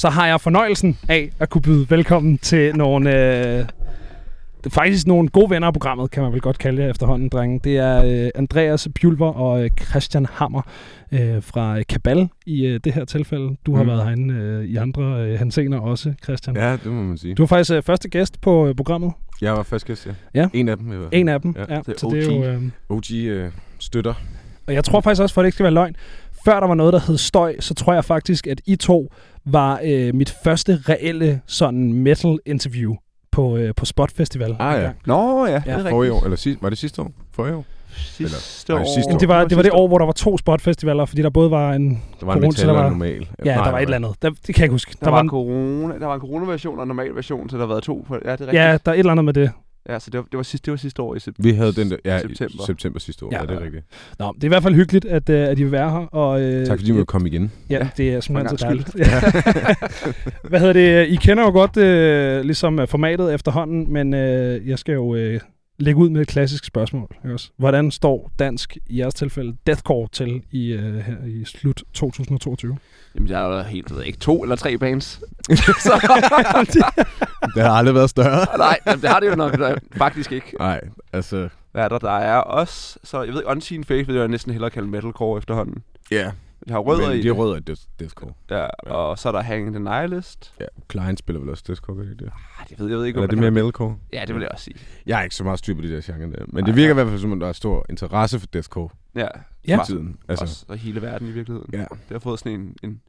[0.00, 3.58] så har jeg fornøjelsen af at kunne byde velkommen til nogle...
[3.58, 3.64] Øh,
[4.68, 7.60] faktisk nogle gode venner af programmet, kan man vel godt kalde jer efterhånden, drenge.
[7.64, 10.62] Det er øh, Andreas Pjulver og øh, Christian Hammer
[11.12, 13.56] øh, fra Kabal i øh, det her tilfælde.
[13.66, 13.88] Du har Mm.
[13.88, 16.56] været herinde øh, i andre øh, hensener også, Christian.
[16.56, 17.34] Ja, det må man sige.
[17.34, 19.12] Du var faktisk øh, første gæst på øh, programmet.
[19.40, 20.12] Jeg var først gæst, ja.
[20.34, 20.48] Ja.
[20.52, 20.92] En af dem.
[20.92, 21.20] i hvert fald.
[21.20, 21.54] En af dem.
[21.58, 22.44] Ja, Ja, det er så det er jo, OG.
[22.44, 24.14] øh, OG øh, støtter.
[24.66, 25.96] og jeg tror faktisk også, for at det ikke skal være løgn,
[26.44, 29.08] før der var noget, der hed støj, så tror jeg faktisk, at I to
[29.44, 32.94] var øh, mit første reelle sådan metal-interview
[33.32, 34.56] på, øh, på Spot Festival.
[34.58, 34.90] Ah, ja.
[35.06, 35.58] Nå ja, Ja.
[35.58, 36.12] det er Forrige rigtigt.
[36.12, 37.10] år, eller sidste, var det sidste år?
[37.34, 37.64] Forrige år?
[37.96, 38.94] Sidste Eller- nej, år.
[38.94, 41.30] sidste Jamen, det var, det var det år, hvor der var to spotfestivaler, fordi der
[41.30, 42.02] både var en...
[42.20, 43.28] Der var en Corona, metal der og var- en normal.
[43.44, 44.14] Ja, Nej, der var et eller andet.
[44.22, 44.96] Der, det kan jeg ikke huske.
[45.00, 47.68] Der, der, var, corona, der var en coronaversion og en normal version, så der har
[47.68, 48.06] været to.
[48.10, 48.52] Ja, det er rigtigt.
[48.52, 49.50] Ja, der er et eller andet med det.
[49.88, 51.50] Ja så det var, det var, sidste, det var sidste år i september.
[51.50, 52.64] Vi havde den der, ja, September.
[52.66, 52.98] september.
[53.00, 53.40] sidste år, Ja.
[53.40, 53.84] ja, det er rigtigt.
[54.18, 55.98] Nå, det er i hvert fald hyggeligt, at, øh, at I vil være her.
[55.98, 57.52] Og, øh, Tak fordi du måtte komme igen.
[57.70, 58.94] Ja, det er simpelthen så dejligt.
[60.50, 61.06] Hvad hedder det?
[61.08, 64.14] I kender jo godt øh, ligesom formatet efterhånden, men
[64.68, 65.16] jeg skal jo
[65.80, 67.08] lægge ud med et klassisk spørgsmål.
[67.24, 67.50] Ikke også?
[67.56, 72.78] Hvordan står dansk, i jeres tilfælde, deathcore til i, øh, her i slut 2022?
[73.14, 75.04] Jamen, der er jo helt, ved jeg ikke, to eller tre bands.
[75.86, 75.92] så,
[77.54, 78.46] Det har aldrig været større.
[78.58, 80.54] nej, jamen, det har det jo nok da, faktisk ikke.
[80.58, 80.80] Nej,
[81.12, 81.48] altså...
[81.72, 81.98] Hvad er der?
[81.98, 85.82] Der er os, så jeg ved, Unseen Faith vil jeg næsten hellere kalde metalcore efterhånden.
[86.10, 86.30] Ja,
[86.68, 87.36] De har rødder men i de det.
[87.36, 88.32] rødder i death, deathcore.
[88.50, 90.52] Ja, og så er der Hang the Nihilist.
[90.60, 92.30] Ja, Klein spiller vel også deathcore, gør det ikke det?
[92.60, 93.96] Ah, det ved jeg ved ikke, Eller er det mere metalcore?
[94.12, 94.76] Ja, det vil jeg også sige.
[95.06, 96.26] Jeg er ikke så meget styr på de der genre der.
[96.28, 97.02] Men Nej, det virker i nej.
[97.02, 99.26] hvert fald som, om der er stor interesse for deathcore Ja,
[99.68, 99.76] Ja.
[99.76, 100.16] for tiden.
[100.28, 100.44] altså.
[100.44, 101.70] Også og hele verden i virkeligheden.
[101.72, 101.78] ja.
[101.78, 103.00] Det har fået sådan en, en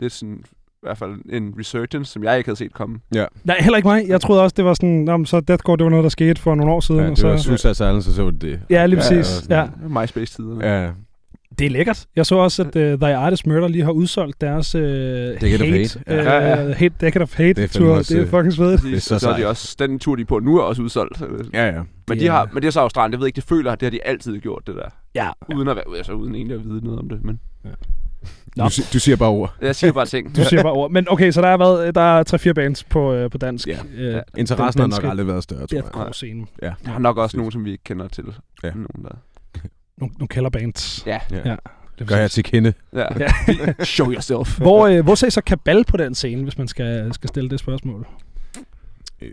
[0.00, 3.00] lidt sådan, i hvert fald en resurgence, som jeg ikke havde set komme.
[3.44, 4.04] Nej, heller ikke mig.
[4.08, 6.54] Jeg troede også, det var sådan, men så deathcore, det var noget, der skete for
[6.54, 7.00] nogle år siden.
[7.00, 8.60] ja og det så, var Suicide Silence, og så var det det.
[8.70, 9.48] ja, lige Ja, præcis.
[9.50, 9.68] ja, Ja,
[10.00, 10.66] MySpace-tiderne.
[10.66, 10.90] Ja,
[11.60, 12.06] Det er lækkert.
[12.16, 15.60] Jeg så også, at uh, The Artist Murder lige har udsolgt deres uh, Decade of
[15.60, 16.20] hate, Hate.
[16.20, 16.72] uh, Ja, ja.
[16.72, 18.82] hate Decade of Hate Det er fandme også, det er øh, fucking svedigt.
[18.82, 20.82] Det er så så, er de også, den tur, de er på nu, er også
[20.82, 21.20] udsolgt.
[21.54, 21.72] ja, ja.
[21.72, 23.74] Men Det de er- har, men det er så Australien, jeg ved ikke, det føler,
[23.74, 24.88] det har de altid gjort, det der.
[25.14, 25.28] Ja.
[25.56, 27.40] Uden at være, altså uden egentlig at vide noget om det, men
[28.56, 28.64] Nå.
[28.64, 29.54] Du, du siger bare ord.
[29.62, 30.36] jeg siger bare ting.
[30.36, 30.90] Du siger bare ord.
[30.90, 33.68] Men okay, så der har været der er 3-4 bands på, øh, på dansk.
[33.68, 33.78] Ja.
[33.98, 34.20] Øh, Ja.
[34.36, 35.82] Interessen har nok aldrig været større, tror jeg.
[35.84, 36.46] Deathcore-scene.
[36.62, 36.72] Ja.
[36.84, 38.24] Der har nok også nogen, som vi ikke kender til.
[38.62, 38.68] Ja.
[38.70, 39.16] Nogen der.
[40.00, 41.02] Nogle, nogle kælderbands.
[41.06, 41.18] Ja.
[41.30, 41.36] Ja.
[41.44, 41.56] Ja.
[41.98, 42.72] Det er Gør jeg til kende.
[42.92, 43.06] ja.
[43.18, 43.28] Ja.
[43.84, 44.58] Show yourself.
[44.58, 47.50] Hvor, øh, hvor ser I så Kabal på den scene, hvis man skal, skal stille
[47.50, 48.06] det spørgsmål?
[49.20, 49.30] Øh,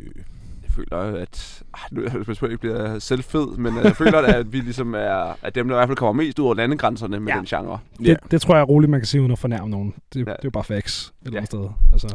[0.64, 1.62] Jeg føler, at...
[1.74, 5.38] Ah, nu jeg ikke bliver selvfed, men øh, jeg føler, at vi ligesom er...
[5.42, 7.38] At dem, der i hvert fald kommer mest ud over landegrænserne med Ja.
[7.38, 7.80] den genre.
[8.00, 8.16] Det, Ja.
[8.32, 9.94] det tror jeg er roligt, man kan sige uden at fornærme nogen.
[10.14, 10.22] Det, Ja.
[10.22, 11.58] det er jo bare facts et eller andet Ja.
[11.58, 11.70] sted.
[11.94, 12.08] Altså,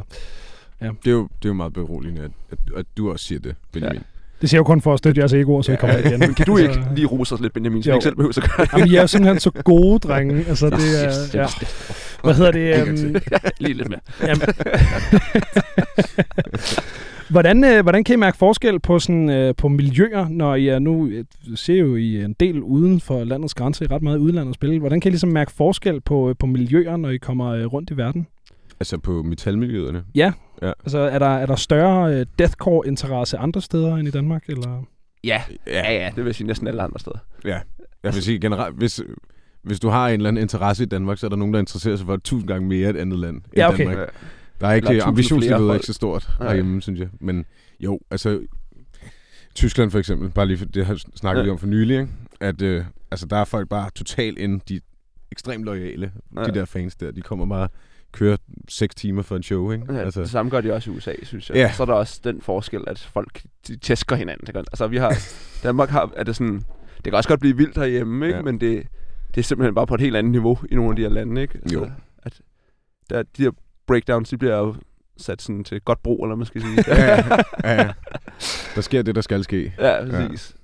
[0.80, 3.54] det, er jo, det er jo meget beroligende, at, at, at du også siger det,
[3.72, 4.02] Benjamin.
[4.42, 6.18] Det siger jeg jo kun for at støtte jeres egoer, så I kommer igen.
[6.26, 8.38] Men kan du ikke Altså, lige rose os lidt, Benjamin, så vi ikke selv behøver
[8.38, 8.72] at gøre det?
[8.72, 10.44] Jamen, I er jo simpelthen så gode, drenge.
[10.48, 11.08] Altså, det er...
[11.08, 11.46] Yes, Ja.
[12.24, 12.88] Hvad hedder det?
[12.88, 13.16] Øhm,
[13.60, 14.00] Lige lidt mere.
[14.22, 14.42] Jamen.
[17.34, 20.78] hvordan, øh, hvordan kan I mærke forskel på, sådan, øh, på miljøer, når I er
[20.78, 21.24] nu, øh,
[21.54, 24.78] ser jo I en del uden for landets er ret meget udlandet at spille.
[24.78, 27.90] Hvordan kan I ligesom mærke forskel på, øh, på miljøer, når I kommer øh, rundt
[27.90, 28.26] i verden?
[28.82, 30.04] Altså på metalmiljøerne.
[30.62, 34.44] Altså, er der, er der større øh, deathcore-interesse andre steder end i Danmark?
[34.48, 34.82] Eller?
[35.24, 35.42] Ja.
[35.66, 37.18] ja, ja, det vil jeg sige næsten alle andre steder.
[37.44, 37.60] Ja.
[38.02, 39.00] Jeg vil sige generelt, hvis,
[39.62, 41.96] hvis du har en eller anden interesse i Danmark, så er der nogen, der interesserer
[41.96, 43.86] sig for tusind gange mere et andet land end Ja, okay.
[43.86, 44.14] Danmark.
[44.60, 47.08] Der er ikke, ambitionsniveauet er ikke så stort herhjemme, synes jeg.
[47.20, 47.44] Men
[47.80, 48.40] jo, altså
[49.54, 51.44] Tyskland for eksempel, bare lige for, det har snakket Ja.
[51.44, 52.08] vi om for nylig, ikke?
[52.40, 54.80] at øh, altså, der er folk bare totalt ind, de er
[55.32, 56.44] ekstremt loyale, Ja.
[56.44, 57.68] de der fans der, de kommer bare
[58.12, 58.36] kører
[58.68, 59.92] seks timer for en show, ikke?
[59.92, 60.20] Ja, altså.
[60.20, 61.56] Det samme gør de også i USA, synes jeg.
[61.56, 61.72] Ja.
[61.72, 64.46] Så er der også den forskel, at folk de tæsker hinanden.
[64.46, 65.14] Det Altså, vi har...
[65.62, 66.12] Danmark har...
[66.16, 66.62] Er det sådan...
[66.96, 68.36] Det kan også godt blive vildt herhjemme, ikke?
[68.36, 68.42] Ja.
[68.42, 68.86] Men det,
[69.34, 71.42] det er simpelthen bare på et helt andet niveau i nogle af de her lande,
[71.42, 71.58] ikke?
[71.62, 71.90] Altså, Jo.
[72.22, 72.40] At
[73.10, 73.50] der, de her
[73.86, 74.74] breakdowns, de bliver jo
[75.16, 76.84] sat sådan til godt brug, eller man skal sige.
[76.88, 77.14] ja,
[77.64, 77.92] ja, ja.
[78.74, 79.74] Der sker det, der skal ske.
[79.78, 80.56] ja, præcis.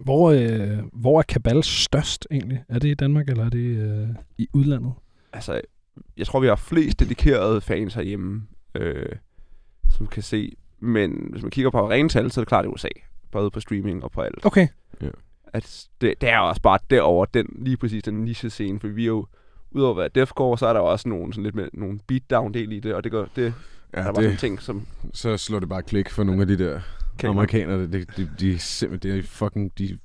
[0.00, 2.64] Hvor, øh, hvor er Kabal størst egentlig?
[2.68, 4.08] Er det i Danmark, eller er det øh,
[4.38, 4.92] i udlandet?
[5.32, 5.60] Altså,
[6.16, 8.42] jeg tror, vi har flest dedikerede fans herhjemme,
[8.74, 9.06] øh,
[9.90, 10.56] som kan se.
[10.80, 12.88] Men hvis man kigger på rene tal, så er det klart i USA.
[13.30, 14.46] Både på streaming og på alt.
[14.46, 14.68] Okay.
[15.52, 19.02] at det, det er også bare derover den lige præcis den niche scene, for vi
[19.02, 19.26] er jo
[19.70, 22.54] udover at være deathcore, så er der jo også nogle sådan lidt med nogle beatdown
[22.54, 23.54] del i det, og det gør det
[23.94, 24.30] Ja, ja, der var det...
[24.30, 26.80] det, ting som så slår det bare klik for nogle af de der
[27.18, 27.82] kan amerikanere.
[27.82, 29.98] Det, de, de, de, er simpelthen, det er fucking, de,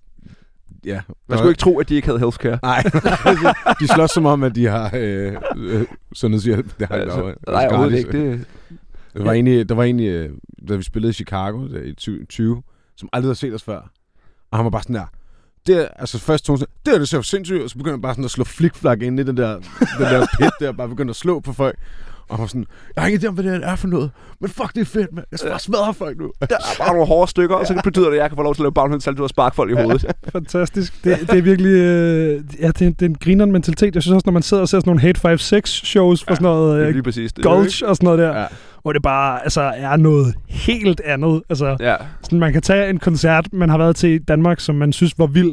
[0.85, 1.01] ja.
[1.27, 2.59] Man skulle ikke tro, at de ikke havde healthcare.
[2.63, 2.83] Nej,
[3.79, 6.79] de slås som om, at de har øh, øh, sundhedshjælp.
[6.79, 8.11] Det har Altså, altså, nej, overhovedet ikke.
[8.11, 8.45] Det,
[9.13, 10.29] Der var egentlig, der var egentlig øh,
[10.69, 12.61] da vi spillede i Chicago der, i 20, 20,
[12.97, 13.91] som aldrig havde set os før.
[14.51, 15.05] Og han var bare sådan der,
[15.67, 17.95] det er, altså først tog det er det ser jo sindssygt, ud," og så begynder
[17.95, 19.53] han bare sådan at slå flikflak ind i den der,
[19.97, 21.79] den der pit der, bare begynder at slå på folk.
[22.29, 22.65] Og han var sådan,
[22.95, 24.11] jeg har ingen idé om, hvad det er for noget,
[24.41, 25.25] men fuck, det er fedt, mand.
[25.31, 26.31] Jeg skal bare smadre folk nu.
[26.41, 28.55] Der er bare nogle hårde stykker, og så betyder det, at jeg kan få lov
[28.55, 30.05] til at lave bounce salto og sparke folk i hovedet.
[30.33, 31.03] Fantastisk.
[31.03, 31.69] Det, det er virkelig...
[31.71, 33.95] Øh, ja, det, er- det er en grineren mentalitet.
[33.95, 36.43] Jeg synes også, når man sidder og ser sådan nogle Hate 5-6 shows for sådan
[36.43, 37.43] noget øh, lige præcis det.
[37.45, 38.45] Gulch og sådan noget der, Ja.
[38.81, 41.41] hvor det bare altså, er noget helt andet.
[41.49, 44.75] Altså, Ja, sådan, man kan tage en koncert, man har været til i Danmark, som
[44.75, 45.51] man synes var vild,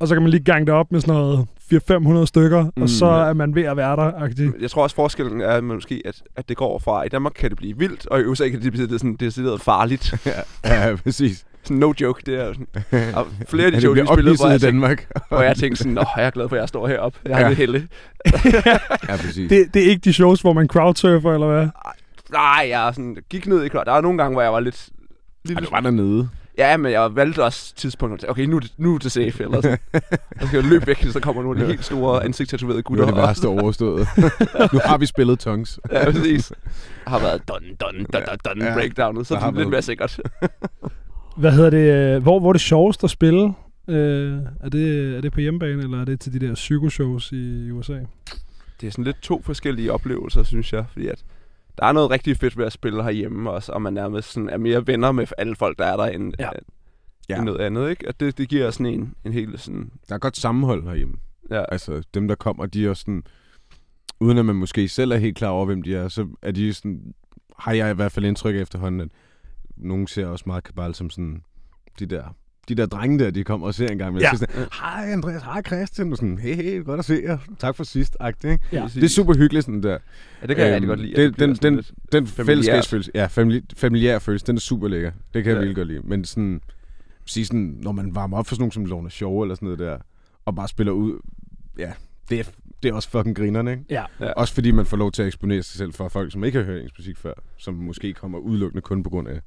[0.00, 1.46] og så kan man lige gange det op med sådan noget
[1.76, 3.28] 400-500 stykker, mm, og så ja.
[3.28, 4.10] er man ved at være der.
[4.10, 4.62] -agtig.
[4.62, 7.58] jeg tror også, forskellen er måske, at, at det går fra, i Danmark kan det
[7.58, 10.14] blive vildt, og i USA kan det blive det er sådan, decideret farligt.
[10.64, 11.44] Ja, ja, præcis.
[11.64, 13.14] Sådan no joke, det er sådan.
[13.16, 15.06] Og flere af de Ja, shows, vi bliver spillede, hvor jeg, tænkte, Danmark.
[15.28, 17.18] hvor jeg tænkte sådan, Nå, jeg er glad for, at jeg står heroppe.
[17.24, 17.48] Jeg har Ja.
[17.48, 17.88] det helle.
[19.08, 19.48] ja, præcis.
[19.50, 21.68] Det, det er ikke de shows, hvor man crowdsurfer, eller hvad?
[22.32, 23.86] Nej, jeg er sådan, gik ned i klart.
[23.86, 24.88] Der var nogle gange, hvor jeg var lidt...
[24.88, 26.28] Ej, lidt du var dernede.
[26.58, 29.60] Ja, men jeg valgte også tidspunktet okay, nu, er det- nu er det safe, eller
[29.60, 29.78] sådan.
[30.40, 33.04] Jeg skal løbe væk, så kommer nogle af de helt store ansigtstatoverede Nu er gutter.
[33.06, 34.08] det værste overstået.
[34.72, 35.80] nu har vi spillet Tongues.
[35.92, 36.52] Ja, præcis.
[37.06, 38.74] Jeg har været dun, dun, dun, dun, dun, Ja.
[38.74, 40.20] breakdownet, så det er lidt været- mere sikkert.
[41.36, 42.14] Hvad hedder det?
[42.16, 43.52] øh, Hvor, hvor er det sjovest at spille?
[43.88, 47.70] Øh, er, det, er det på hjemmebane, eller er det til de der psykoshows i
[47.70, 47.98] USA?
[48.80, 51.22] Det er sådan lidt to forskellige oplevelser, synes jeg, fordi at
[51.78, 54.58] der er noget rigtig fedt ved at spille herhjemme også, og man nærmest sådan er
[54.58, 56.44] mere venner med alle folk, der er der, end, Ja.
[56.44, 56.50] ja.
[57.28, 57.36] Ja.
[57.36, 58.08] end noget andet, ikke?
[58.08, 59.90] At det, det giver sådan en, en helt sådan...
[60.08, 61.14] Der er godt sammenhold herhjemme.
[61.50, 63.24] Ja, Altså, dem der kommer, de er også sådan...
[64.20, 66.74] Uden at man måske selv er helt klar over, hvem de er, så er de
[66.74, 67.14] sådan...
[67.58, 69.08] Har jeg i hvert fald indtryk efterhånden, at
[69.76, 71.42] nogen ser også meget kabal som sådan...
[71.98, 72.24] De der
[72.68, 74.12] de der drenge der, de kommer og ser en gang.
[74.14, 74.30] Men Ja.
[74.36, 76.10] sådan, hej Andreas, hej Christian.
[76.12, 77.38] Og sådan, hey, hey, godt at se jer.
[77.58, 78.64] Tak for sidst, agtigt, ikke?
[78.72, 78.88] Ja.
[78.94, 79.98] Det er super hyggeligt, sådan der.
[80.42, 81.22] Ja, det kan jeg Øhm, rigtig godt lide.
[81.22, 85.10] det- den- den- Den fællesskabsfølelse, ja, famili- familiær følelse, den er super lækker.
[85.34, 85.58] Det kan jeg Ja.
[85.58, 86.00] virkelig godt lide.
[86.04, 86.60] Men sådan,
[87.26, 89.78] sige sådan, når man varmer op for sådan nogen som Lorna Show eller sådan noget
[89.78, 89.98] der,
[90.44, 91.18] og bare spiller ud,
[91.78, 91.92] ja,
[92.30, 92.44] det er,
[92.82, 93.84] det er også fucking grinerne, ikke?
[93.90, 94.04] Ja.
[94.20, 94.32] Ja.
[94.32, 96.64] Også fordi man får lov til at eksponere sig selv for folk, som ikke har
[96.64, 99.40] hørt ens musik før, som måske kommer udelukkende kun på grund af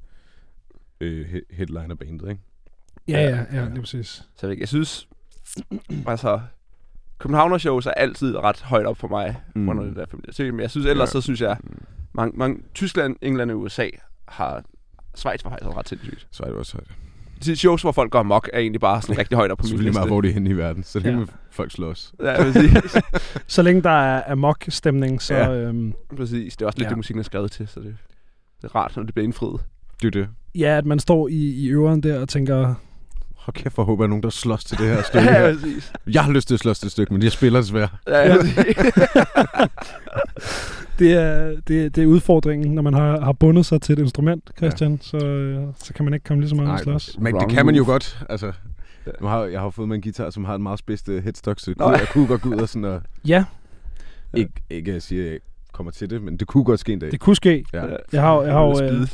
[1.00, 2.40] øh, he- headliner-bandet, ikke?
[3.08, 4.22] Ja, ja, ja, lige præcis.
[4.36, 5.08] Så jeg, jeg synes,
[6.06, 6.40] altså,
[7.18, 9.62] Københavner shows er altid ret højt op for mig, mm.
[9.62, 9.68] Mm.
[9.68, 10.54] under det der familiaritet.
[10.54, 11.12] Men jeg synes ellers, Ja.
[11.12, 11.56] så synes jeg,
[12.12, 13.88] mange, mange, Tyskland, England og USA
[14.28, 14.62] har
[15.14, 16.26] Schweiz var faktisk ret sindssygt.
[16.30, 16.88] Så er det også højt.
[17.44, 19.68] De shows, hvor folk går amok, er egentlig bare sådan rigtig højt op på min
[19.68, 19.98] Så lige liste.
[19.98, 20.82] meget, hvor det er henne i verden.
[20.82, 21.24] Så længe Ja.
[21.26, 21.32] ja.
[21.50, 22.14] folk slås.
[22.22, 22.96] Ja, præcis.
[23.54, 25.34] Så længe der er amok-stemning, så...
[25.34, 25.52] Ja.
[25.54, 26.56] Øhm, præcis.
[26.56, 26.88] Det er også lidt Ja.
[26.88, 26.90] ja.
[26.90, 27.96] det, musikken er skrevet til, så det,
[28.62, 29.60] det er rart, når det bliver indfriet.
[30.02, 30.28] Det er det.
[30.54, 32.74] ja, at man står i, i øveren der og tænker...
[33.46, 35.54] Hold kæft, for håber, at nogen, der slås til det her stykke her.
[35.54, 35.92] præcis.
[36.06, 37.88] Jeg har lyst til at slås til det stykke, men jeg spiller desværre.
[38.08, 38.34] Ja, Ja.
[38.34, 39.66] ja.
[40.98, 44.50] Det er, det, det er udfordringen, når man har, har bundet sig til et instrument,
[44.56, 44.98] Christian, ja.
[45.00, 47.16] så, øh, så kan man ikke komme lige så meget og slås.
[47.20, 48.18] men det kan man jo godt.
[48.28, 48.52] Altså,
[49.06, 49.10] Ja.
[49.20, 51.60] nu har, jeg har fået mig en guitar, som har en meget spidst uh, headstock,
[51.60, 51.98] så Nå, kunne, ja.
[51.98, 53.02] jeg kunne godt gå ud og sådan og...
[53.26, 53.44] Ja,
[54.34, 55.38] Ikke, ikke at jeg jeg
[55.76, 57.10] kommer til det, men det kunne godt ske en dag.
[57.10, 57.64] det kunne ske.
[57.72, 57.82] Ja.
[58.12, 59.06] Jeg har, jeg har, øh.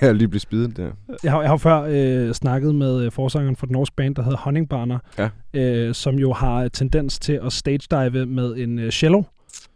[0.00, 0.90] Jeg lige blevet spidet der.
[1.24, 4.22] jeg har, jeg har før øh, snakket med øh, forsangeren for den norske band, der
[4.22, 5.28] hedder Honningbarner, Ja.
[5.54, 9.22] øh, som jo har tendens til at stage-dive med en øh, cello.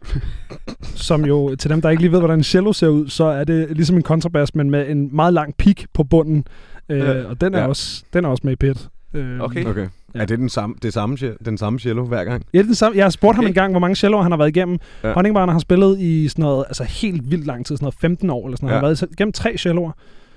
[1.09, 3.43] som jo, til dem, der ikke lige ved, hvordan en cello ser ud, så er
[3.43, 6.45] det ligesom en kontrabas, men med en meget lang pik på bunden.
[6.89, 7.23] Øh, Ja.
[7.25, 7.67] og den er, Ja.
[7.67, 8.87] også, den er også med i pit.
[9.13, 9.65] Øh, Okay.
[9.65, 9.87] Okay.
[10.15, 10.19] Ja.
[10.21, 12.43] Er det den samme, det samme, den samme cello hver gang?
[12.53, 12.97] Ja, det er det samme.
[12.97, 13.49] Jeg har spurgt ham Okay.
[13.49, 14.77] en gang, hvor mange celloer han har været igennem.
[15.03, 15.13] Ja.
[15.13, 18.45] Honningbarner har spillet i sådan noget, altså helt vildt lang tid, sådan noget 15 år
[18.45, 18.71] eller sådan noget.
[18.71, 18.75] Ja.
[18.77, 19.91] Han har været igennem tre celloer.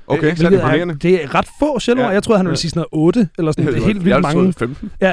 [0.09, 0.95] Okay, så er det imponerende.
[0.95, 2.06] det er ret få celloer.
[2.06, 2.12] Ja.
[2.12, 3.66] Jeg troede, han ville sige sådan noget 8, eller sådan.
[3.66, 4.52] Det er helt Jeg vildt har mange.
[4.52, 4.90] troet 15.
[5.00, 5.12] Ja,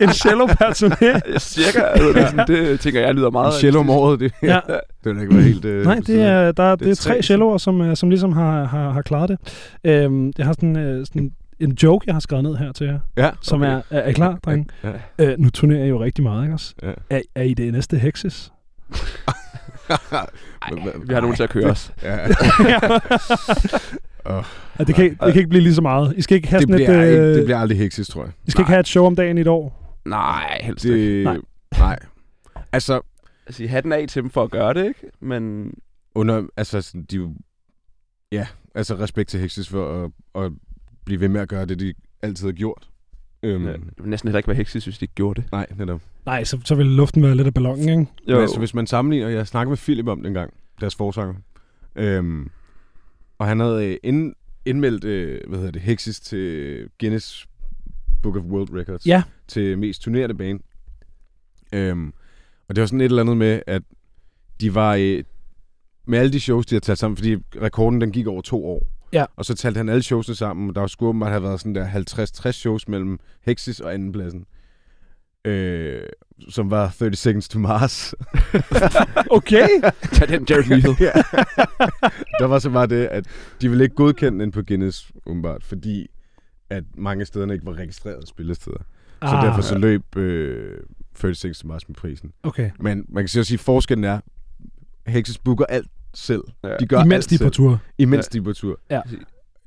[0.06, 1.06] en cello per turné.
[1.32, 1.80] Ja, cirka.
[1.80, 3.54] Altså, det, er sådan, det tænker jeg lyder meget...
[3.54, 4.60] En cello om året, det, Ja.
[5.04, 5.64] det vil ikke være helt...
[5.64, 7.22] Øh, Nej, det er, der, det er er tre tre.
[7.22, 9.38] celloer, som, øh, som ligesom har, har, har klaret det.
[9.84, 11.30] Øhm, jeg har sådan, øh, sådan
[11.60, 14.36] en joke, jeg har skrevet ned her til jer, Ja, som er, er, er klar,
[14.36, 14.66] drenge.
[14.84, 14.92] Ja.
[15.18, 16.74] Øh, nu turnerer jeg jo rigtig meget, ikke også?
[16.82, 16.92] Ja.
[17.10, 18.52] Er, er I det næste Hexes?
[19.90, 20.70] Ej,
[21.06, 21.92] vi har nogen til at køre os.
[22.02, 22.16] ja.
[24.78, 26.14] Ja, det, kan, ikke- det kan ikke blive lige så meget.
[26.16, 28.22] I skal ikke have det, sådan bliver et, ikke, øh, det bliver aldrig heksis, tror
[28.22, 28.32] jeg.
[28.46, 29.96] I skal ikke have et show om dagen i et år.
[30.04, 30.96] Nej, helst det...
[30.96, 31.24] ikke.
[31.24, 31.38] Nej.
[31.78, 31.98] nej.
[32.72, 33.00] Altså,
[33.46, 35.00] Altså, hatten af til dem for at gøre det, ikke?
[35.20, 35.74] Men
[36.14, 37.34] under, altså, de,
[38.32, 40.10] ja, altså respekt til Hexis for at,
[40.44, 40.52] at
[41.04, 42.88] blive ved med at gøre det, de altid har gjort.
[43.42, 45.52] Øhm, ja, næsten heller ikke være heksis, hvis de ikke gjorde det.
[45.52, 46.00] Nej, netop.
[46.26, 47.98] Nej, så, så vil luften være lidt af ballonen, ikke?
[48.28, 48.34] Jo.
[48.34, 51.34] Men altså, hvis man sammenligner, jeg snakkede med Philip om den gang, deres forsanger,
[51.96, 52.50] øhm,
[53.38, 57.46] og han havde øh, ind, indmeldt, øh, hvad hedder det, Hexis til Guinness
[58.22, 59.22] Book of World Records, Ja.
[59.48, 60.58] til mest turnerende bane.
[61.74, 62.12] Øhm,
[62.68, 63.82] og det var sådan et eller andet med, at
[64.60, 65.24] de var, øh,
[66.06, 68.86] med alle de shows, de har talt sammen, fordi rekorden den gik over to år.
[69.12, 69.24] Ja.
[69.36, 71.88] Og så talte han alle showsene sammen, og der skulle åbenbart have været sådan der
[72.48, 74.44] 50-60 shows mellem Hexis og andenpladsen.
[75.44, 76.02] øh,
[76.48, 78.14] som var 30 Seconds to Mars.
[79.30, 79.68] Okay.
[80.12, 80.96] Tag den, Jared Lethal.
[81.06, 81.12] ja.
[82.40, 83.24] Der var så bare det, at
[83.60, 86.06] de ville ikke godkende den på Guinness, umiddelbart, fordi
[86.70, 88.78] at mange af stederne ikke var registreret spillesteder.
[89.22, 90.78] Så Ah, derfor så løb øh,
[91.14, 92.32] 30 Seconds to Mars med prisen.
[92.42, 92.70] Okay.
[92.80, 94.20] Men man kan så sige, at forskellen er,
[95.06, 96.42] Hexes booker alt selv.
[96.64, 96.76] Ja.
[96.80, 97.52] De gør Imens alt de er på selv.
[97.52, 97.80] tur.
[97.98, 98.78] Imens de er på tur.
[98.90, 99.00] Ja.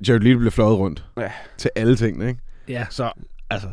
[0.07, 1.31] Jared Leto bliver fløjet rundt Ja.
[1.57, 2.39] til alle tingene, ikke?
[2.69, 2.85] Ja.
[2.89, 3.11] Så,
[3.49, 3.67] altså...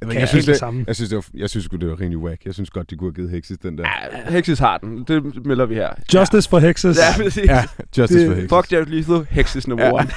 [0.00, 0.84] Jeg, ved Kan ikke, jeg, synes, det det, samme.
[0.86, 2.44] jeg synes, det var, jeg synes det var rimelig whack.
[2.44, 3.84] Jeg synes godt, de kunne have givet Hexes den der.
[4.26, 5.04] Ja, Hexes har den.
[5.08, 5.88] Det melder vi her.
[6.14, 6.98] Justice for Hexes.
[6.98, 7.44] Ja, præcis.
[7.46, 7.64] Ja,
[7.98, 8.50] Justice Det- for Hexes.
[8.50, 9.92] Fuck Jared Lethal, Hexes nummer Ja.
[9.92, 10.06] one.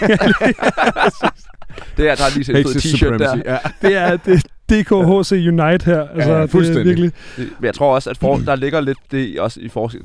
[1.97, 3.35] det er, der har lige set en fed t-shirt der.
[3.35, 3.41] Supremacy.
[3.45, 3.57] Ja.
[3.87, 6.07] Det er det DKHC Unite her.
[6.07, 6.85] Altså, det er fuldstændig.
[6.85, 7.11] virkelig...
[7.37, 10.01] Det- Men jeg tror også, at for, der ligger lidt det også i forskel.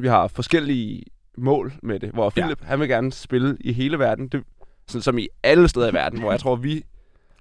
[0.00, 1.02] Vi har forskellige
[1.38, 4.42] mål med det, hvor Philip, han vil gerne spille i hele verden, det,
[4.88, 6.82] sådan som i alle steder i verden, hvor jeg tror, vi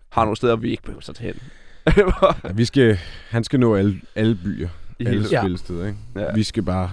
[0.09, 1.41] har nogle steder, vi ikke behøver at tage hen.
[2.43, 2.97] Ja, vi skal,
[3.29, 5.41] han skal nå alle, alle byer, I alle hele, Ja.
[5.41, 5.97] spillesteder, ikke?
[6.15, 6.33] Ja.
[6.33, 6.91] Vi skal bare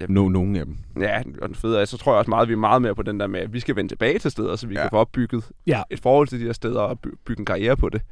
[0.00, 0.06] Ja.
[0.08, 0.76] nå nogen af dem.
[1.00, 2.94] ja, og den fede er, så tror jeg også meget, at vi er meget mere
[2.94, 4.80] på den der med, at vi skal vende tilbage til steder, så vi Ja.
[4.80, 4.84] ja.
[4.84, 5.82] kan få opbygget Ja.
[5.90, 8.02] et forhold til de her steder og by- bygge en karriere på det.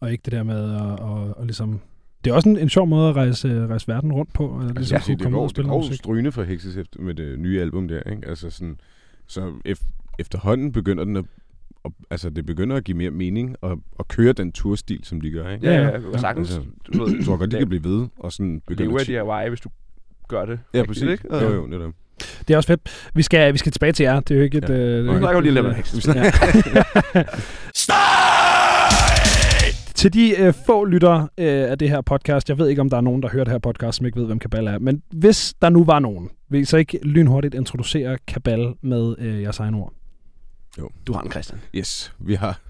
[0.00, 1.80] Og ikke det der med at, at, at ligesom...
[2.24, 4.46] Det er også en, en sjov måde at rejse, rejse verden rundt på.
[4.48, 5.94] Og Altså, ligesom ja, kunne det, komme ud går, og det går musik.
[5.98, 8.28] strygende for Hexes efter, med det nye album der, ikke?
[8.28, 8.76] Altså sådan,
[9.26, 11.24] så ef- efterhånden begynder den at,
[11.84, 15.30] at, altså det begynder at give mere mening at, at køre den turstil, som de
[15.30, 15.66] gør, ikke?
[15.66, 15.88] Ja, Ja, ja.
[15.88, 16.18] ja, ja.
[16.18, 16.54] sagtens.
[16.56, 19.38] Altså, du ved, Jeg tror godt, de kan blive ved og sådan begynde leve af
[19.40, 19.46] at...
[19.46, 19.68] DIY, hvis du
[20.28, 20.58] gør det.
[20.74, 21.02] Ja, præcis.
[21.02, 21.36] Ikke?
[21.36, 21.92] Jo, jo, netop.
[22.48, 23.10] Det er også fedt.
[23.14, 24.20] Vi skal, vi skal tilbage til jer.
[24.20, 24.68] Det er jo ikke et...
[24.68, 24.74] Ja.
[24.74, 26.06] øh, det er jo snakker vi ikke lige lidt øh, om Hexes.
[27.14, 27.24] Ja.
[30.04, 32.96] Til de øh, få lyttere øh, af det her podcast, jeg ved ikke, om der
[32.96, 35.54] er nogen, der hører det her podcast, som ikke ved, hvem Kabal er, men hvis
[35.62, 39.74] der nu var nogen, vil I så ikke lynhurtigt introducere Kabal med øh, jeres egen
[39.74, 39.92] ord?
[41.06, 41.60] Du har den, Christian.
[41.74, 42.60] Yes, vi har...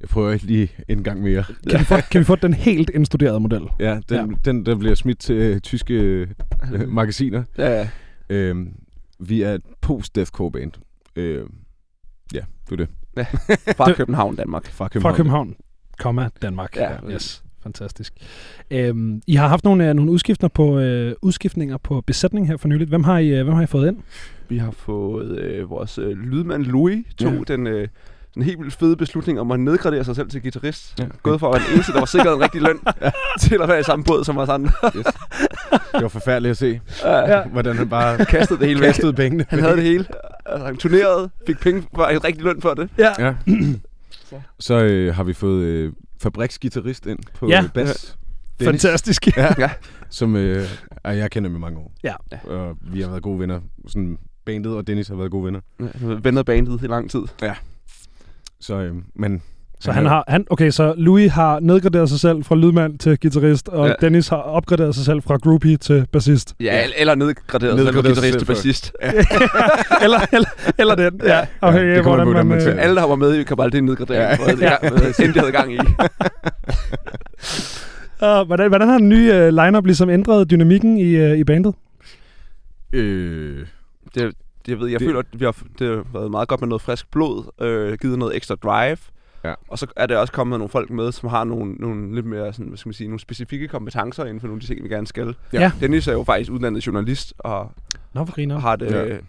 [0.00, 1.44] Jeg prøver ikke lige en gang mere.
[1.70, 3.62] Kan, vi, få, kan vi få den helt indstuderede model?
[3.80, 4.36] Ja, den, ja.
[4.44, 6.28] den der bliver smidt til øh, tyske øh,
[6.88, 7.44] magasiner.
[7.58, 7.88] Ja, ja.
[8.30, 8.72] Øhm,
[9.20, 10.72] vi er et post-deathcore band.
[11.16, 11.44] Øh,
[12.34, 12.88] ja, det er det.
[13.76, 14.66] Fra Det- København, Danmark.
[14.66, 15.12] Fra København.
[15.12, 15.54] Fra København,
[15.98, 16.76] komma Danmark.
[16.76, 16.90] Ja.
[17.10, 17.42] yes.
[17.62, 18.12] Fantastisk.
[18.70, 22.68] Øhm, I har haft nogle, øh, nogle udskiftninger på, øh, udskiftninger på besætning her for
[22.68, 22.88] nyligt.
[22.90, 23.96] Hvem har I, øh, hvem har I fået ind?
[24.48, 27.36] Vi har fået øh, vores øh, lydmand Louis tog Ja.
[27.36, 27.42] ja.
[27.54, 27.88] den øh,
[28.36, 30.98] en helt vildt fede beslutning om at nedgradere sig selv til guitarist.
[30.98, 31.04] Ja.
[31.04, 31.08] Ja.
[31.22, 32.78] Gået for at være den eneste, der var sikret en rigtig løn,
[33.40, 34.70] til at være i samme båd som os andre.
[34.96, 35.04] Yes.
[35.94, 37.36] Det var forfærdeligt at se, Ja.
[37.38, 37.42] Ja.
[37.48, 38.86] hvordan han bare Kastede det hele væk.
[38.86, 39.46] kastede pengene.
[39.48, 40.04] Han havde det hele.
[40.46, 42.88] Altså, han turnerede, fik penge for en rigtig løn for det.
[42.98, 43.12] Ja.
[43.26, 43.34] Ja.
[44.60, 45.92] Så øh, har vi fået øh,
[46.22, 47.62] fabriksgitarrist ind på Ja.
[47.62, 47.68] ja.
[47.74, 48.18] bas.
[48.62, 49.36] Fantastisk.
[49.36, 49.54] Ja.
[49.58, 49.70] Ja.
[50.10, 50.64] Som øh,
[51.04, 51.92] jeg kender med mange år.
[52.04, 52.14] Ja.
[52.44, 53.60] Og vi har været gode venner.
[53.88, 55.60] Sådan, bandet og Dennis har været gode venner.
[55.80, 55.86] Ja,
[56.22, 57.22] vendet bandet i lang tid.
[58.60, 59.42] Så, øh, men
[59.80, 63.68] Så han har, han, okay, så Louis har nedgraderet sig selv fra lydmand til guitarist,
[63.68, 63.90] og ja.
[63.90, 64.06] Ja.
[64.06, 66.54] Dennis har opgraderet sig selv fra groupie til bassist.
[66.60, 66.86] Ja, ja.
[66.96, 68.92] eller nedgraderet, Nedgraderet sig sig selv selv til for- bassist.
[70.04, 71.46] eller, eller, eller den, ja.
[71.60, 73.82] Okay, Ja, ja, det hvordan man ser Alle, der var med i Kabal, det er
[73.82, 74.40] nedgradering.
[74.40, 74.46] Ja.
[74.46, 74.52] Ja.
[74.52, 75.22] Det, ja.
[75.24, 75.78] Inden de havde gang i.
[78.22, 81.74] Uh, hvordan, hvordan har den nye uh, lineup ligesom ændret dynamikken i, uh, i bandet?
[82.92, 83.66] øh,
[84.14, 84.32] Det, det,
[84.68, 86.82] jeg ved, jeg det, føler, at vi har, det har været meget godt med noget
[86.82, 88.96] frisk blod, øh, givet noget ekstra drive.
[89.44, 89.54] Ja.
[89.68, 92.52] Og så er der også kommet nogle folk med, som har nogle, nogle lidt mere,
[92.52, 94.88] sådan, hvad skal man sige, nogle specifikke kompetencer inden for nogle af de ting, vi
[94.88, 95.36] gerne skal.
[95.52, 95.60] Ja.
[95.60, 95.72] Ja.
[95.80, 97.72] Dennis er jo faktisk uddannet journalist, og,
[98.12, 99.04] Nå, og har et Ja.
[99.04, 99.22] øh,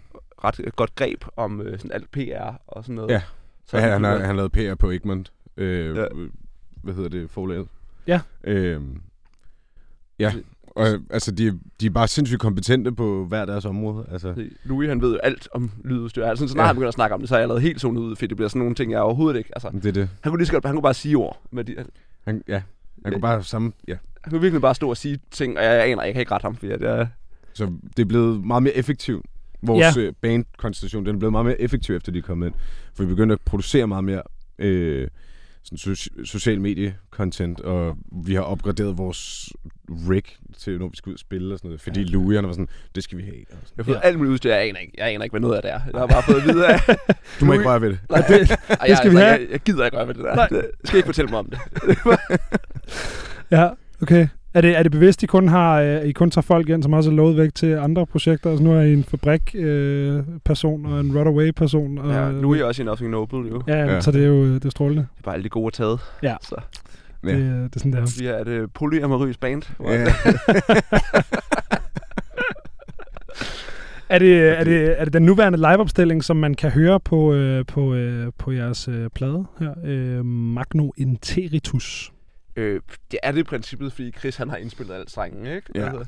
[0.44, 3.10] ret godt greb om øh, sådan alt PR og sådan noget.
[3.10, 3.22] Ja.
[3.66, 5.32] Så han, han, har, han, lavede PR på Egmont.
[5.56, 6.00] Øh, Ja.
[6.02, 6.06] ja.
[6.82, 7.30] Hvad hedder det?
[7.30, 7.68] Forlaget.
[8.06, 8.20] Ja.
[8.44, 8.80] Øh,
[10.18, 10.32] ja.
[10.70, 14.06] Og altså, de, de er bare sindssygt kompetente på hver deres område.
[14.12, 14.34] Altså,
[14.64, 16.24] Louis, han ved jo alt om lydudstyr.
[16.24, 16.66] Altså, så snart Ja.
[16.66, 18.36] han begynder at snakke om det, så er jeg allerede helt zonet ud, fordi det
[18.36, 19.50] bliver sådan nogle ting, jeg overhovedet ikke...
[19.52, 20.08] Altså, det er det.
[20.20, 21.40] han kunne lige så godt, han kunne bare sige ord.
[21.50, 21.76] Med de,
[22.24, 22.62] Han, ja.
[23.04, 23.72] Han kunne bare sammen...
[23.88, 23.94] Ja.
[24.22, 26.32] han kunne virkelig bare stå og sige ting, og jeg, jeg aner, jeg kan ikke
[26.32, 27.06] rette ham, fordi det er...
[27.52, 29.26] Så det er blevet meget mere effektivt.
[29.62, 30.10] Vores ja.
[30.20, 32.54] bandkonstellation, den er blevet meget mere effektiv, efter de er kommet ind.
[32.94, 34.22] For vi begyndte at producere meget mere
[34.58, 35.08] øh,
[35.64, 39.48] sådan so- social medie-content, og vi har opgraderet vores
[39.88, 40.22] rig
[40.58, 41.80] til, når vi skal ud og spille og sådan noget.
[41.80, 42.06] Fordi Ja.
[42.06, 43.34] Louis, han var sådan, det skal vi have.
[43.36, 44.00] Jeg har fået Ja.
[44.00, 44.92] alt muligt udstyr, jeg aner ikke.
[44.98, 45.80] Jeg aner ikke, hvad noget af det er.
[45.92, 46.80] Jeg har bare fået at vide af...
[47.40, 47.98] Du må ikke røre ved det.
[48.10, 48.48] Nej, det-
[48.86, 49.26] det skal vi have.
[49.26, 50.34] Jeg, jeg gider ikke røre ved det der.
[50.34, 50.48] Nej.
[50.48, 51.58] Det, skal ikke fortælle mig om det.
[53.50, 53.68] Ja,
[54.02, 54.28] okay.
[54.54, 56.92] Er det, er det bevidst, I kun, har, øh, I kun tager folk ind, som
[56.92, 58.50] også er lovet væk til andre projekter?
[58.50, 61.98] Altså nu er I en fabrik-person og en Runaway-person.
[61.98, 63.62] Og, Ja, Louis er også i Nothing Noble, jo.
[63.66, 65.02] Ja, ja, så det er jo det er strålende.
[65.02, 65.98] Det er bare alle de gode taget.
[66.22, 66.34] Ja.
[66.42, 66.56] Så
[67.24, 67.28] Ja.
[67.30, 68.20] Det, øh, det er sådan, det er.
[68.20, 69.62] vi er et øh, polyamorøs band.
[69.84, 70.06] Ja.
[74.08, 77.64] Er det, er, det, er det den nuværende liveopstilling, som man kan høre på, øh,
[77.66, 79.70] på, øh, på jeres øh, plade her?
[79.84, 82.12] Øh, Magno Interitus.
[82.60, 85.66] Øh, det er det i princippet, fordi Chris han har indspillet alt strengen, ikke?
[85.74, 85.84] Ja.
[85.86, 86.04] Altså.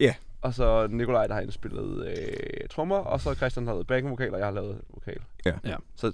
[0.00, 0.14] Ja.
[0.42, 4.32] Og så Nikolaj, der har indspillet øh, trommer, og så Christian har lavet backing vokal,
[4.32, 5.18] og jeg har lavet vokal.
[5.46, 5.52] Ja.
[5.64, 5.76] Ja.
[5.96, 6.12] Så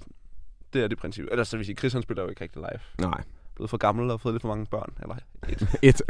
[0.73, 1.25] det er det princip.
[1.31, 3.07] Ellers så vil sige, Chris han spiller jo ikke rigtig live.
[3.09, 3.21] Nej.
[3.55, 4.93] Blevet for gammel og fået lidt for mange børn.
[5.01, 5.15] Eller
[5.49, 5.67] et.
[5.89, 6.01] Et.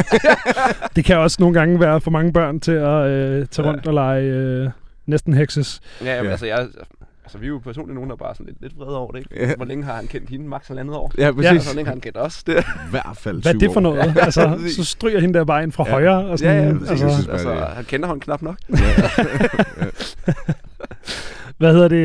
[0.95, 3.73] Det kan også nogle gange være for mange børn til at øh, tage Ja.
[3.73, 4.69] rundt og lege øh,
[5.05, 5.81] næsten hekses.
[6.01, 6.31] Ja, jamen, Ja.
[6.31, 6.67] altså, jeg,
[7.29, 9.19] altså, vi er jo personligt nogen, der er bare sådan lidt, lidt vrede over det,
[9.19, 9.45] ikke?
[9.47, 9.55] Ja.
[9.55, 10.47] Hvor længe har han kendt hende?
[10.47, 11.11] Max halvandet år?
[11.17, 11.63] Ja, Og præcis.
[11.63, 12.43] så længe har han kendt os.
[12.43, 13.97] Det, I hvert fald Hvad er det for noget?
[13.97, 15.91] Ja, altså, så stryger hende der bare ind fra Ja.
[15.91, 16.17] højre.
[16.25, 16.97] Og ja, sådan, ja, Jeg præcis.
[16.99, 18.57] synes altså, bare, altså, han kender ham knap nok.
[21.57, 21.95] hvad hedder det?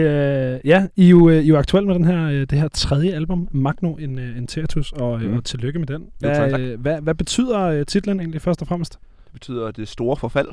[0.54, 2.52] Øh, ja, I er jo, øh, I er jo aktuelt med den her, øh, det
[2.58, 5.36] her tredje album, Magno en, øh, en Tertus, og, mm.
[5.36, 6.02] Og tillykke med den.
[6.02, 6.60] Jo, Hvad, tak, tak.
[6.60, 8.92] øh, hvad, hvad betyder titlen egentlig først og fremmest?
[9.24, 10.48] Det betyder det store forfald.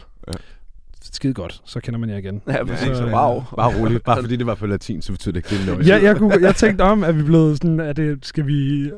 [1.04, 2.42] Skide godt, så kender man jer igen.
[2.48, 2.88] Ja, præcis.
[2.88, 3.44] så, Så, øh, wow.
[3.56, 4.04] Bare roligt.
[4.04, 5.88] Bare fordi det var på latin, så betyder det ikke, det noget.
[5.88, 8.92] Ja, jeg, kunne, jeg tænkte om, at vi blev sådan, at det, skal vi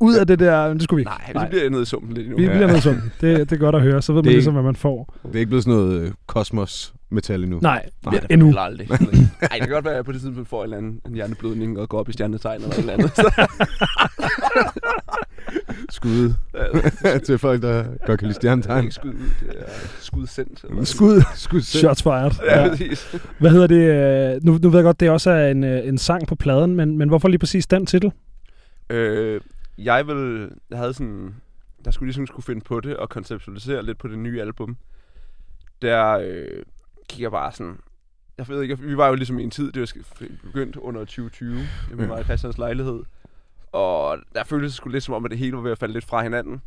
[0.00, 1.34] ud af det der, men det skulle vi ikke.
[1.34, 2.36] Nej, vi bliver nede i sumpen lidt endnu.
[2.38, 2.50] Vi Ja.
[2.52, 3.02] bliver nødt sådan.
[3.20, 5.14] Det, det er godt at høre, så ved man Det er ligesom, hvad man får.
[5.22, 7.58] Det er ikke blevet sådan noget øh, kosmos metal endnu.
[7.62, 8.50] Nej, Nej, det endnu.
[8.50, 8.88] Nej, det
[9.60, 11.88] kan godt være, at jeg på det tidspunkt får en eller anden en hjerneblødning og
[11.88, 13.10] går op i stjernetegn eller et eller andet.
[15.90, 16.32] Skud
[17.26, 18.82] til folk, der godt kan lide er stjernetegn.
[18.84, 19.64] ikke skud ud, det er
[20.00, 20.64] skud sendt.
[20.70, 21.80] Eller Skud, skud selv.
[21.80, 22.30] Shots fired.
[22.46, 22.68] Ja, Ja.
[22.68, 23.16] præcis.
[23.38, 24.34] Hvad hedder det?
[24.36, 26.74] øh, Nu, nu ved jeg godt, det også er en, øh, en sang på pladen,
[26.76, 28.12] men, men hvorfor lige præcis den titel?
[28.90, 29.40] Øh,
[29.78, 31.34] jeg vil, jeg havde sådan,
[31.84, 34.76] der skulle ligesom skulle finde på det og konceptualisere lidt på det nye album.
[35.82, 36.46] Der øh,
[37.08, 37.76] kigger jeg bare sådan,
[38.38, 41.58] jeg ved ikke, vi var jo ligesom i en tid, det var begyndt under 2020,
[41.98, 43.00] det var i Christians lejlighed.
[43.72, 45.94] Og der føltes det sgu lidt som om, at det hele var ved at falde
[45.94, 46.62] lidt fra hinanden.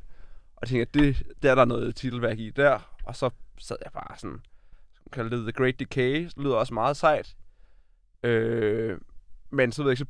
[0.56, 2.80] Og jeg tænkte, at det, der er der noget titelværk i der.
[3.04, 3.30] Og så
[3.60, 4.40] sad jeg bare sådan,
[5.12, 7.36] kaldte det The Great Decay, det lyder også meget sejt.
[8.24, 8.98] Øh,
[9.50, 10.06] men så ved jeg ikke, så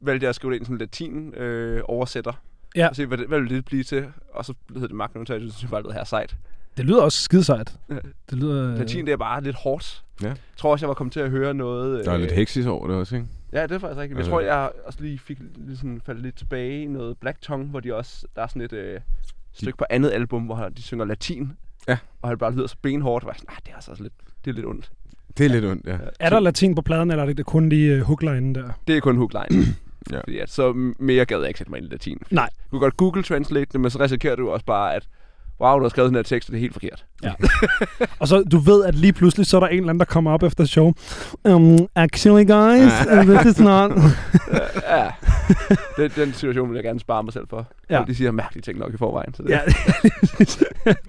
[0.00, 2.32] valgte jeg at skrive det ind i sådan en latin øh, oversætter.
[2.76, 2.88] Ja.
[2.88, 4.12] Og se, hvad, det, hvad ville det blive til?
[4.32, 6.36] Og så hed det Magno Notatus, så synes jeg bare, det her sejt.
[6.76, 7.78] Det lyder også skide sejt.
[7.90, 7.98] Ja.
[8.30, 8.76] Det lyder...
[8.76, 10.04] Latin, det er bare lidt hårdt.
[10.22, 10.28] Ja.
[10.28, 12.04] Jeg tror også, jeg var kommet til at høre noget...
[12.04, 13.28] Der er øh, lidt heksis over det også, ikke?
[13.52, 14.10] Ja, det er faktisk rigtigt.
[14.10, 17.40] Jeg Altså- tror, jeg også lige fik lidt sådan, faldet lidt tilbage i noget Black
[17.40, 19.00] Tongue, hvor de også, der er sådan et øh,
[19.52, 21.52] stykke på andet album, hvor de synger latin.
[21.88, 21.98] Ja.
[22.22, 23.24] Og det bare lyder så benhårdt.
[23.24, 24.92] Og jeg sådan, "Ah, det er altså også lidt, det er lidt ondt.
[25.38, 25.98] Det er lidt ondt, ja.
[26.20, 28.70] Er der latin på pladen, eller er det kun lige uh, hookline der?
[28.88, 29.64] Det er kun hookline.
[30.12, 30.20] Ja.
[30.20, 32.18] Fordi at, så mere gad jeg ikke sætte mig ind i latin.
[32.30, 32.50] Nej.
[32.64, 35.08] Du kan godt Google Translate det, men så risikerer du også bare, at
[35.60, 37.04] wow, du har skrevet den her tekst, og det er helt forkert.
[38.18, 40.30] Og så du ved, at lige pludselig, så er der en eller anden, der kommer
[40.32, 40.92] op efter show.
[41.44, 43.90] Um, actually guys, uh, this is not...
[44.94, 45.06] ja.
[45.96, 47.66] Den, den situation vil jeg gerne spare mig selv for.
[47.90, 47.98] Ja.
[47.98, 48.04] Ja.
[48.04, 49.34] De siger mærkelige ting nok i forvejen.
[49.34, 49.60] Så det, ja,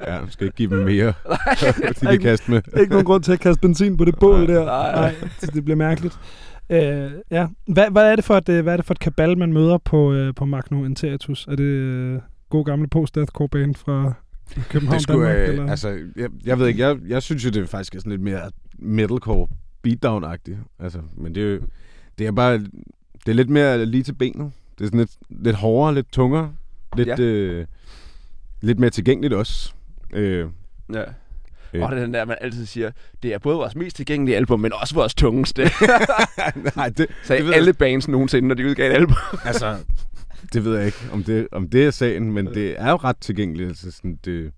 [0.07, 1.13] Ja, du skal ikke give dem mere,
[2.01, 2.61] de kan kaste med.
[2.79, 4.65] ikke nogen grund til at kaste benzin på det bål der.
[4.65, 4.91] Nej.
[4.91, 5.15] Nej,
[5.53, 6.19] det bliver mærkeligt.
[6.69, 7.47] Øh, ja.
[7.67, 9.77] Hvad, hvad, er det for et, øh, hvad er det for et kabal, man møder
[9.77, 11.47] på, øh, på Magno Interitus?
[11.47, 14.13] Er det øh, god gamle post-deathcore band fra
[14.69, 15.37] København, Det skulle, Danmark?
[15.47, 15.69] øh, eller?
[15.71, 18.21] altså, jeg, jeg ved ikke, jeg, jeg synes jo, det er faktisk er sådan lidt
[18.21, 19.47] mere metalcore
[19.87, 20.57] beatdown-agtigt.
[20.79, 21.59] Altså, men det er jo,
[22.17, 22.53] det er bare,
[23.25, 24.51] det er lidt mere lige til benet.
[24.77, 26.53] Det er sådan lidt, lidt hårdere, lidt tungere,
[26.97, 27.19] lidt, Ja.
[27.19, 27.65] øh,
[28.61, 29.73] lidt mere tilgængeligt også.
[30.13, 30.47] Øh,
[30.93, 31.03] ja.
[31.73, 31.83] Øh.
[31.83, 32.91] Og det er den der, man altid siger,
[33.23, 35.61] det er både vores mest tilgængelige album, men også vores tungeste.
[36.75, 39.15] nej, det, Sagde det ved alle bands nogensinde, når de udgav et album.
[39.45, 39.77] altså,
[40.53, 43.17] det ved jeg ikke, om det, om det er sagen, men det er jo ret
[43.17, 43.67] tilgængeligt.
[43.69, 44.51] Altså, sådan, det,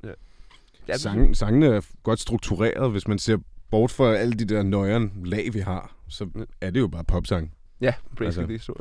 [0.87, 3.37] Ja, Sang, sangene er godt struktureret, hvis man ser
[3.71, 6.25] bort fra alle de der nøjeren lag, vi har, så
[6.61, 7.51] er det jo bare popsang.
[7.81, 8.51] Ja, basically.
[8.53, 8.73] Altså, så.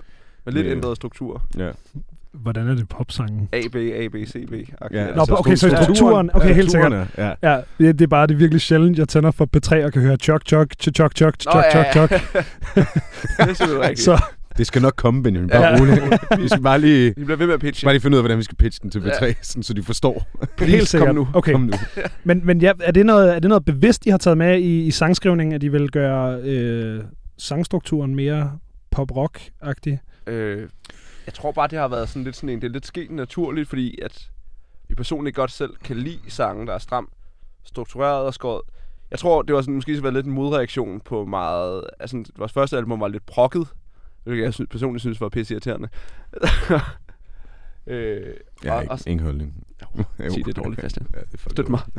[0.45, 1.43] Med lidt det- ændret struktur.
[1.59, 1.71] Ja.
[2.33, 3.49] Hvordan er det popsangen?
[3.53, 4.53] A, B, A, B, C, B.
[4.93, 6.93] Ja, Nå, okay, så strukturen- okay, helt sikkert.
[6.93, 7.51] Er, ja.
[7.53, 10.03] Ja, det, det er bare det er virkelig sjældent, jeg tænder for P3 og kan
[10.03, 12.11] høre chok, chok, chok, chok, chok, chok, chok, chok.
[13.39, 14.01] det er rigtigt.
[14.09, 14.23] Så
[14.61, 15.49] Det skal nok komme, Benjamin.
[15.49, 15.71] Bare Ja.
[15.73, 15.81] ja.
[15.81, 16.43] roligt.
[16.43, 17.87] Vi skal bare lige, Vi bliver ved med at pitche.
[17.87, 19.11] bare lige finde ud af, hvordan vi skal pitche den til Ja.
[19.11, 20.27] B3, sådan, så de forstår.
[20.59, 21.07] helt sikkert.
[21.09, 21.29] kom nu.
[21.35, 21.53] Okay.
[21.53, 21.73] Kom nu.
[22.25, 24.87] Men, men ja, er, det noget, er det noget bevidst, de har taget med i,
[24.87, 27.01] i sangskrivningen, at de vil gøre øh,
[27.39, 28.59] sangstrukturen mere
[28.91, 29.99] pop-rock-agtig?
[30.27, 30.69] Øh,
[31.27, 33.69] jeg tror bare, det har været sådan lidt sådan en, det er lidt sket naturligt,
[33.69, 34.29] fordi at
[34.89, 37.09] vi personligt godt selv kan lide sange, der er stram,
[37.65, 38.63] struktureret og skåret.
[39.11, 41.85] Jeg tror, det var sådan, måske været lidt en modreaktion på meget...
[42.01, 43.67] Altså, vores første album var lidt prokket,
[44.31, 45.89] hvilket jeg synes, personligt synes var pisse irriterende.
[47.87, 48.27] øh,
[48.65, 49.67] Jeg har ikke, og, ingen holdning.
[49.83, 50.31] Jo, Jo.
[50.31, 51.07] sig det er dårligt, Christian.
[51.15, 51.81] Ja, det er Støt mig.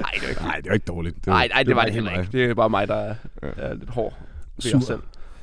[0.00, 1.16] Nej, det er ikke Nej, det jo ikke dårligt.
[1.16, 2.32] Det, Nej, nej, det, det var det bare heller ikke.
[2.32, 3.48] Det er bare mig, der er, Ja.
[3.56, 4.14] er lidt hård
[4.56, 4.80] ved Sur.
[4.80, 5.00] selv.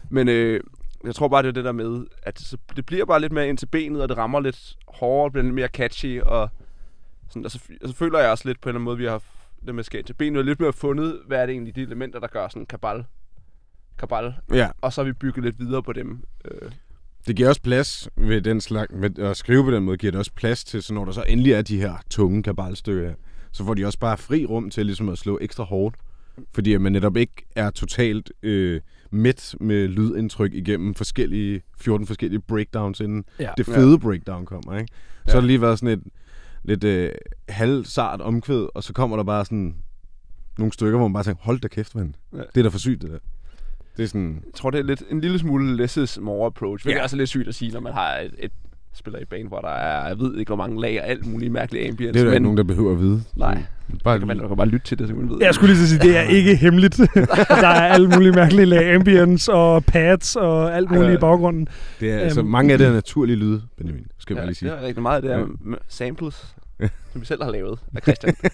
[0.09, 0.59] Men øh,
[1.03, 3.49] jeg tror bare, det er det der med, at så, det bliver bare lidt mere
[3.49, 6.49] ind til benet, og det rammer lidt hårdere, bliver lidt mere catchy, og,
[7.29, 9.05] sådan, og, så, og så føler jeg også lidt på en eller anden måde, vi
[9.05, 9.21] har
[9.65, 12.19] det med skæt til benet, og lidt mere fundet, hvad er det egentlig de elementer,
[12.19, 13.05] der gør sådan kabal.
[13.99, 14.33] Kabal.
[14.53, 16.23] Ja, Og så har vi bygget lidt videre på dem.
[16.45, 16.71] Øh,
[17.27, 20.19] Det giver også plads ved den slags, ved at skrive på den måde, giver det
[20.19, 23.13] også plads til, så når der så endelig er de her tunge kabalstykker,
[23.51, 25.95] så får de også bare fri rum til ligesom at slå ekstra hårdt.
[26.53, 32.39] Fordi at man netop ikke er totalt øh, midt med lydindtryk igennem forskellige, 14 forskellige
[32.41, 33.49] breakdowns, inden Ja.
[33.57, 34.93] det fede breakdown kommer, ikke?
[34.93, 35.31] Så Ja.
[35.33, 36.03] har det lige været sådan et
[36.63, 37.11] lidt øh,
[37.49, 39.75] halvsart omkvæd, og så kommer der bare sådan
[40.57, 42.13] nogle stykker, hvor man bare tænker, hold da kæft, mand.
[42.33, 42.37] Ja.
[42.37, 43.17] Det er da for sygt, det der.
[43.97, 44.41] Det er sådan...
[44.45, 46.83] Jeg tror, det er lidt, en lille smule less is more approach.
[46.85, 46.99] Hvilket Ja.
[46.99, 48.51] er også lidt sygt at sige, når man har et, et
[48.93, 51.51] spiller i bane, hvor der er, jeg ved ikke, hvor mange lag og alt muligt
[51.51, 52.13] mærkeligt ambience.
[52.13, 53.23] Det er der men, ikke nogen, der behøver at vide.
[53.35, 53.63] Nej,
[54.03, 55.45] Bare, kan man, man kan bare lytte til det, så kan man vide.
[55.45, 56.97] Jeg skulle lige så sige, det er ikke hemmeligt.
[57.63, 61.17] der er alle mulige mærkelige lag, ambience og pads og alt muligt Ja.
[61.17, 61.67] i baggrunden.
[61.99, 62.49] det er, altså, Øhm.
[62.49, 64.69] mange af det er naturlige lyde, Benjamin, skal jeg ja, bare lige sige.
[64.71, 65.75] det er rigtig meget af det er Ja.
[65.87, 66.55] samples,
[67.11, 68.35] som vi selv har lavet af Christian.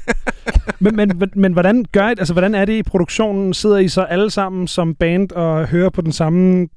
[0.79, 3.53] Men, men, men hvordan gør I, altså, hvordan er det i produktionen?
[3.53, 6.67] Sidder I så alle sammen som band og hører på den samme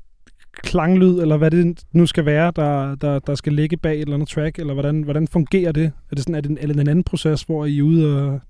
[0.62, 4.14] klanglyd, eller hvad det nu skal være, der, der, der skal ligge bag et eller
[4.14, 5.84] andet track, eller hvordan, hvordan fungerer det?
[6.10, 8.40] Er det sådan, er det en, eller en anden proces, hvor I er ude og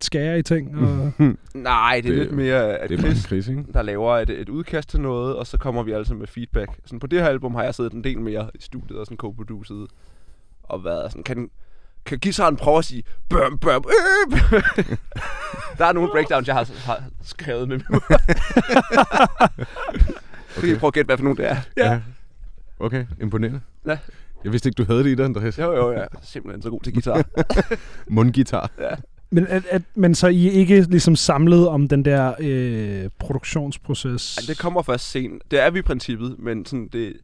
[0.00, 0.76] skærer i ting?
[0.78, 1.12] Og...
[1.54, 3.64] Nej, det er Det- lidt mere, at Det er Chris, krise, ikke?
[3.72, 6.70] der laver et, et udkast til noget, og så kommer vi altså med feedback.
[6.84, 9.18] Sådan, på det her album har jeg siddet en del mere i studiet og sådan
[9.18, 9.86] co-produceret,
[10.62, 11.48] og været sådan, kan,
[12.06, 14.40] kan guitaren prøve at sige, bøm, bøm, øh,
[15.78, 18.00] Der er nogle breakdowns, jeg har, har skrevet med min
[20.54, 21.56] Så kan I prøve at gætte, hvad for nogle det er.
[21.76, 22.00] Ja.
[22.78, 23.60] Okay, imponerende.
[23.86, 23.98] Ja.
[24.44, 25.58] Jeg vidste ikke, du havde det i dig, Andreas.
[25.58, 26.04] Jo, jo, ja.
[26.22, 27.24] Simpelthen så god til guitar.
[28.16, 28.70] Mundgitar.
[28.80, 28.94] Ja.
[29.30, 34.38] Men, at, at, men så I er ikke ligesom samlet om den der øh, produktionsproces?
[34.38, 35.42] Ej, det kommer først sent.
[35.50, 37.16] Det er vi i princippet, men sådan det,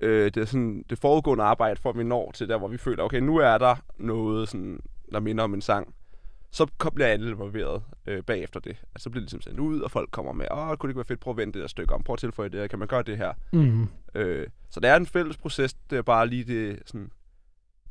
[0.00, 2.76] øh, det er sådan det foregående arbejde, for at vi når til der, hvor vi
[2.78, 4.80] føler, okay, nu er der noget, sådan,
[5.12, 5.94] der minder om en sang.
[6.50, 8.70] Så bliver alle involveret øh, bagefter det.
[8.70, 10.96] Altså, så bliver det ligesom sendt ud, og folk kommer med, åh, kunne det ikke
[10.96, 12.78] være fedt, prøv at vente det der stykke om, prøv at tilføje det her, kan
[12.78, 13.32] man gøre det her?
[13.52, 13.88] Mm.
[14.14, 17.10] Øh, så det er en fælles proces, det er bare lige det, sådan,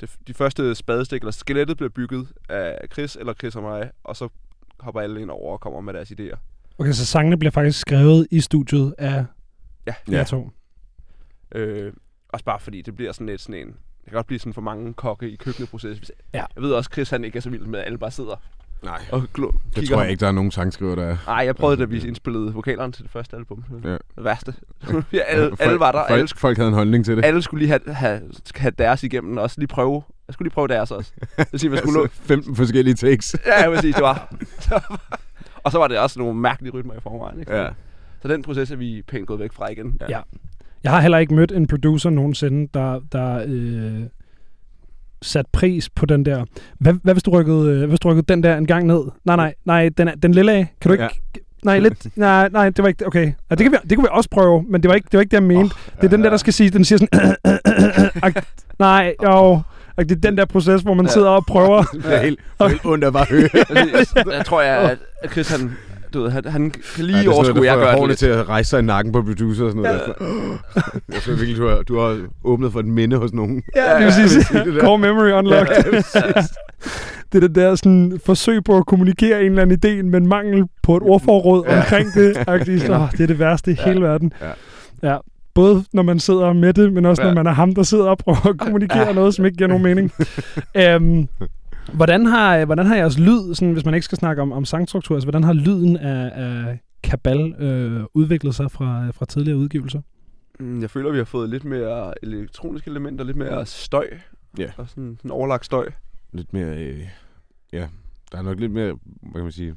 [0.01, 4.15] det, de første spadestik, eller skelettet bliver bygget af Chris eller Chris og mig, og
[4.15, 4.29] så
[4.79, 6.37] hopper alle ind over og kommer med deres idéer.
[6.77, 9.25] Okay, så sangene bliver faktisk skrevet i studiet af
[9.87, 9.93] Ja.
[10.11, 10.49] jer to.
[11.55, 11.93] Øh,
[12.29, 13.67] også bare fordi det bliver sådan lidt sådan en...
[13.67, 15.97] Det kan godt blive sådan for mange kokke i køkkenproces.
[15.97, 16.43] Hvis- Ja.
[16.55, 18.35] Jeg ved også, Chris han ikke er så vild med, at alle bare sidder
[18.83, 18.99] Nej.
[19.11, 20.09] og glo- Det kigger tror jeg ham.
[20.11, 21.17] ikke, der er nogen sangskriver, der er.
[21.27, 23.63] Nej, jeg prøvede, da vi indspillede vokalerne til det første album.
[23.83, 23.89] Ja.
[23.89, 24.53] Det værste.
[25.13, 25.99] ja, alle, Folk- alle var der.
[25.99, 27.25] Alle, Folk, folk havde en holdning til det.
[27.25, 28.21] alle skulle lige have, have,
[28.55, 30.03] have deres igennem, og også lige prøve.
[30.27, 31.11] Jeg skulle lige prøve deres også.
[31.37, 32.01] Det vil sige, man skulle.
[32.01, 33.35] Altså, 15 forskellige takes.
[33.45, 34.33] Ja, jeg vil sige, det var...
[35.63, 37.39] og så var det også nogle mærkelige rytmer i forvejen.
[37.39, 37.55] Ikke?
[37.55, 37.69] Ja.
[38.21, 39.97] Så den proces er vi pænt gået væk fra igen.
[40.09, 40.21] Ja.
[40.83, 44.01] Jeg har heller ikke mødt en producer nogensinde, der, der øh,
[45.21, 46.45] sat pris på den der.
[46.79, 49.01] Hvad, hvad hvis du rykkede, øh, hvis du rykkede den der en gang ned?
[49.25, 50.73] Nej, nej, nej, den, er, den lille af.
[50.81, 51.03] Kan du ikke...
[51.03, 51.09] Ja.
[51.63, 52.17] Nej, lidt.
[52.17, 53.07] Nej, nej, det var ikke...
[53.07, 53.25] Okay.
[53.49, 55.21] Ja, det, kan vi, det kunne vi også prøve, men det var ikke det, var
[55.21, 55.73] ikke det jeg mente.
[55.73, 56.69] Oh, det er den der, der skal sige...
[56.69, 57.35] Den siger sådan...
[58.25, 58.41] Ag-
[58.79, 59.53] nej, jo...
[59.97, 61.11] Ag- Det er den der proces, hvor man Ja.
[61.11, 61.83] sidder og prøver...
[61.83, 63.49] Det er helt, helt ondt at bare høre.
[64.37, 65.71] Jeg tror, jeg, at at Chris, han,
[66.17, 68.19] du ved, han, han kan lige Ja, ja, overskue, jeg gør det lidt.
[68.19, 70.01] til at rejse sig i nakken på producer og sådan noget.
[70.19, 70.25] Ja.
[71.13, 73.63] Jeg tror virkelig, du har, du har åbnet for et minde hos nogen.
[73.75, 74.47] Ja, Ja, lige ja, præcis.
[74.81, 75.75] Core memory unlocked.
[77.31, 80.63] det er det der sådan, forsøg på at kommunikere en eller anden idé, men mangel
[80.83, 81.77] på et ordforråd ja.
[81.77, 82.37] omkring det.
[82.47, 82.89] Agtigt.
[82.89, 83.85] Oh, det er det værste i Ja.
[83.85, 84.33] hele verden.
[85.03, 85.09] Ja.
[85.11, 85.17] ja.
[85.53, 87.27] Både når man sidder med det, men også ja.
[87.27, 87.33] Ja.
[87.33, 89.07] når man er ham, der sidder og prøver at kommunikere ja.
[89.07, 89.13] Ja.
[89.13, 90.11] noget, som ikke giver nogen mening.
[90.75, 91.27] øhm,
[91.93, 95.15] hvordan, har, hvordan har jeres lyd, sådan, hvis man ikke skal snakke om, om sangstruktur,
[95.15, 100.01] altså, hvordan har lyden af, af Kabal øh, udviklet sig fra, fra tidligere udgivelser?
[100.59, 104.07] Mm, Jeg føler, vi har fået lidt mere elektroniske elementer, lidt mere støj.
[104.57, 104.71] Ja.
[104.77, 105.89] Og sådan en overlagt støj.
[106.33, 107.07] Lidt mere, øh,
[107.73, 107.87] ja,
[108.31, 109.75] der er nok lidt mere, hvad kan man sige,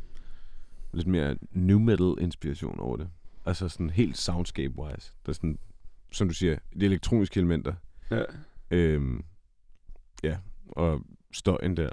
[0.93, 3.09] lidt mere new metal inspiration over det.
[3.47, 5.15] Altså sådan helt soundscape-wise.
[5.27, 5.59] Der er sådan,
[6.13, 7.73] som du siger, de elektroniske elementer.
[8.11, 8.23] Ja.
[8.71, 9.25] Øhm,
[10.23, 10.37] ja,
[10.69, 11.01] og
[11.33, 11.91] støjen der.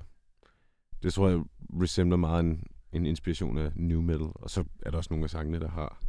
[1.03, 1.39] Det tror jeg
[1.81, 4.27] resembler meget en, en inspiration af new metal.
[4.35, 5.99] Og så er der også nogle af sangene, der har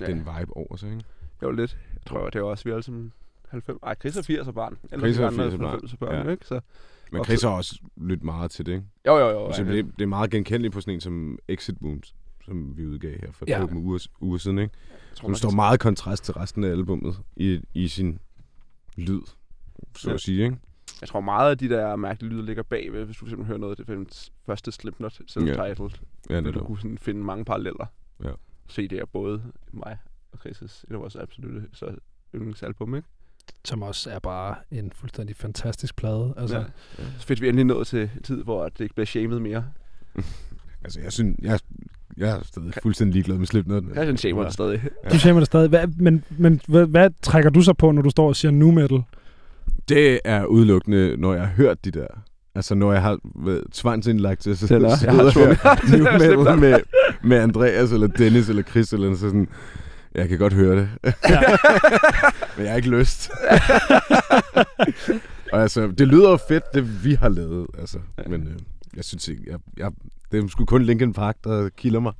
[0.00, 0.06] ja.
[0.06, 1.04] den vibe over sig, ikke?
[1.40, 1.78] Var lidt.
[1.94, 3.12] Jeg tror, det var også, vi er alle sammen
[3.48, 3.78] 90...
[3.82, 4.78] Ej, Chris er 80 barn.
[4.92, 5.70] Eller Chris er andre 80'er barn.
[5.70, 6.32] 90 børn, Ja.
[6.32, 6.46] ikke?
[6.46, 6.60] Så,
[7.12, 8.84] Men Og Chris har også lyttet meget til det, ikke?
[9.06, 9.52] jo, jo, jo.
[9.52, 12.86] Så ja, det, det er meget genkendeligt på sådan en som Exit Wounds, som vi
[12.86, 13.60] udgav her for Ja.
[13.60, 13.74] ja.
[13.74, 14.74] uger, uger siden, ikke?
[15.10, 18.18] jeg tror, Som står meget i kontrast til resten af albummet i, i sin
[18.96, 19.20] lyd,
[19.96, 20.14] så Ja.
[20.14, 20.56] at sige, ikke?
[21.04, 23.80] Jeg tror meget af de der mærkelige lyde ligger bagved, hvis du simpelthen hører noget
[23.80, 25.90] af det første Slipknot self-titled.
[26.30, 26.66] Ja, vil du netop.
[26.66, 27.86] kunne sådan finde mange paralleller.
[28.24, 28.30] Ja.
[28.68, 29.98] Se det er både mig
[30.32, 31.94] og Chris' et af vores absolutte så
[32.34, 33.08] yndlingsalbum, ikke?
[33.64, 36.34] Som også er bare en fuldstændig fantastisk plade.
[36.36, 36.64] Altså, ja.
[37.18, 39.64] Så fedt, vi endelig nået til en tid, hvor det ikke bliver shamed mere.
[40.84, 41.60] Altså, jeg synes, jeg
[42.16, 43.82] Jeg er stadig fuldstændig ligeglad med Slipknot.
[43.82, 44.82] Christian shamer det stadig.
[45.12, 45.68] Du shamer det stadig.
[45.68, 48.70] Hvad, men men hvad, hvad trækker du så på, når du står og siger nu
[48.70, 49.02] metal?
[49.88, 52.06] Det er udelukkende, når jeg har hørt de der.
[52.54, 56.80] Altså, når jeg har været tvangsindlagt til at sidde Eller, sidde jeg har metal med,
[57.22, 59.48] med Andreas, eller Dennis, eller Chris, eller så sådan...
[60.14, 60.88] Jeg kan godt høre det.
[61.04, 61.40] Ja.
[62.56, 63.30] Men jeg har ikke lyst.
[65.52, 67.66] og altså, det lyder jo fedt, det vi har lavet.
[67.78, 67.98] Altså.
[68.26, 68.54] Men øh,
[68.96, 69.42] jeg synes ikke...
[69.46, 69.90] Jeg, jeg,
[70.32, 72.12] det er sgu kun Linkin Park, der kilder mig.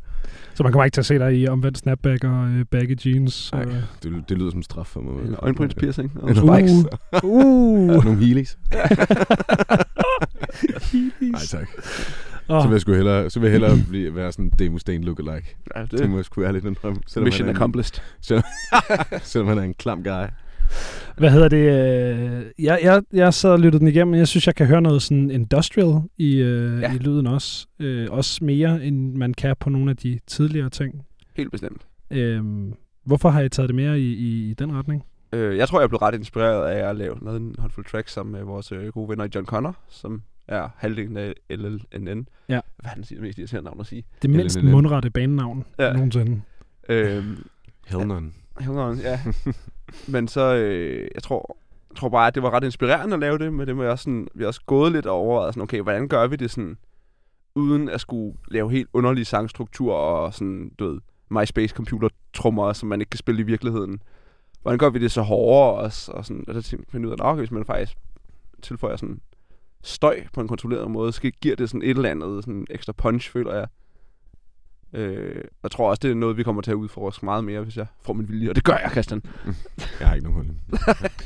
[0.54, 3.52] Så man kommer ikke til at se dig i omvendt snapback og øh, baggy jeans.
[3.52, 3.62] Nej.
[3.64, 5.24] Og, Det, det lyder som straf for mig.
[5.28, 6.72] En øjenbrynspiercing og Eller spikes.
[7.24, 8.58] uh, Og nogle heelys.
[11.20, 11.68] Nej, tak.
[12.48, 14.78] oh, Så vil jeg, sgu hellere, så vil jeg hellere blive, være sådan en Demo
[14.78, 15.56] Stain lookalike.
[15.76, 17.00] Ja, Det, det er må jeg sgu ærligt indrømme.
[17.06, 18.42] Selvom mission han er en, accomplished.
[19.22, 20.24] selvom han er en klam guy.
[21.18, 21.56] Hvad hedder det?
[21.56, 24.82] øh, Jeg, jeg, jeg sad og lyttede den igennem, og jeg synes, jeg kan høre
[24.82, 26.94] noget sådan industrial i, øh, Ja.
[26.94, 27.66] i lyden også.
[27.78, 31.04] Øh, også mere, end man kan på nogle af de tidligere ting.
[31.36, 31.82] Helt bestemt.
[32.10, 32.72] Øhm,
[33.04, 35.04] hvorfor har I taget det mere i, i, i den retning?
[35.32, 38.32] Øh, jeg tror, jeg blev ret inspireret af at lave noget en håndfuld tracks sammen
[38.32, 42.26] med vores øh, gode venner John Connor, som er halvdelen af LLNN.
[42.48, 42.60] Ja.
[42.78, 44.04] Hvad er den siger, mest irriterende navn at sige?
[44.22, 45.92] Det mindst mundrette banenavn Ja.
[45.92, 46.40] nogensinde.
[46.88, 47.36] Øhm,
[47.86, 48.30] Hell none.
[48.60, 49.20] Hold on, ja.
[50.08, 51.56] Men så, øh, jeg tror,
[51.90, 54.02] jeg tror bare, at det var ret inspirerende at lave det, men det med også
[54.02, 56.78] sådan, vi har også gået lidt over, og sådan, okay, hvordan gør vi det sådan,
[57.54, 62.88] uden at skulle lave helt underlige sangstruktur og sådan, du ved, MySpace computer trommer, som
[62.88, 64.02] man ikke kan spille i virkeligheden.
[64.62, 67.12] Hvordan gør vi det så hårdere også, og sådan, og så tænkte jeg, finde ud
[67.12, 67.96] af, okay, hvis man faktisk
[68.62, 69.20] tilføjer sådan
[69.82, 73.30] støj på en kontrolleret måde, så giver det sådan et eller andet sådan ekstra punch,
[73.30, 73.66] føler jeg.
[74.94, 77.76] Øh, jeg tror også, det er noget, vi kommer til at udforske meget mere, hvis
[77.76, 78.48] jeg får min vilje.
[78.50, 79.22] Og det gør jeg, Christian.
[80.00, 80.60] Jeg har ikke nogen holdning.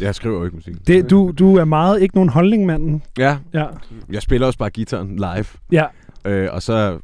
[0.00, 0.74] Jeg skriver jo ikke musik.
[0.87, 3.02] Det, du, du er meget ikke nogen holdning, manden.
[3.18, 3.66] Ja, Ja.
[4.11, 5.44] jeg spiller også bare gitaren live.
[5.72, 5.85] Ja.
[6.24, 6.98] Øh, og så,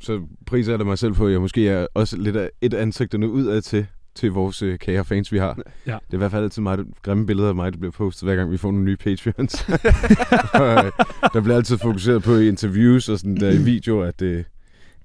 [0.00, 2.74] så priser jeg det mig selv på, at jeg måske er også lidt af et
[2.74, 5.58] ansigterne udad til, til vores øh, kære fans, vi har.
[5.86, 5.92] Ja.
[5.92, 8.36] Det er i hvert fald altid meget grimme billeder af mig, der bliver postet, hver
[8.36, 9.68] gang vi får nogle nye Patreons.
[10.60, 10.92] Og, øh,
[11.32, 14.44] der bliver altid fokuseret på i interviews og sådan der i video, at, øh,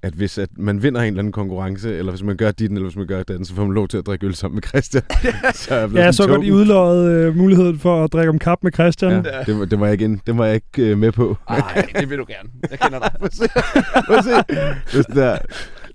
[0.02, 2.82] at hvis at man vinder en eller anden konkurrence, eller hvis man gør dit, eller
[2.82, 5.02] hvis man gør den, så får man lov til at drikke øl sammen med Christian.
[5.54, 8.30] så jeg er Ja, jeg så sådan godt, I udløjet øh, muligheden for at drikke
[8.30, 9.12] om kap med Christian.
[9.26, 11.36] Ja, det, var, det var jeg ikke, det var jeg ikke øh, med på.
[11.48, 12.48] Nej, det vil du gerne.
[12.70, 13.10] Jeg kender dig.
[13.18, 13.48] Prøv at se.
[14.06, 14.30] Prøv at se.
[15.10, 15.38] Er der.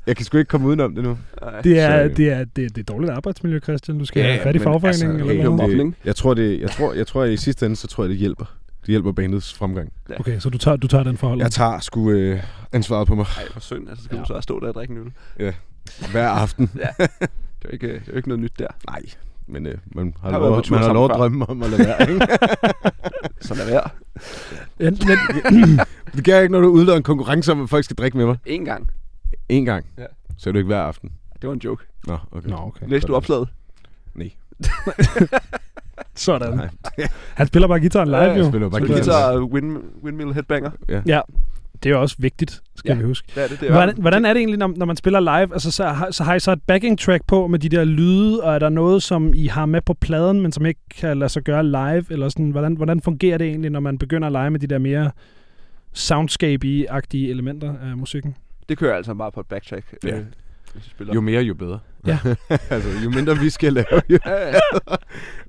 [0.08, 1.18] Jeg kan sgu ikke komme udenom det nu.
[1.64, 4.00] Det er, Så, det, er, det, er, det er dårligt arbejdsmiljø, Christian.
[4.00, 5.12] Du skal Ja, have fat i men fagforeningen.
[5.12, 5.70] altså, eller hey, noget.
[5.70, 5.96] mobning.
[6.06, 8.18] Jeg tror, det, jeg, tror, jeg tror, at i sidste ende, så tror jeg, det
[8.18, 8.46] hjælper.
[8.88, 9.92] Det hjælper bandets fremgang.
[10.20, 11.40] Okay, så du tager, du tager den forhold.
[11.40, 13.90] Jeg tager sgu øh, ansvaret på mig Ej, hvor synd.
[13.90, 14.22] Altså, skal Ja.
[14.22, 15.54] du så stå der og drikke en øl?
[16.12, 16.68] hver aften.
[16.68, 17.08] Det er
[17.66, 18.68] jo ikke, det er jo ikke noget nyt der.
[18.90, 19.02] Nej,
[19.48, 22.10] men øh, man har, Har lov, man har lov at drømme om at lade være.
[22.10, 22.28] Ikke?
[23.48, 23.90] Så lad være.
[24.80, 24.98] Ja, men,
[26.16, 28.26] det gør jeg ikke, når du udlader en konkurrence om, at folk skal drikke med
[28.26, 28.38] mig.
[28.46, 28.90] En gang.
[29.50, 29.86] En gang.
[29.98, 30.06] Ja.
[30.38, 31.12] Så er det ikke hver aften.
[31.42, 31.84] Det var en joke.
[32.08, 32.50] Nå, okay.
[32.50, 32.88] Nå, okay.
[32.90, 33.48] Læste du opslaget?
[34.16, 34.32] Nej.
[36.18, 36.54] Sådan.
[36.54, 36.70] Nej.
[37.36, 38.48] Han spiller bare gitaren live, Ja, jeg jo.
[38.50, 38.96] spiller bare guitar.
[38.96, 40.72] Guitar wind, windmill headbanger.
[41.06, 41.22] Ja,
[41.84, 42.98] det er jo også vigtigt, skal Ja.
[42.98, 43.28] vi huske.
[43.36, 43.72] Det er det, det er.
[43.74, 45.54] Hvordan, hvordan er det egentlig, når, når man spiller live?
[45.54, 48.44] Altså, så, har, så har I så et backing track på med de der lyde,
[48.44, 51.30] og er der noget, som I har med på pladen, men som ikke kan lade
[51.30, 52.06] sig gøre live?
[52.10, 54.78] Eller sådan, hvordan, hvordan fungerer det egentlig, når man begynder at lege med de der
[54.78, 55.12] mere
[55.94, 58.36] soundscape-agtige elementer af musikken?
[58.70, 59.86] Det kører altså bare på et backtrack.
[60.04, 60.18] Ja.
[60.18, 60.24] Øh,
[60.78, 61.14] hvis vi spiller.
[61.14, 61.80] Jo mere, jo bedre.
[62.08, 62.20] Ja.
[62.70, 64.20] altså, jo mindre vi skal lave, jo...
[64.26, 64.60] Ja, ja.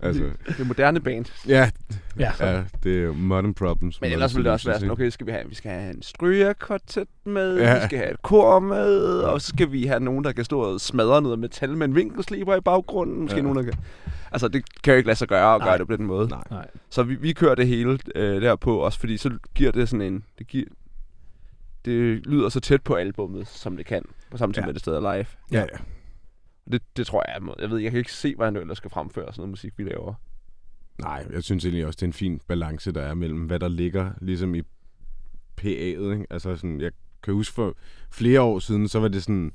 [0.02, 1.24] altså, Det er moderne band.
[1.48, 1.70] ja,
[2.18, 2.30] Ja.
[2.40, 4.00] ja, det er modern problems.
[4.00, 6.02] Men ellers ville det også være sådan, okay, skal vi have, vi skal have en
[6.02, 7.74] strygerkvartet med, Ja.
[7.74, 10.60] vi skal have et kor med, og så skal vi have nogen, der kan stå
[10.60, 13.20] og smadre noget metal med en vinkelsliber i baggrunden.
[13.20, 13.42] Måske Ja.
[13.42, 13.72] nogen, der kan...
[14.32, 15.68] Altså, det kan jo ikke lade sig gøre at Nej.
[15.68, 16.28] gøre det på den måde.
[16.28, 16.42] Nej.
[16.50, 16.66] Nej.
[16.90, 20.24] Så vi, vi kører det hele øh, derpå, også fordi så giver det sådan en...
[20.38, 20.66] Det, giver,
[21.88, 24.66] det lyder så tæt på albummet, som det kan, på samme tid Ja.
[24.66, 25.26] med det stadig er live.
[25.52, 25.78] Ja, ja.
[26.72, 27.56] Det, det tror jeg er måde.
[27.60, 29.82] Jeg ved, jeg kan ikke se, hvordan det ellers skal fremføre sådan noget musik, vi
[29.84, 30.14] laver.
[31.02, 33.68] Nej, jeg synes egentlig også, det er en fin balance, der er mellem, hvad der
[33.68, 34.60] ligger ligesom i
[35.60, 35.66] PA'et.
[36.12, 36.26] Ikke?
[36.30, 36.90] Altså sådan, jeg
[37.22, 37.74] kan huske for
[38.10, 39.52] flere år siden, så var det sådan,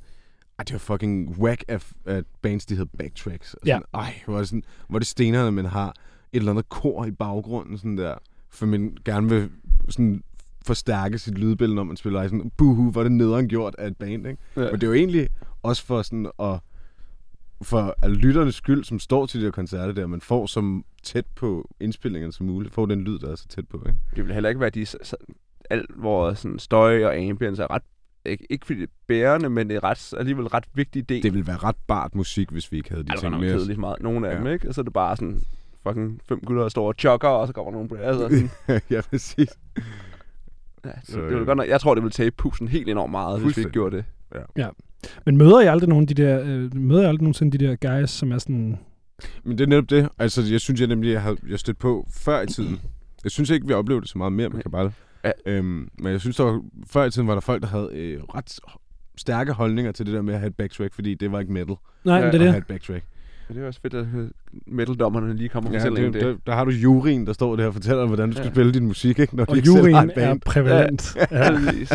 [0.59, 3.53] ej, det var fucking whack af, af bands, de hed backtracks.
[3.53, 3.71] Og Ja.
[3.73, 7.05] sådan, Ej, hvor er det, sådan, hvor det stenerne, man har et eller andet kor
[7.05, 8.15] i baggrunden, sådan der,
[8.49, 9.49] for man gerne vil
[9.89, 10.23] sådan
[10.65, 12.29] forstærke sit lydbillede, når man spiller live.
[12.29, 14.41] Sådan, buhu, hvor det nederen gjort af et band, ikke?
[14.55, 14.61] Ja.
[14.61, 15.27] Men det er jo egentlig
[15.63, 16.59] også for sådan at
[17.61, 21.25] for at lytternes skyld, som står til de her koncerter der, man får så tæt
[21.35, 23.99] på indspillingerne som muligt, får den lyd, der er så tæt på, ikke?
[24.15, 24.85] Det vil heller ikke være de...
[25.69, 27.81] Alt, hvor sådan støj og ambience er ret...
[28.25, 31.23] Ikke, ikke fordi det er bærende, men det er ret, alligevel ret vigtig del.
[31.23, 33.59] Det ville være ret bart musik, hvis vi ikke havde de der ting med os.
[33.59, 34.01] kedeligt meget.
[34.01, 34.37] Nogle af Ja.
[34.39, 34.67] dem, ikke?
[34.67, 35.41] Og så er det bare sådan
[35.87, 38.01] fucking fem gutter, der står og jogger, og så kommer nogen på det.
[38.01, 38.21] Altså,
[38.67, 39.49] sådan, ja, præcis.
[40.85, 42.89] Ja, det, Så, det, vil øh, godt nok, jeg tror, det vil tage pusen helt
[42.89, 44.05] enormt meget, hvis vi ikke gjorde det.
[45.25, 47.99] Men møder I aldrig nogen af de der, øh, møder I aldrig nogensinde de der
[47.99, 48.79] guys, som er sådan...
[49.43, 50.09] Men det er netop det.
[50.19, 52.79] Altså, jeg synes, jeg nemlig, jeg har jeg stødt på før i tiden.
[53.23, 54.91] Jeg synes ikke, vi oplevede det så meget mere med Kabal.
[55.23, 55.31] Ja.
[55.45, 58.21] Øhm, men jeg synes, der var, før i tiden var der folk, der havde øh,
[58.23, 58.59] ret
[59.17, 61.75] stærke holdninger til det der med at have et backtrack, fordi det var ikke metal
[62.03, 62.61] Nej, Ja, men det at er have det.
[62.61, 63.03] et backtrack.
[63.47, 64.05] Det er også fedt, at
[64.67, 66.21] metaldommerne lige kommer og Ja, fortæller det, det.
[66.21, 68.51] der, der har du juryen, der står der og fortæller hvordan du skal Ja.
[68.53, 69.35] spille din musik, ikke?
[69.35, 71.15] Når Og juryen er prævalent.
[71.31, 71.51] Ja.
[71.65, 71.91] Præcis.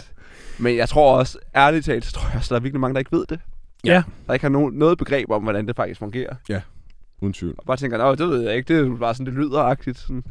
[0.58, 2.98] Men jeg tror også, ærligt talt, så tror jeg også, der er virkelig mange, der
[2.98, 3.40] ikke ved det.
[3.84, 4.02] Ja.
[4.26, 6.34] Der ikke har nogen, noget begreb om, hvordan det faktisk fungerer.
[7.20, 7.54] Uden tvivl.
[7.58, 8.74] Og bare tænker, nej, det ved jeg ikke.
[8.74, 9.98] Det er bare sådan, det lyder-agtigt.
[9.98, 10.24] Sådan.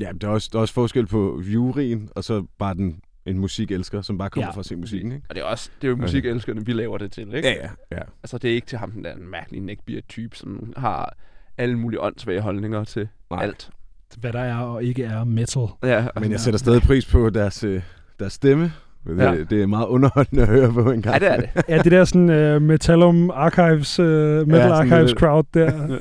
[0.00, 3.38] Ja, der er, også, der er også forskel på juryen, og så bare den, en
[3.38, 4.52] musikelsker, som bare kommer Ja.
[4.52, 5.26] for at se musikken, ikke?
[5.28, 7.48] Og det er også, det er jo musikelskerne, vi laver det til, ikke?
[7.48, 7.68] Ja, ja.
[7.96, 8.02] ja.
[8.22, 11.16] Altså, det er ikke til ham, den der mærkelige neckbeard-type, som har
[11.58, 13.42] alle mulige åndssvage holdninger til Nej.
[13.42, 13.70] alt.
[14.18, 15.66] Hvad der er og ikke er metal.
[15.82, 17.82] Ja, Men jeg sætter stadig pris på deres, øh,
[18.18, 18.72] deres stemme.
[19.06, 19.32] Det, Ja.
[19.32, 19.38] ja.
[19.50, 21.22] det er meget underholdende at høre på en gang.
[21.22, 21.48] ja, det er det.
[21.68, 25.70] Ja, det der sådan uh, Metallum Archives, uh, Metal sådan Archives lidt- crowd der.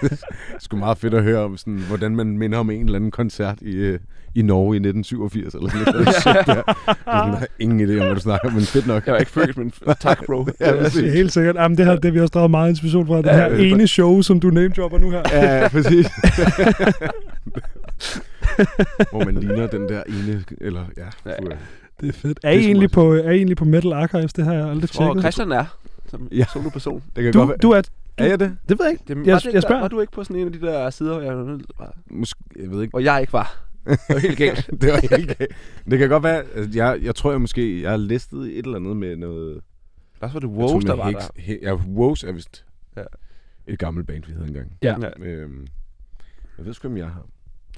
[0.00, 0.16] Det er
[0.58, 3.58] sgu meget fedt at høre om, sådan, hvordan man minder om en eller anden koncert
[3.60, 3.98] i, øh,
[4.34, 5.54] i Norge i 1987.
[5.54, 6.06] Eller sådan noget.
[6.06, 6.12] Der.
[6.12, 9.06] Det er sådan, har ingen idé om, hvad du snakker men fedt nok.
[9.06, 10.46] Jeg var ikke født, men tak, bro.
[10.60, 11.02] Ja, det præcis.
[11.02, 11.56] er helt sikkert.
[11.56, 13.16] Jamen, det, her, det har vi også draget meget inspiration fra.
[13.16, 15.22] Det Ja, her det er ene show, som du namedropper nu her.
[15.32, 16.06] Ja, ja, præcis.
[19.10, 21.36] Hvor man ligner den der ene, eller ja, Ja.
[22.00, 22.40] Det er fedt.
[22.42, 24.32] Er Det I, er sgu egentlig på, er I egentlig på Metal Archives?
[24.32, 25.22] Det har jeg aldrig tjekket.
[25.22, 25.64] Christian er
[26.06, 26.44] som Ja.
[26.52, 27.02] soloperson.
[27.16, 27.58] det kan Du, godt være.
[27.58, 27.82] du er...
[28.18, 28.56] er jeg det?
[28.68, 29.04] Det ved jeg ikke.
[29.08, 29.80] Det, Jeg- var, det, jeg der- spørger.
[29.80, 31.58] var du ikke på sådan en af de der sider, jeg,
[32.10, 32.94] Måske, jeg ved ikke.
[32.94, 33.64] og jeg ikke var?
[33.86, 34.66] Det var helt galt.
[34.80, 35.52] det var helt galt.
[35.90, 38.76] Det kan godt være, at jeg, jeg tror jeg måske, jeg har listet et eller
[38.78, 39.60] andet med noget...
[40.20, 41.28] Også var det Woes, der var Hex- der.
[41.36, 42.64] He, ja, Woes er vist
[42.96, 43.02] Ja.
[43.66, 44.72] et gammelt band, vi havde engang.
[44.82, 44.94] Ja.
[45.02, 45.26] Ja.
[45.26, 45.66] Øhm,
[46.58, 47.26] jeg ved sgu, om jeg har.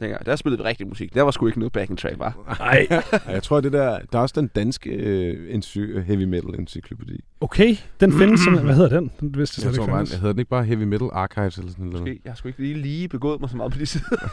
[0.03, 0.27] Dengang.
[0.27, 1.15] Der spillede vi rigtig musik.
[1.15, 2.57] Der var sgu ikke noget backing track, var.
[2.59, 2.87] Nej.
[2.91, 3.03] Ej,
[3.35, 3.99] jeg tror, det der...
[4.13, 7.21] Der er også den danske øh, ency- heavy metal encyklopædi.
[7.41, 8.67] Okay, den findes simpelthen.
[8.67, 9.11] Hvad hedder den?
[9.21, 10.13] Den vidste jeg Jeg slet tror ikke bare, findes.
[10.13, 12.01] jeg hedder den ikke bare Heavy Metal Archives eller sådan noget?
[12.01, 12.21] Måske.
[12.25, 14.29] Jeg har sgu ikke lige, lige begået mig så meget på de sider.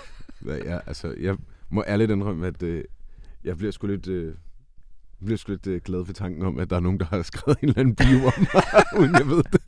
[0.65, 1.35] Ja, altså, jeg
[1.69, 2.83] må ærligt indrømme, at øh,
[3.43, 4.07] jeg bliver sgu lidt...
[4.07, 4.33] Øh,
[5.21, 7.21] jeg bliver sgu lidt øh, glad ved tanken om, at der er nogen, der har
[7.23, 8.63] skrevet en eller anden bio om mig,
[8.99, 9.61] uden jeg ved det.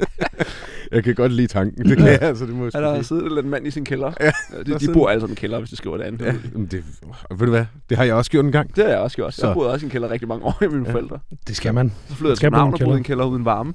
[0.91, 3.03] jeg kan godt lide tanken, det kan jeg, altså, det må jeg sgu har sige.
[3.03, 4.11] siddet en eller anden mand i sin kælder.
[4.21, 4.25] Ja,
[4.57, 6.21] der de, de sidder- bor alle sammen i kælder, hvis de skriver det andet.
[6.25, 6.83] Ja, men det,
[7.31, 8.75] ved du hvad, det har jeg også gjort en gang.
[8.75, 9.33] Det har jeg også gjort.
[9.33, 9.47] Så.
[9.47, 10.93] Jeg boede også i en kælder rigtig mange år med mine Ja.
[10.93, 11.19] forældre.
[11.47, 11.91] Det skal man.
[12.07, 13.23] Så flyttede jeg Skal til bo i en København og boede i en kælder.
[13.23, 13.73] kælder uden varme.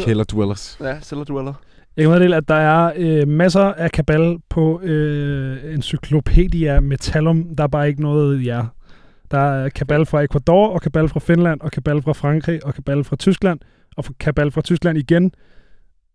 [0.00, 0.78] Keller Dwellers.
[0.80, 1.52] Ja, cellar dweller.
[1.96, 7.54] Jeg kan meddele, at der er øh, masser af kabal på øh, Encyclopedia Metallum.
[7.56, 8.62] Der er bare ikke noget ja.
[9.30, 13.04] Der er kabal fra Ecuador, og kabal fra Finland, og kabal fra Frankrig, og kabal
[13.04, 13.60] fra Tyskland,
[13.96, 15.32] og kabal fra Tyskland igen,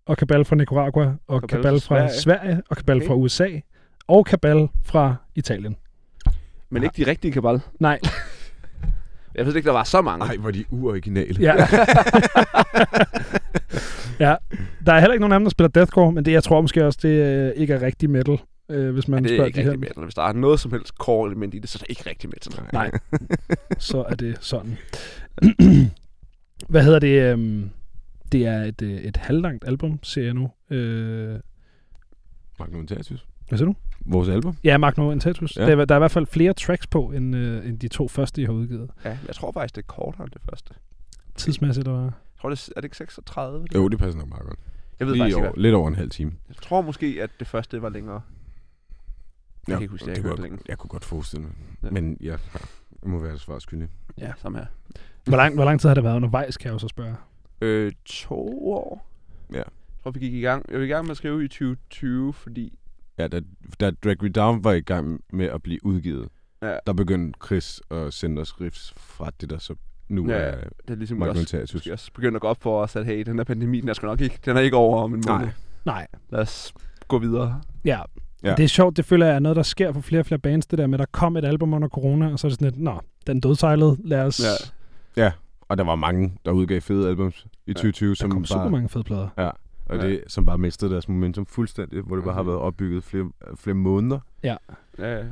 [0.06, 2.10] og kabal fra Nicaragua, og Kabal kabal fra Sverige.
[2.14, 3.08] Sverige, og kabal Okay.
[3.08, 3.48] fra USA,
[4.08, 5.76] og kabal fra Italien.
[6.70, 7.62] Men ikke de rigtige kabal.
[7.80, 8.00] Nej,
[9.36, 10.26] Jeg ved ikke, der var så mange.
[10.26, 11.36] Ej, hvor de uoriginale.
[11.42, 11.56] ja.
[14.20, 14.36] ja.
[14.86, 16.86] Der er heller ikke nogen af dem, der spiller deathcore, men det, jeg tror måske
[16.86, 18.40] også, det øh, ikke er rigtig metal,
[18.70, 19.78] øh, hvis man er spørger ikke de her.
[19.78, 20.04] metal.
[20.04, 22.30] Hvis der er noget som helst core element i det, så er det ikke rigtig
[22.30, 22.64] metal.
[22.74, 22.92] Nej,
[23.90, 24.78] så er det sådan.
[26.70, 27.32] Hvad hedder det?
[27.34, 27.70] øhm,
[28.32, 30.52] Det er et, øh, et halvlangt album, ser jeg nu.
[30.70, 31.40] Øh,
[32.60, 33.26] Magnum Intatius.
[33.50, 33.76] hvad siger du?
[34.06, 34.58] Vores album.
[34.64, 35.58] Ja, Magno Intatus.
[35.58, 35.62] Ja.
[35.64, 35.70] Ja.
[35.72, 38.08] Der, er- der er i hvert fald flere tracks på, end, øh, end de to
[38.08, 38.90] første, jeg har udgivet.
[39.06, 40.74] Ja, jeg tror faktisk, det er kortere end det første.
[41.36, 42.06] Tidsmæssigt, eller hvad?
[42.12, 43.66] Jeg tror, det er, er det ikke 36?
[43.76, 44.60] Jo, det passer nok meget godt.
[45.00, 45.64] Jeg ved Lige faktisk ikke, over, hvad.
[45.64, 46.32] lidt over en halv time.
[46.50, 48.22] Jeg tror måske, at det første var længere.
[49.68, 50.60] Jeg kan ikke huske, det, jeg det kunne, længe.
[50.68, 51.52] jeg kunne godt forestille mig.
[51.84, 51.88] Ja.
[51.88, 51.92] Ja.
[51.92, 52.40] Men jeg,
[53.04, 53.88] jeg må være svar skyldig.
[54.18, 54.66] Ja, samme her.
[55.26, 57.16] Hvor lang, hvor lang tid har det været undervejs, kan jeg jo så spørge?
[57.62, 59.10] Øh, to år.
[59.52, 59.58] Ja.
[59.58, 59.66] Jeg
[60.04, 60.66] tror, vi gik i gang.
[60.72, 62.80] Jeg var i gang med at skrive i 2020, fordi...
[63.18, 63.42] Ja, da,
[63.80, 66.30] da Drag Me Down var i gang med at blive udgivet,
[66.62, 66.78] Ja.
[66.88, 69.76] der begyndte Chris at sende os riffs fra det, der så
[70.10, 72.96] nu Ja, er Det er ligesom Magnum også, også begyndt at gå op for os,
[72.96, 75.14] at hey, den her pandemi, den er sgu nok ikke, den er ikke over om
[75.14, 75.46] en måned.
[75.46, 75.54] Nej.
[75.86, 76.08] Nej.
[76.30, 76.74] Lad os
[77.08, 77.62] gå videre.
[77.86, 78.02] Ja.
[78.44, 78.50] Ja.
[78.50, 78.56] ja.
[78.56, 80.66] Det er sjovt, det føler jeg er noget, der sker for flere og flere bands,
[80.68, 82.72] det der med, at der kom et album under corona, og så er det sådan
[82.72, 84.42] lidt, nå, den dødsejlede, lad os...
[85.18, 85.32] Ja.
[85.70, 88.70] Og der var mange, der udgav fede albums i 2020, Der som kom super bare,
[88.72, 89.28] mange fede plader.
[89.86, 90.08] og Ja.
[90.08, 92.48] det, som bare mistede deres momentum fuldstændig, hvor det bare har Mhm.
[92.50, 94.20] været opbygget flere, flere måneder.
[94.44, 94.56] Ja,
[95.00, 95.18] ja.
[95.18, 95.26] Ja.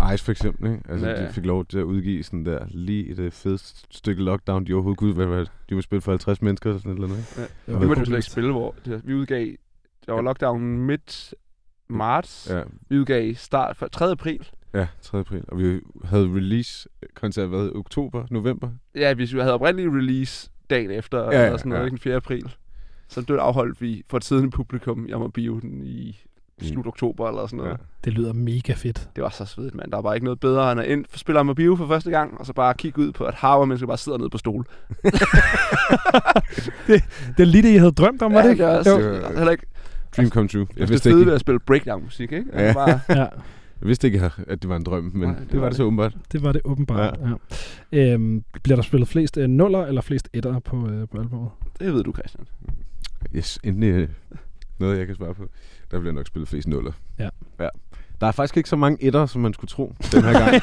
[0.00, 0.12] ja.
[0.14, 0.82] Ice for eksempel, ikke?
[0.88, 1.26] Altså, Ja, ja.
[1.28, 4.98] de fik lov til at udgive sådan der, lige det fedeste stykke lockdown, de overhovedet
[4.98, 7.40] kunne, hvad, hvad, de må spille for 50 mennesker eller sådan et eller andet, ikke?
[7.40, 8.06] Det Vi var måtte jo cool.
[8.06, 9.46] slet ikke spille, hvor det, vi udgav...
[10.06, 11.34] Der var lockdown midt
[11.88, 12.48] marts.
[12.50, 14.10] Ja, Vi udgav i start for 3.
[14.10, 14.48] april.
[14.74, 15.18] ja 3.
[15.18, 15.44] april.
[15.48, 18.68] Og vi havde release-koncert, hvad, oktober, november?
[18.94, 21.88] Ja, hvis vi havde oprindelig release dagen efter, Ja, eller sådan noget, ja.
[21.88, 22.14] den 4.
[22.14, 22.54] april.
[23.08, 26.16] Så det afholdt vi for et siddende publikum i Amagerbio den i
[26.62, 27.70] slut oktober eller sådan noget.
[27.70, 27.76] Ja.
[27.80, 27.84] Ja.
[28.04, 29.08] Det lyder mega fedt.
[29.16, 29.90] Det var så svedigt, mand.
[29.90, 32.46] Der var bare ikke noget bedre end at ind, spille Amabio for første gang, og
[32.46, 34.66] så bare kigge ud på, at hav og mennesker bare sidder nede på stol.
[36.86, 38.64] Det er lige det, I havde drømt om, var det ikke?
[38.64, 38.86] det.
[38.86, 38.98] Jo.
[38.98, 39.66] det er heller ikke
[40.16, 40.66] Dream come true.
[40.70, 42.46] Jeg det vidste, fede ved ikke, at spille breakdown-musik, ikke?
[42.52, 42.66] Ja.
[42.66, 42.72] Ja.
[42.72, 43.26] Bare, Ja,
[43.80, 45.66] jeg vidste ikke, at det var en drøm, men Nej, det det, det var var
[45.68, 45.76] det det.
[45.76, 46.16] så åbenbart.
[46.32, 47.18] det var det åbenbart.
[47.22, 47.28] Ja.
[47.92, 48.12] Ja.
[48.12, 51.50] Øhm, bliver der spillet flest øh, nuller eller flest etter på, øh, på albumet?
[51.80, 52.46] det ved du, Christian.
[53.36, 54.08] Yes, endelig øh,
[54.78, 55.48] noget, jeg kan svare på.
[55.90, 56.92] Der bliver nok spillet flest nuller.
[57.18, 57.28] Ja.
[57.60, 57.68] ja.
[58.20, 60.62] Der er faktisk ikke så mange etter, som man skulle tro den her gang.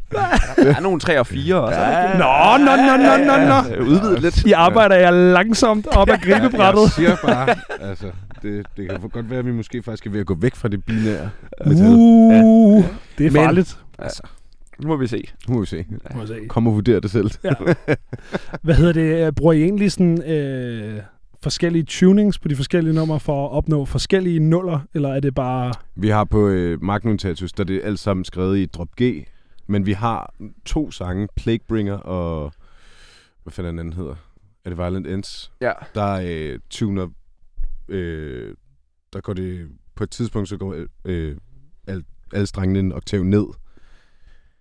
[0.11, 1.79] Der er nogle 3 og 4 også.
[1.79, 2.17] Ja.
[2.17, 3.45] Nå, nå, nå, nå, nå,
[3.79, 3.85] nå.
[3.85, 4.45] Udvidet lidt.
[4.45, 6.81] I arbejder jeg langsomt op ad gribebrættet.
[6.81, 8.05] Jeg siger bare, altså,
[8.41, 10.67] det, det kan godt være, at vi måske faktisk er ved at gå væk fra
[10.67, 11.29] det binære.
[11.65, 12.83] Uh,
[13.17, 13.77] det er Men- farligt.
[13.99, 14.21] Altså,
[14.81, 15.23] Nu må vi se.
[15.47, 15.85] nu må vi se.
[16.15, 16.35] Må jeg se.
[16.47, 17.31] Kom og vurder det selv.
[18.61, 19.25] Hvad hedder det?
[19.27, 20.99] øh, Bruger I egentlig sådan øh,
[21.43, 25.73] forskellige tunings på de forskellige numre for at opnå forskellige nuller, eller er det bare...
[25.95, 29.25] Vi har på øh, Magnum Tattoos, der er det alt sammen skrevet i drop G,
[29.71, 30.33] men vi har
[30.65, 32.53] to sange, Plaguebringer og...
[33.43, 34.15] Hvad fanden den anden hedder?
[34.65, 35.51] Er det Violent Ends?
[35.61, 35.71] Ja.
[35.95, 37.07] Der øh, tuner...
[37.87, 38.55] Øh,
[39.13, 39.67] der går det...
[39.95, 41.37] På et tidspunkt, så går øh,
[41.87, 42.03] al,
[42.33, 43.45] alle strengene en oktav ned.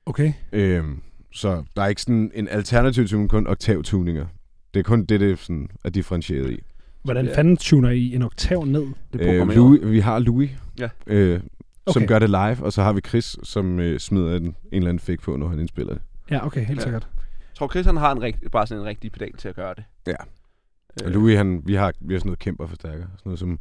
[0.06, 0.32] Okay.
[0.52, 0.84] Øh,
[1.32, 4.26] så der er ikke sådan en alternativ tune, kun oktavtuninger.
[4.74, 6.58] Det er kun det, det sådan er differentieret i.
[7.02, 7.36] Hvordan Ja.
[7.36, 8.86] fanden tuner I en oktav ned?
[9.12, 9.48] Det er Øh.
[9.48, 10.88] Louis, vi har Louis, Ja.
[11.06, 11.40] øh,
[11.88, 12.08] som Okay.
[12.08, 14.98] gør det live, og så har vi Chris, som øh, smider en, en eller anden
[15.00, 16.02] fake på, når han indspiller det.
[16.30, 16.82] Ja, okay, helt Ja.
[16.82, 17.08] sikkert.
[17.16, 19.74] Jeg tror, Chris han har en rigt, bare sådan en rigtig pedal til at gøre
[19.74, 19.84] det.
[20.06, 20.12] Ja.
[20.12, 23.04] Øh, Og Louis, han, vi har, vi har sådan noget kæmper forstærker.
[23.04, 23.58] Sådan noget, som,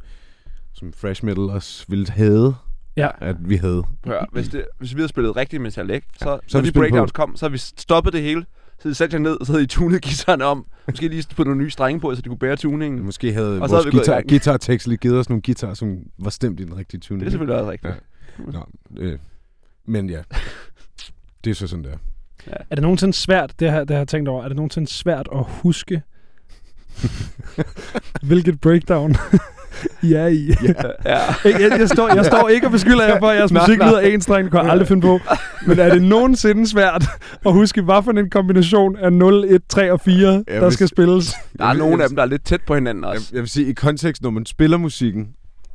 [0.72, 2.54] som Fresh Metal også ville have,
[2.96, 3.08] Ja.
[3.20, 3.84] at vi havde.
[4.06, 6.06] Hør, hvis, det, hvis vi havde spillet rigtig metal, ikke?
[6.18, 7.16] Så, Ja, så når vi de breakdowns på.
[7.16, 8.40] kom, så havde vi stoppet det hele.
[8.78, 10.66] Så havde I sat jer ned, og så havde I tunet guitaren om.
[10.88, 13.04] Måske lige puttet nogle nye strenge på, så de kunne bære tuningen.
[13.04, 14.28] Måske havde Og vores havde guitar, gang.
[14.28, 17.20] guitar-tekst lige givet os nogle guitar, som var stemt i den rigtige tune.
[17.20, 17.92] Det er selvfølgelig også rigtigt.
[17.94, 17.98] Ja.
[18.38, 18.66] Nå,
[18.98, 19.18] øh,
[19.86, 20.22] men ja,
[21.44, 21.96] det er så sådan der.
[22.70, 25.28] Er det nogensinde svært, det har, det har jeg tænkt over, er det nogensinde svært
[25.34, 26.02] at huske,
[28.28, 29.16] hvilket breakdown
[30.02, 30.46] I er i?
[30.48, 30.72] Ja.
[31.04, 31.18] ja.
[31.44, 34.20] Jeg, jeg, står, jeg står ikke og beskylder jer for, at jeres musik lyder en
[34.20, 35.20] streng, det kunne jeg aldrig finde på.
[35.66, 37.04] Men er det nogensinde svært
[37.46, 40.88] at huske, hvad for en kombination af 0, 1, 3 og 4, Ja, der skal
[40.88, 41.34] spilles?
[41.58, 43.28] Der er nogle af dem, der er lidt tæt på hinanden Jeg, også.
[43.32, 45.28] jeg vil sige, i kontekst, når man spiller musikken,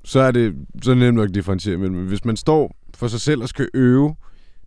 [0.05, 1.95] så er det så er det nemt nok at differentiere mellem.
[1.97, 4.15] Men Hvis man står for sig selv og skal øve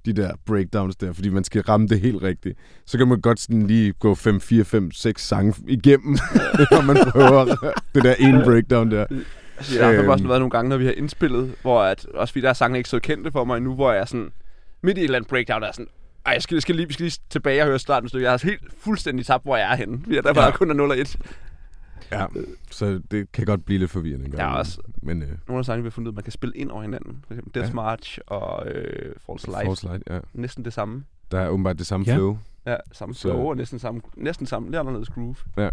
[0.05, 3.41] de der breakdowns der, fordi man skal ramme det helt rigtigt, så kan man godt
[3.41, 6.12] sådan lige gå 5, 4, 5, 6 sange igennem,
[6.70, 7.45] når man prøver
[7.95, 9.07] det der ene breakdown der.
[9.59, 10.09] Altså, jeg har Øhm.
[10.09, 12.78] også været nogle gange, når vi har indspillet, hvor at, også fordi der er sange
[12.78, 14.28] ikke så kendte for mig endnu, hvor jeg er sådan,
[14.82, 15.86] midt i et eller andet breakdown, der er sådan,
[16.26, 18.26] ej, jeg skal, jeg skal, lige, vi skal lige tilbage og høre starten stykke.
[18.26, 19.99] Jeg er helt fuldstændig tabt, hvor jeg er henne.
[20.03, 20.32] Fordi der Ja.
[20.32, 21.16] bare kun er 0 og 1.
[22.12, 22.26] Ja,
[22.70, 24.32] så det kan godt blive lidt forvirrende.
[24.36, 26.32] Der er også Men øh, nogle af sangene, vi har fundet ud, af, man kan
[26.32, 27.24] spille ind over hinanden.
[27.26, 27.74] For eksempel Death Ja.
[27.74, 29.64] March og øh, False Light.
[29.66, 30.18] Force Light, ja.
[30.34, 31.05] Næsten det samme.
[31.30, 32.14] Der er åbenbart det samme Ja.
[32.16, 32.38] flow.
[32.66, 35.34] Ja, samme Så- flow og næsten samme, næsten samme, lidt anderledes groove.
[35.55, 35.70] Så, øh,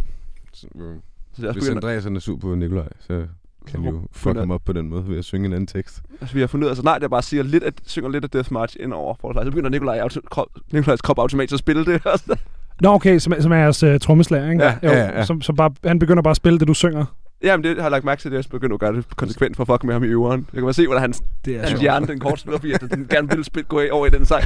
[0.53, 3.27] Så det er også hvis Andreas er sur på Nikolaj, så
[3.67, 6.01] kan vi jo fuck ham op på den måde ved at synge en anden tekst.
[6.21, 8.23] altså, vi har fundet ud af, altså nej, jeg bare siger lidt, at, synger lidt
[8.23, 9.45] af Death March ind over False Light.
[9.47, 12.01] Så begynder Nikolaj, auto, krop, Nikolajs krop automatisk at spille det.
[12.81, 14.63] Nå, okay, som, som er jeres uh, trommeslager, ikke?
[14.63, 15.25] Ja, jo, ja, ja.
[15.25, 17.05] Som, som bare, han begynder bare at spille det, du synger.
[17.43, 19.55] Jamen, det har jeg lagt mærke til, det er jeg begyndt at gøre det konsekvent
[19.55, 20.39] for at fuck med ham i øveren.
[20.53, 21.81] Jeg kan bare se, hvordan hans, Det er hans sjovt.
[21.81, 24.43] hjerne, den kort spiller, fordi at den gerne vil spille, gå over i den sang.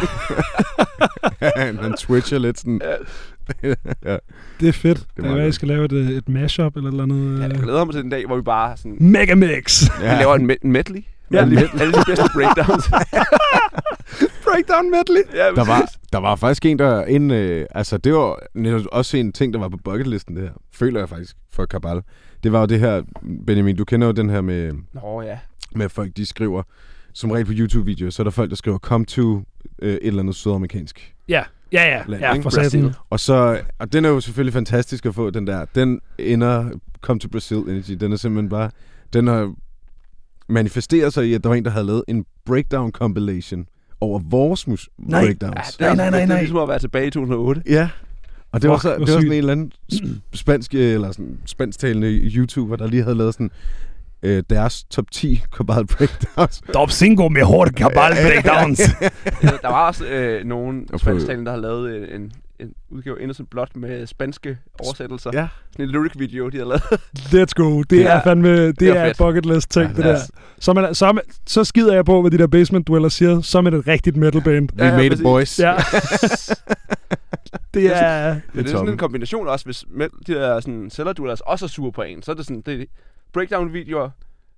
[1.56, 2.82] han, han twitcher lidt sådan.
[3.64, 4.18] ja.
[4.60, 5.06] Det er fedt.
[5.18, 7.40] Det, er hvad, I skal lave et, øh, et mashup eller et eller andet.
[7.40, 9.84] Ja, øh, jeg glæder mig til den dag, hvor vi bare sådan, Megamix!
[10.02, 11.04] vi laver en, me- en medley.
[11.32, 12.86] Ja, Ja, alle, de, alle de bedste breakdowns.
[14.54, 15.22] Breakdown medley!
[15.34, 19.18] ja, Der var, der var faktisk en, der en, øh, altså det var netop også
[19.18, 20.52] en ting, der var på bucketlisten det her.
[20.74, 22.02] Føler jeg faktisk for Kabal.
[22.44, 23.04] Det var jo det her,
[23.46, 25.38] Benjamin, du kender jo den her med, Nå ja.
[25.76, 26.64] med folk, de skriver,
[27.14, 29.44] som regel på YouTube-videoer, så er der folk, der skriver, come to
[29.82, 31.16] øh, et eller andet sydamerikansk.
[31.28, 32.04] Ja, ja, ja.
[32.08, 32.42] Land, ja for.
[32.42, 32.96] Brasil.
[33.10, 35.66] Og så, og den er jo selvfølgelig fantastisk at få, den der.
[35.76, 36.70] Den ender,
[37.02, 38.72] come to Brazil Energy, den er simpelthen bare,
[39.14, 39.54] den har
[40.50, 43.66] manifesteret sig i, at der var en, der havde lavet en breakdown compilation
[44.02, 45.20] over vores mus- Nej.
[45.20, 45.78] Ja, breakdowns.
[45.78, 46.36] det er, Nej, nej, nej, Det nej.
[46.38, 47.62] er ligesom at være tilbage i 2008.
[47.70, 47.90] Ja.
[48.52, 51.38] Og det var, så, det var sådan en eller anden sp- spansk, øh, eller sådan
[51.46, 53.52] spansktalende YouTuber, der lige havde lavet sådan
[54.24, 56.62] øh, deres top 10 Cabal Breakdowns.
[56.74, 58.78] Top 5 mejor cabal breakdowns.
[59.42, 63.68] der var også øh, nogle på- spansktalende, der har lavet en, en udgave Innocent Blood
[63.76, 65.30] med spanske oversættelser.
[65.34, 65.48] Ja.
[65.72, 66.82] Sådan en lyric video, de har lavet.
[67.50, 67.82] Let's go.
[67.84, 68.18] Det Ja.
[68.18, 70.16] er fandme, det, Det er er, bucket list ting, Ja, det der.
[70.16, 73.42] os- Så, man, så, man, så skider jeg på, hvad de der basement dwellers siger.
[73.42, 74.70] Så er man et rigtigt metal band.
[74.80, 75.60] We Ja, ja, made it, boys.
[75.60, 75.76] Ja.
[77.74, 78.34] Det er...
[78.54, 81.70] Men det er sådan en kombination også, hvis med, de der sådan, cellerduellers også er
[81.70, 82.86] sure på en, så er det sådan, det er
[83.34, 84.10] breakdown-videoer,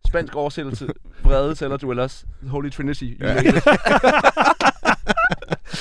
[0.07, 0.87] spansk oversættelse,
[1.23, 3.03] vrede cellerduellers, Holy Trinity.
[3.03, 3.35] you Ja.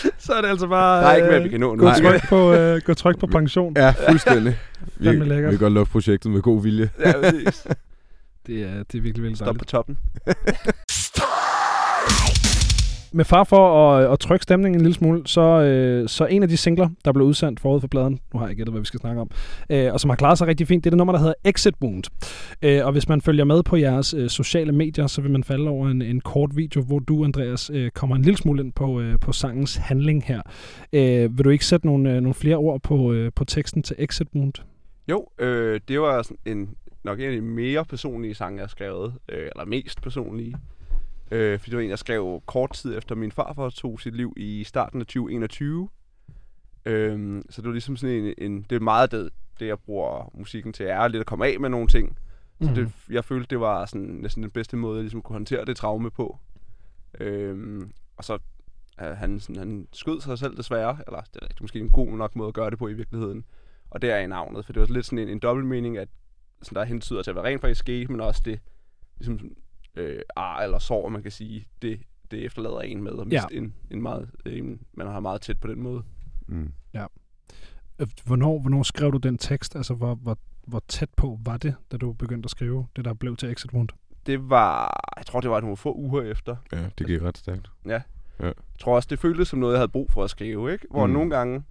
[0.18, 1.02] Så er det altså bare...
[1.02, 1.82] Der er ikke mere, øh, vi kan nå nu.
[1.84, 3.76] Gå tryk på, øh, gå tryk på pension.
[3.76, 4.58] Ja, fuldstændig.
[4.98, 6.90] vi, vi kan godt lukke projektet med god vilje.
[7.00, 7.12] Ja.
[8.46, 9.58] Det er, det er virkelig, virkelig Stop dejligt.
[9.58, 9.98] på toppen.
[13.12, 16.48] Med far for at, at trykke stemningen en lille smule, så, øh, så en af
[16.48, 19.00] de singler, der blev udsendt forud for pladen, nu har jeg gættet, hvad vi skal
[19.00, 19.30] snakke om,
[19.70, 21.74] øh, og som har klaret sig rigtig fint, det er det nummer, der hedder Exit
[21.82, 22.04] Wound.
[22.62, 25.70] Øh, og hvis man følger med på jeres øh, sociale medier, så vil man falde
[25.70, 29.00] over en, en kort video, hvor du, Andreas, øh, kommer en lille smule ind på,
[29.00, 30.42] øh, på sangens handling her.
[30.92, 33.96] Øh, vil du ikke sætte nogle, øh, nogle flere ord på, øh, på teksten til
[33.98, 34.54] Exit Wound?
[35.08, 36.70] Jo, øh, det var sådan en,
[37.04, 39.14] nok en af de mere personlige sange, jeg har skrevet.
[39.28, 40.56] Øh, eller mest personlige.
[41.30, 44.34] Øh, fordi det var en, jeg skrev kort tid efter min farfar tog sit liv
[44.36, 45.88] i starten af 2021.
[46.84, 50.30] Øh, så det var ligesom sådan en, en det er meget det, det, jeg bruger
[50.34, 52.18] musikken til, er lidt at komme af med nogle ting.
[52.60, 52.74] Så Mhm.
[52.74, 55.76] det, jeg følte, det var sådan næsten den bedste måde, jeg ligesom kunne håndtere det
[55.76, 56.38] traume på.
[57.20, 58.38] Øhm, og så
[59.00, 62.36] øh, han, sådan, han skød sig selv desværre, eller det er måske en god nok
[62.36, 63.44] måde at gøre det på i virkeligheden.
[63.90, 66.08] Og det er i navnet, for det var lidt sådan en, en dobbelt mening, at
[66.62, 68.60] sådan, der hentyder til, hvad rent faktisk skete, men også det,
[69.18, 69.40] ligesom,
[69.96, 73.58] øh, ar eller sår, man kan sige, det, det efterlader en med at miste ja.
[73.58, 76.02] en, en meget, en, man har meget tæt på den måde.
[76.46, 76.72] Mm.
[78.00, 79.76] Øh, Hvornår, hvornår skrev du den tekst?
[79.76, 83.14] Altså, hvor, hvor, hvor tæt på var det, da du begyndte at skrive det, der
[83.14, 83.88] blev til Exit Wound?
[84.26, 86.56] Det var, jeg tror, det var nogle få uger efter.
[86.72, 87.70] Ja, det gik ret stærkt.
[88.40, 90.86] Jeg tror også, det føltes som noget, jeg havde brug for at skrive, ikke?
[90.90, 91.12] Hvor Mm.
[91.12, 91.62] nogle gange,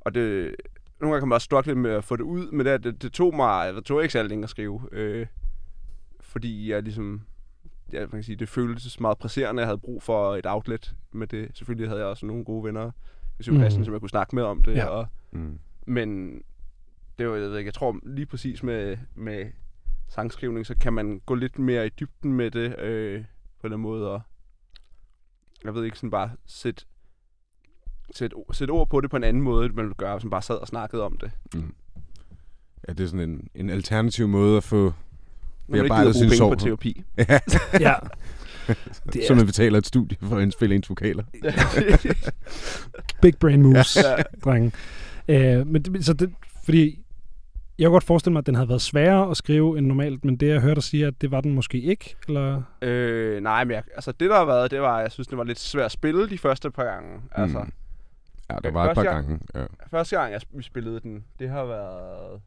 [0.00, 0.54] og det,
[1.00, 3.12] nogle gange kan man også struggle med at få det ud, men det, det, det
[3.12, 5.26] tog mig, det tog ikke særlig længe at skrive, øh,
[6.36, 7.20] fordi jeg ligesom,
[7.92, 11.26] ja, man kan sige, det føltes meget presserende, jeg havde brug for et outlet med
[11.26, 11.50] det.
[11.54, 12.90] Selvfølgelig havde jeg også nogle gode venner,
[13.36, 13.60] hvis Mhm.
[13.60, 13.70] mm.
[13.70, 14.86] som jeg kunne snakke med om det, Ja.
[14.86, 15.58] og, Mm.
[15.86, 16.40] men
[17.18, 19.46] det var, jeg ved ikke, jeg tror lige præcis med, med
[20.08, 23.24] sangskrivning, så kan man gå lidt mere i dybden med det, øh,
[23.60, 24.20] på den måde, og
[25.64, 26.84] jeg ved ikke, sådan bare sætte,
[28.14, 30.42] sætte, sætte ord på det på en anden måde, end man ville gøre, som bare
[30.42, 31.30] sad og snakkede om det.
[31.54, 31.74] Mm.
[32.88, 34.92] Ja, det er sådan en, en alternativ måde at få...
[35.68, 37.02] Når man ikke gider bruge sin penge på terapi.
[37.18, 37.38] Ja,
[37.80, 37.94] Ja.
[39.12, 41.24] Det så er man betaler et studie for at indspille ens vokaler.
[43.22, 44.22] big brain moves, Ja.
[44.44, 44.72] drenge.
[45.28, 46.32] Øh, men det, så det,
[46.64, 47.02] fordi
[47.78, 50.36] jeg kunne godt forestille mig, at den havde været sværere at skrive end normalt, men
[50.36, 52.62] det jeg hørte dig sige, at det var den måske ikke, eller?
[52.82, 55.44] øh, nej, men jeg, altså det der har været, det var, jeg synes, det var
[55.44, 57.20] lidt svært at spille de første par gange.
[57.32, 57.72] Altså, Mm.
[58.50, 59.38] Ja, der var et par Første gange.
[59.54, 59.64] Ja.
[59.90, 62.40] første gang, jeg vi spillede den, det har været...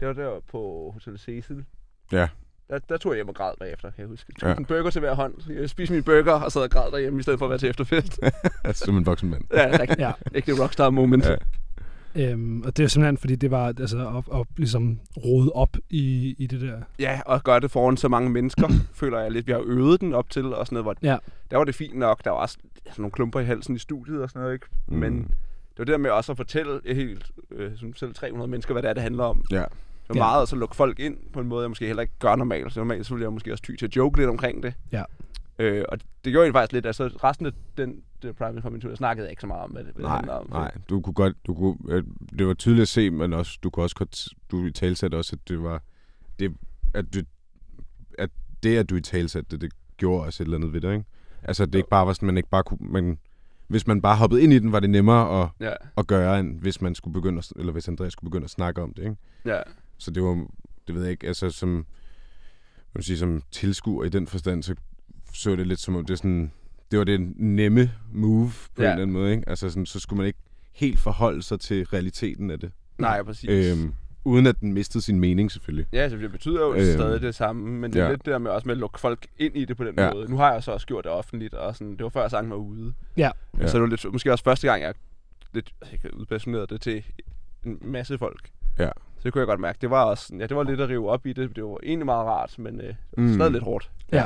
[0.00, 1.64] Det var der på Hotel Cecil.
[2.12, 2.28] Ja.
[2.70, 4.26] Der, der tog jeg hjem og græd bagefter, kan jeg huske.
[4.34, 4.54] Jeg tog Ja.
[4.56, 5.34] en burger til hver hånd.
[5.60, 7.68] Jeg spiste min burger og sad og græd derhjemme, i stedet for at være til
[7.70, 8.18] efterfest.
[8.64, 9.44] Altså, som en voksen mand.
[9.54, 9.98] ja, rigtig.
[9.98, 10.12] Ja.
[10.34, 11.24] Ikke det rockstar moment.
[11.26, 11.36] Ja.
[12.14, 16.34] Øhm, og det er simpelthen, fordi det var altså, at, at ligesom rode op i,
[16.38, 16.80] i det der.
[16.98, 18.68] ja, og gøre det foran så mange mennesker,
[19.00, 19.46] føler jeg lidt.
[19.46, 20.84] Vi har øvet den op til, og sådan noget.
[20.84, 21.16] Hvor Ja.
[21.50, 22.24] Der var det fint nok.
[22.24, 24.66] Der var også sådan nogle klumper i halsen i studiet og sådan noget, ikke?
[24.88, 24.96] Mm.
[24.98, 28.74] Men det var det der med også at fortælle helt, øh, som selv 300 mennesker,
[28.74, 29.44] hvad det er, det handler om.
[29.52, 29.64] Ja.
[30.08, 30.20] Det var Ja.
[30.30, 32.72] meget at så lukke folk ind på en måde, jeg måske heller ikke gør normalt.
[32.72, 34.74] Så normalt så ville jeg måske også ty til at joke lidt omkring det.
[34.92, 35.02] Ja.
[35.58, 36.86] Øh, og det gjorde jeg faktisk lidt.
[36.86, 39.84] Altså resten af den, det Private Coming jeg snakkede jeg ikke så meget om, hvad
[39.84, 40.46] det, hvad det Nej, handler om.
[40.50, 40.72] nej.
[40.88, 42.04] Du kunne godt, du kunne, øh,
[42.38, 45.36] det var tydeligt at se, men også, du kunne også godt, du i talsætte også,
[45.42, 45.82] at det var,
[46.38, 46.52] det,
[46.94, 47.18] at, du,
[48.18, 48.30] at
[48.62, 51.04] det, at du i talsætte det, det gjorde også et eller andet ved det, ikke?
[51.42, 51.78] Altså, det Jo.
[51.78, 53.18] ikke bare var sådan, man ikke bare kunne, man,
[53.68, 56.60] hvis man bare hoppede ind i den, var det nemmere at, Ja, at gøre, end
[56.60, 59.16] hvis man skulle begynde at, eller hvis Andreas skulle begynde at snakke om det, ikke?
[59.44, 59.60] ja.
[59.98, 60.46] Så det var,
[60.86, 61.86] det ved jeg ikke, altså som,
[62.94, 64.74] man sige, som tilskuer i den forstand, så
[65.34, 66.52] så det lidt som om det er sådan,
[66.90, 68.86] det var det nemme move på Ja.
[68.86, 69.48] en eller anden måde, ikke?
[69.48, 70.38] Altså sådan, så skulle man ikke
[70.72, 72.72] helt forholde sig til realiteten af det.
[72.98, 73.50] Nej, præcis.
[73.50, 73.94] Øhm,
[74.24, 75.86] uden at den mistede sin mening selvfølgelig.
[75.92, 78.10] Ja, så det betyder jo Øhm, øhm, stadig det samme, men det er ja.
[78.10, 80.12] lidt det der med også med at lukke folk ind i det på den Ja.
[80.12, 80.30] måde.
[80.30, 82.56] Nu har jeg så også gjort det offentligt, og sådan, det var før sangen var
[82.56, 82.94] ude.
[83.16, 83.30] Ja.
[83.60, 83.66] Ja.
[83.66, 84.94] Så det var lidt, måske også første gang, jeg
[85.54, 87.04] lidt jeg kan udpassioneret det til
[87.66, 88.50] en masse folk.
[88.78, 88.88] Ja.
[89.16, 89.78] Så det kunne jeg godt mærke.
[89.80, 91.56] Det var også, sådan- ja, det var lidt at rive op i det.
[91.56, 93.34] Det var egentlig meget rart, men øh, Mm.
[93.34, 93.90] stadig lidt hårdt.
[94.12, 94.24] Ja.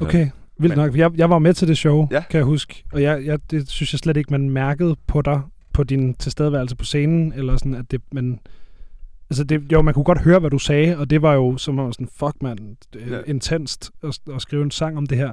[0.00, 0.96] Okay, vildt Men- nok.
[0.96, 2.22] Jeg, jeg var med til det show, Ja.
[2.30, 2.84] kan jeg huske.
[2.92, 5.40] Og jeg, jeg, det synes jeg slet ikke, man mærkede på dig,
[5.72, 8.40] på din tilstedeværelse på scenen, eller sådan, at det, man...
[9.30, 11.78] Altså, det, jo, man kunne godt høre, hvad du sagde, og det var jo som
[11.78, 13.16] om sådan, fuck mand, Ja.
[13.16, 13.20] ja.
[13.26, 15.32] intenst at, at skrive en sang om det her.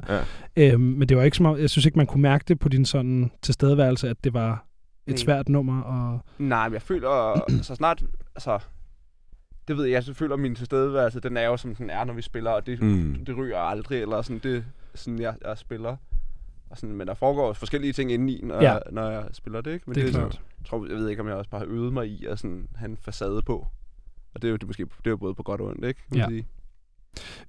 [0.57, 0.71] Ja.
[0.73, 2.69] Øhm, men det var ikke som om, jeg synes ikke, man kunne mærke det på
[2.69, 4.65] din sådan tilstedeværelse, at det var
[5.07, 8.03] et svært nummer, og Nej, men jeg føler, så snart,
[8.35, 8.59] altså,
[9.67, 12.13] det ved jeg, jeg føler, at min tilstedeværelse, den er jo, som den er, når
[12.13, 13.25] vi spiller, og det, Mm.
[13.25, 15.95] det ryger aldrig, eller sådan, det sådan, jeg, jeg spiller.
[16.69, 18.71] og sådan, men der foregår forskellige ting indeni, når, Ja.
[18.71, 19.83] jeg, når jeg spiller det, ikke?
[19.87, 20.41] Men Det er sådan- klart.
[20.59, 22.67] Jeg, tror, jeg ved ikke, om jeg også bare har øvet mig i at sådan,
[22.75, 23.67] have en facade på.
[24.35, 25.85] Og det er jo det er måske det er jo både på godt og ondt,
[25.85, 25.99] ikke?
[26.11, 26.27] Kan man Ja.
[26.27, 26.45] sige.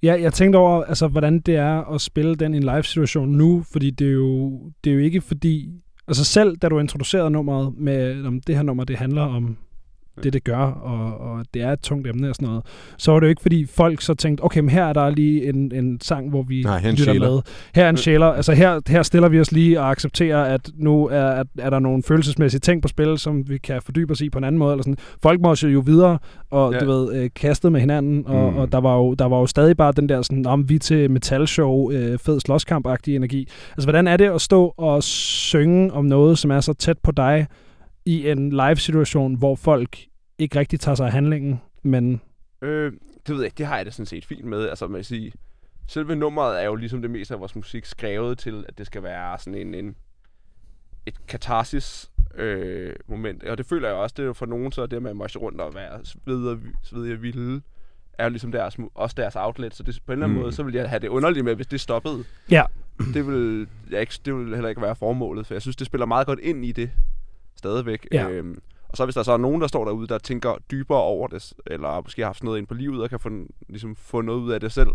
[0.03, 3.63] Ja, jeg tænkte over, altså, hvordan det er at spille den i en live-situation nu,
[3.71, 5.81] fordi det er jo, det er jo ikke fordi...
[6.07, 9.57] Altså selv da du introducerede nummeret med, om det her nummer, det handler om
[10.23, 12.63] det, det gør, og, og det er et tungt emne og sådan noget,
[12.97, 15.49] så var det jo ikke, fordi folk så tænkte, okay, men her er der lige
[15.49, 17.31] en, en sang, hvor vi Nej, her er lytter sjæler.
[17.31, 17.41] med.
[17.75, 18.25] Her er en sjæler.
[18.27, 21.79] Altså her, her stiller vi os lige og accepterer, at nu er, er, er der
[21.79, 24.71] nogle følelsesmæssige ting på spil, som vi kan fordybe os i på en anden måde.
[24.73, 24.97] Eller sådan.
[25.21, 26.17] Folk må jo videre,
[26.51, 26.79] og Ja.
[26.79, 28.57] du ved, øh, kastet med hinanden, og, Mm.
[28.57, 31.11] og der, var jo, der var jo stadig bare den der sådan, om vi til
[31.11, 33.47] metalshow, øh, fed slåskamp-agtig energi.
[33.71, 37.11] Altså, hvordan er det at stå og synge om noget, som er så tæt på
[37.11, 37.47] dig,
[38.05, 39.97] i en live-situation, hvor folk
[40.37, 42.21] ikke rigtig tager sig af handlingen, men
[42.61, 42.93] Øh,
[43.27, 44.69] det ved jeg det har jeg det sådan set fint med.
[44.69, 45.31] Altså, man kan sige,
[45.87, 49.03] selve nummeret er jo ligesom det meste af vores musik skrevet til, at det skal
[49.03, 49.95] være sådan en, en
[51.05, 53.43] et katarsis øh, moment.
[53.43, 55.39] Og det føler jeg også, det er jo for nogen, så det med at marche
[55.39, 57.61] rundt og være svedig og, svedig og vilde,
[58.17, 59.75] er jo ligesom deres, også deres outlet.
[59.75, 60.41] Så det, på en eller anden Mm.
[60.41, 62.23] måde, så vil jeg have det underligt med, hvis det stoppede.
[62.51, 62.63] Ja.
[63.13, 66.05] Det vil, jeg ikke, det vil heller ikke være formålet, for jeg synes, det spiller
[66.05, 66.91] meget godt ind i det
[67.55, 68.07] stadigvæk.
[68.11, 68.29] Ja.
[68.29, 71.27] Øhm, og så hvis der så er nogen, der står derude, der tænker dybere over
[71.27, 73.29] det, eller måske har haft noget ind på livet, og kan få,
[73.69, 74.89] ligesom, få noget ud af det selv,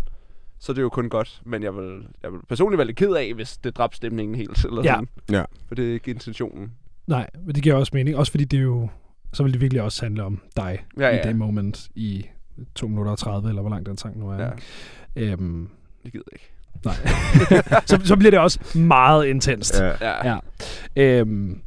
[0.59, 1.41] så er det jo kun godt.
[1.45, 4.65] Men jeg vil, jeg vil personligt være lidt ked af, hvis det dræbte stemningen helt.
[4.65, 4.93] Eller Ja.
[4.93, 5.07] sådan.
[5.31, 5.43] Ja.
[5.67, 6.71] For det er ikke intentionen.
[7.07, 8.17] nej, men det giver også mening.
[8.17, 8.87] Også fordi det er jo,
[9.33, 11.23] så vil det virkelig også handle om dig Ja, i ja.
[11.23, 12.25] det moment i
[12.75, 14.37] 2 minutter og 30, eller hvor lang den sang nu er.
[14.39, 14.49] Ja?
[15.15, 15.69] Øhm,
[16.03, 16.51] det gider jeg ikke.
[16.85, 17.81] nej.
[17.89, 19.79] så, så bliver det også meget intenst.
[19.79, 19.91] Ja.
[20.01, 20.37] Ja.
[20.95, 21.19] Ja.
[21.19, 21.61] Øhm,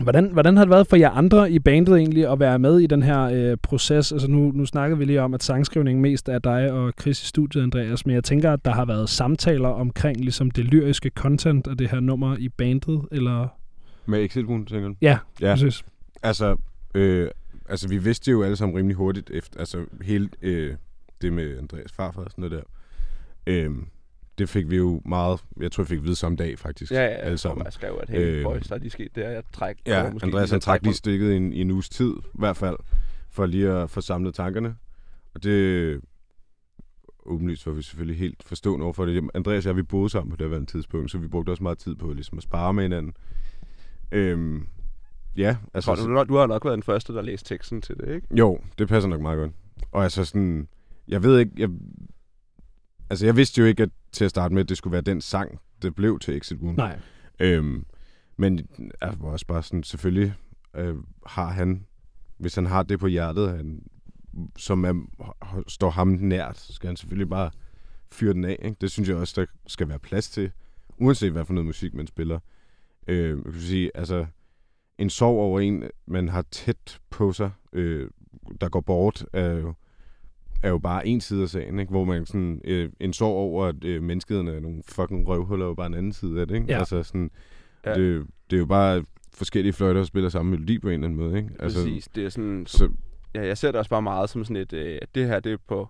[0.00, 2.86] hvordan, hvordan har det været for jer andre i bandet egentlig at være med i
[2.86, 4.12] den her øh, proces?
[4.12, 7.26] Altså nu, nu snakkede vi lige om, at sangskrivningen mest er dig og Chris i
[7.26, 11.66] studiet, Andreas, men jeg tænker, at der har været samtaler omkring ligesom det lyriske content
[11.66, 13.48] af det her nummer i bandet, eller...
[14.06, 14.94] Med Exit Wound, tænker du?
[15.00, 15.52] Ja, Ja.
[15.54, 15.84] præcis.
[16.22, 16.56] Altså,
[16.94, 17.28] øh,
[17.68, 20.74] altså, vi vidste jo alle sammen rimelig hurtigt efter, altså hele øh,
[21.22, 22.64] det med Andreas farfar og sådan noget
[23.46, 23.52] der.
[23.52, 23.70] Øh,
[24.38, 26.92] det fik vi jo meget, jeg tror, vi fik at vide samme dag faktisk.
[26.92, 27.64] Ja, ja, alle jeg, sammen.
[27.64, 29.30] jeg skrev, at hey, Øh, boys, der er lige sket det her.
[29.30, 31.88] Jeg træk, Ja, måske Andreas han trak trække lige stikket i en, i en uges
[31.88, 32.76] tid, i hvert fald,
[33.30, 34.76] for lige at få samlet tankerne.
[35.34, 36.00] Og det
[37.26, 39.30] åbenlyst var vi selvfølgelig helt forstående overfor det.
[39.34, 41.78] Andreas og jeg, vi boede sammen på det her tidspunkt, så vi brugte også meget
[41.78, 43.14] tid på ligesom at spare med hinanden.
[44.12, 44.66] Øhm,
[45.36, 45.90] ja, altså...
[45.90, 48.26] Altså, du, du har nok været den første, der læste teksten til det, ikke?
[48.36, 49.52] Jo, det passer nok meget godt.
[49.92, 50.68] Og altså sådan,
[51.08, 51.68] jeg ved ikke, jeg,
[53.10, 55.20] altså jeg vidste jo ikke at, til at starte med, at det skulle være den
[55.20, 56.76] sang, det blev til Exit Wound.
[56.76, 57.00] Nej.
[57.40, 57.86] Øhm,
[58.36, 58.68] men
[59.00, 60.34] jeg var også bare sådan, selvfølgelig
[60.74, 60.96] øh,
[61.26, 61.86] har han,
[62.38, 63.82] hvis han har det på hjertet, han,
[64.56, 65.06] som er,
[65.68, 67.50] står ham nært, så skal han selvfølgelig bare
[68.12, 68.58] fyre den af.
[68.62, 68.76] Ikke?
[68.80, 70.50] Det synes jeg også, der skal være plads til,
[70.98, 72.38] uanset hvad for noget musik man spiller.
[73.06, 74.26] Øh, jeg kan sige, altså,
[74.98, 78.10] en sorg over en, man har tæt på sig, øh,
[78.60, 79.74] der går bort, er jo,
[80.62, 81.90] er jo bare en side af sagen, ikke?
[81.90, 85.68] hvor man sådan, øh, en sorg over, at øh, menneskeheden er nogle fucking røvhuller, er
[85.68, 86.54] jo bare en anden side af det.
[86.54, 86.66] Ikke?
[86.68, 86.78] Ja.
[86.78, 87.30] Altså sådan,
[87.86, 87.94] Ja.
[87.94, 89.04] det, det er jo bare
[89.34, 91.36] forskellige fløjter, der spiller samme melodi på en eller anden måde.
[91.38, 91.50] Ikke?
[91.58, 92.08] Altså, Præcis.
[92.08, 92.88] Det er sådan, Så,
[93.34, 95.56] ja, jeg ser det også bare meget som sådan et, øh, det her, det er
[95.68, 95.88] på,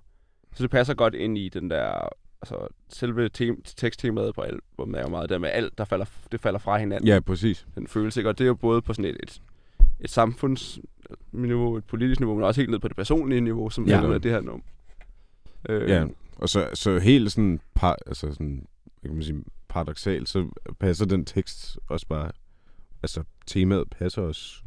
[0.55, 2.09] så det passer godt ind i den der,
[2.43, 6.41] altså selve tem- teksttemaet på albumet er jo meget der med alt, der falder, det
[6.41, 7.09] falder fra hinanden.
[7.09, 7.67] ja, præcis.
[7.75, 8.29] Den følelse, ikke?
[8.31, 9.43] Og det er jo både på sådan et, et,
[10.01, 10.11] et
[11.09, 14.03] samfundsniveau, et politisk niveau, men også helt ned på det personlige niveau, som Ja.
[14.03, 14.65] er det her nummer.
[15.69, 16.05] Øh, Ja,
[16.37, 18.67] og så, så helt sådan, par, altså sådan
[19.03, 20.49] kan man sige, paradoxalt, så
[20.81, 22.31] passer den tekst også bare,
[23.03, 24.63] altså temaet passer også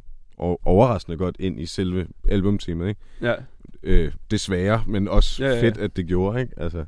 [0.64, 3.02] overraskende godt ind i selve albumtemaet, ikke?
[3.22, 3.34] Ja,
[3.84, 5.62] Øh, desværre, men også Ja, ja, ja.
[5.62, 6.54] fedt, at det gjorde, ikke?
[6.58, 6.86] Altså,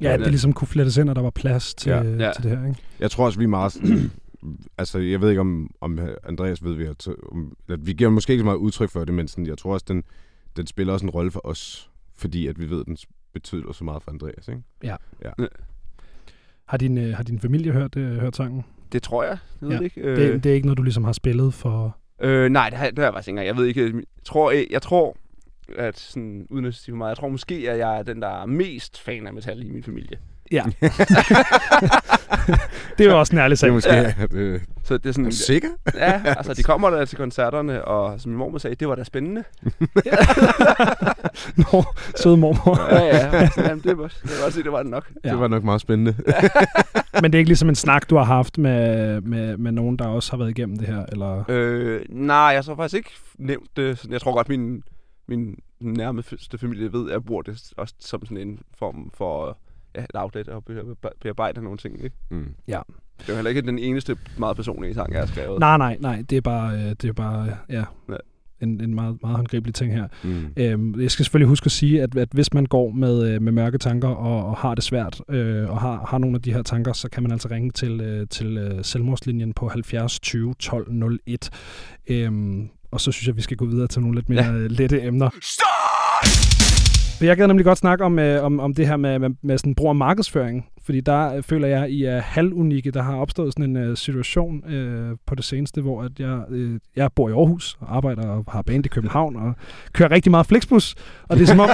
[0.00, 0.30] Ja, at det Ja.
[0.30, 2.32] ligesom kunne flettes ind, og der var plads til, Ja.
[2.34, 2.80] til det her, ikke?
[3.00, 4.10] jeg tror også, vi er meget sådan,
[4.78, 8.32] altså, jeg ved ikke, om, om Andreas ved, vi, at, om, at vi giver måske
[8.32, 10.04] ikke så meget udtryk for det, men sådan, jeg tror også, den,
[10.56, 12.96] den spiller også en rolle for os, fordi at vi ved, at den
[13.32, 14.62] betyder så meget for Andreas, ikke?
[16.66, 18.64] Har din, øh, har din familie hørt, øh, hørt sangen?
[18.92, 19.38] det tror jeg.
[19.60, 19.78] Jeg ved Ja.
[19.78, 20.00] det ikke.
[20.00, 20.16] Øh.
[20.16, 21.96] Det, det er ikke noget, du ligesom har spillet for...
[22.20, 23.46] Øh, nej, det har, det har jeg faktisk ikke engang.
[23.46, 23.84] Jeg ved ikke.
[23.84, 25.16] Jeg tror, jeg, jeg tror
[25.76, 28.28] at sådan, uden at sige for meget, jeg tror måske, at jeg er den, der
[28.28, 30.18] er mest fan af metal i min familie.
[30.52, 30.64] Ja.
[32.98, 33.68] det er jo også en ærlig Det sag.
[33.68, 34.02] er måske, Ja.
[34.02, 34.12] ja.
[34.26, 35.68] det, Så det er er sådan, du sikker?
[35.94, 39.04] ja, altså de kommer der til koncerterne, og som min mormor sagde, det var da
[39.04, 39.44] spændende.
[41.72, 41.84] Nå,
[42.16, 42.94] søde mormor.
[42.94, 43.48] ja, ja.
[43.56, 45.10] Jamen, det var, jeg også sige, det var det nok.
[45.24, 45.30] Ja.
[45.30, 46.14] Det var nok meget spændende.
[47.22, 50.06] Men det er ikke ligesom en snak, du har haft med, med, med nogen, der
[50.06, 51.04] også har været igennem det her?
[51.12, 51.44] Eller?
[51.48, 54.04] Øh, nej, jeg har faktisk ikke nævnt det.
[54.10, 54.82] Jeg tror godt, min,
[55.28, 59.58] min nærmeste familie ved, at jeg bruger det også som sådan en form for...
[59.96, 62.04] ja, et outlet og be- bearbejde nogle ting.
[62.04, 62.16] Ikke?
[62.30, 62.54] Mm.
[62.66, 62.82] Det er
[63.28, 65.60] jo heller ikke den eneste meget personlige sang, jeg har skrevet.
[65.60, 66.22] Nej, nej, nej.
[66.30, 68.16] Det er bare, øh, det er bare øh, ja, Ja.
[68.62, 70.08] en, en meget, meget håndgribelig ting her.
[70.24, 70.46] Mm.
[70.56, 73.52] Øhm, jeg skal selvfølgelig huske at sige, at, at hvis man går med, øh, med
[73.52, 76.62] mørke tanker og, og har det svært, øh, og har, har nogle af de her
[76.62, 80.92] tanker, så kan man altså ringe til, øh, til øh, selvmordslinjen på 70 20 12
[81.26, 81.50] 01.
[82.10, 84.52] Øhm, og så synes jeg, at vi skal gå videre til nogle lidt mere Ja.
[84.52, 84.66] ja.
[84.66, 85.30] lette emner.
[87.16, 89.58] For Jeg gad nemlig godt snakke om, øh, om, om det her med, med, med
[89.58, 90.66] sådan brug af markedsføring.
[90.86, 92.90] Fordi der øh, føler jeg, I er halvunikke.
[92.90, 96.78] Der har opstået sådan en øh, situation øh, på det seneste, hvor at jeg, øh,
[96.96, 99.54] jeg bor i Aarhus og arbejder og har band i København og
[99.92, 100.94] kører rigtig meget Flixbus.
[101.28, 101.68] Og det er som om,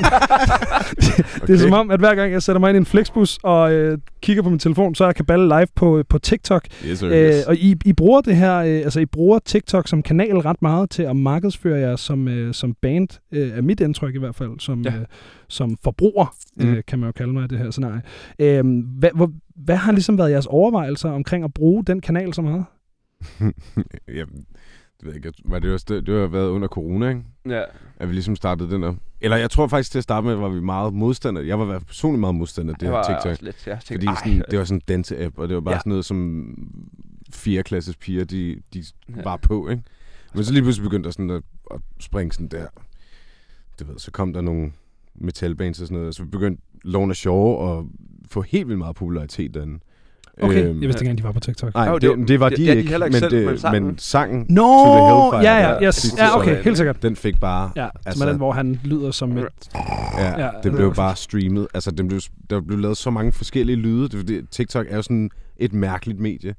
[0.96, 3.38] det, det er som om at hver gang jeg sætter mig ind i en Flixbus
[3.42, 6.66] og øh, kigger på min telefon, så er Kaballe live på, på TikTok.
[6.86, 7.44] Yes, sir, Øh, yes.
[7.44, 10.90] og I, I bruger det her, øh, altså I bruger TikTok som kanal ret meget
[10.90, 14.50] til at markedsføre jer som, øh, som band, øh, er mit indtryk i hvert fald,
[14.60, 14.90] som, Ja.
[14.90, 15.04] øh,
[15.48, 16.68] som forbruger, mm.
[16.74, 18.02] Øh, kan man jo kalde mig i det her scenarie.
[18.38, 18.64] Øh,
[19.02, 22.64] hvad, hvor, hvad har ligesom været jeres overvejelser omkring at bruge den kanal så meget?
[24.08, 24.24] ja,
[24.98, 25.32] det ved jeg ikke.
[25.44, 27.22] Var det, også det, det har været under corona, ikke?
[27.48, 27.62] Ja.
[27.96, 28.94] At vi ligesom startede den op.
[29.20, 31.42] Eller jeg tror faktisk til at starte med, var vi meget modstander.
[31.42, 33.30] Jeg var personligt meget modstander af det Det her TikTok.
[33.30, 35.60] også lidt, jeg tænkte, Fordi ej, sådan, det var sådan en danse-app, og det var
[35.60, 35.78] bare Ja.
[35.78, 36.54] sådan noget, som
[37.32, 38.84] fire klasses piger, de, de
[39.16, 39.22] Ja.
[39.22, 39.82] var på, ikke?
[40.34, 42.66] Men så lige pludselig begyndte der sådan at, at springe sådan der.
[43.80, 44.72] Du ved, så kom der nogle
[45.14, 47.84] metalbands og sådan noget, og så begyndte Lorna Shaw at
[48.30, 49.78] få helt vildt meget popularitet derinde.
[50.42, 51.74] Okay, øhm, jeg vidste ikke engang, de var på TikTok.
[51.74, 53.12] Nej, Jo, det, det var- det, det var det- de det er de ikke, men,
[53.12, 56.14] selv, det, men sangen- men sangen, Nå, To the Hellfire, ja, ja, yes.
[56.18, 57.02] ja, okay, helt sikkert.
[57.02, 57.70] den fik bare...
[57.76, 59.46] Ja, Altså- den, hvor han lyder som et...
[59.74, 61.66] Ja, Ja, ja det blev bare streamet.
[61.74, 62.20] Altså, den blev,
[62.50, 64.08] der blev lavet så mange forskellige lyde.
[64.08, 66.54] Det, er TikTok er jo sådan et mærkeligt medie.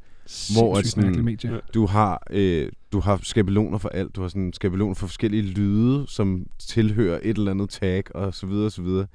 [0.57, 1.51] Hvor at sådan- mærkeligt medie.
[1.51, 1.57] Ja.
[1.73, 4.15] Du har, øh, du har skabeloner for alt.
[4.15, 8.45] Du har sådan skabeloner for forskellige lyde, som tilhører et eller andet tag, og så
[8.47, 9.05] videre, og så videre.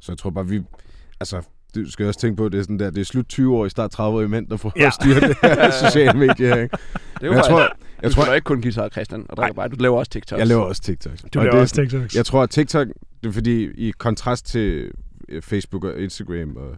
[0.00, 0.60] Så jeg tror bare, vi...
[1.20, 1.42] Altså,
[1.74, 3.66] du skal også tænke på, at det er sådan der, det er slut 20 år,
[3.66, 4.86] i start 30 år mænd, der får Ja.
[4.86, 6.76] at styre det her sociale medier, ikke?
[7.14, 7.70] Det er jo jeg tror, jeg
[8.02, 9.68] jeg, du tror, ikke kun guitar, Christian, og drikker bare.
[9.68, 10.38] Du laver også TikToks.
[10.38, 11.12] jeg laver også TikTok.
[11.34, 12.16] Du Og laver det er også TikToks.
[12.16, 12.88] Jeg tror, at TikTok,
[13.22, 14.90] det er fordi, i kontrast til
[15.28, 16.76] øh, Facebook og Instagram og,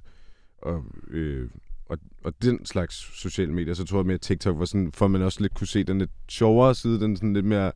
[0.63, 1.49] og, øh,
[1.89, 5.09] og, og den slags sociale medier, så tror jeg mere, at TikTok var sådan, for
[5.09, 7.73] man også lidt kunne se den lidt sjovere side, den sådan lidt mere,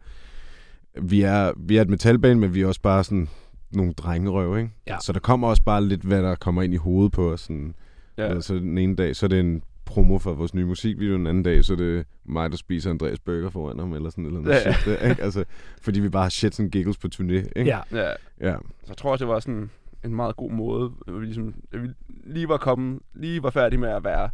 [1.03, 3.29] vi er, vi er et metalband, men vi er også bare sådan
[3.77, 4.71] nogle drengerøv, ikke?
[4.87, 4.97] Ja.
[5.01, 7.41] Så der kommer også bare lidt, hvad der kommer ind i hovedet på os.
[7.41, 7.75] Sådan,
[8.19, 8.41] Ja.
[8.41, 11.43] Så den ene dag, så er det en promo for vores nye musikvideo, den anden
[11.43, 14.41] dag, så er det mig, der spiser Andreas Burger foran ham, eller sådan et eller
[14.41, 14.73] andet Ja, ja.
[14.73, 15.23] shit der, ikke?
[15.23, 15.45] Altså,
[15.83, 17.65] fordi vi bare har shit and giggles på turné, ikke?
[17.65, 18.09] Ja, ja.
[18.41, 18.53] ja.
[18.83, 19.71] Så jeg tror også, det var sådan
[20.05, 21.89] en meget god måde, at vi, ligesom, at vi
[22.25, 24.31] lige var kommet, lige var færdige med at være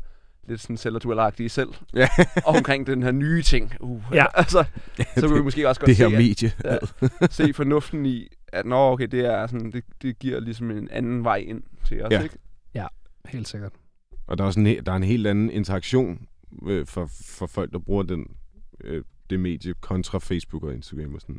[0.51, 0.97] lidt sådan selv
[1.49, 1.69] selv.
[1.95, 2.09] Ja.
[2.47, 3.73] og omkring den her nye ting.
[3.81, 4.25] Uh, Ja.
[4.41, 4.65] altså,
[5.17, 6.53] så kunne vi måske også godt det her se, medie.
[6.59, 10.89] at, se fornuften i, at nå, okay, det er sådan, det, det giver ligesom en
[10.91, 12.23] anden vej ind til os, Ja.
[12.23, 12.37] ikke?
[13.27, 13.73] helt sikkert.
[14.27, 16.27] Og der er, også en, der er en helt anden interaktion
[16.67, 18.27] øh, for, for folk, der bruger den,
[18.85, 21.39] øh, det medie kontra Facebook og Instagram og sådan.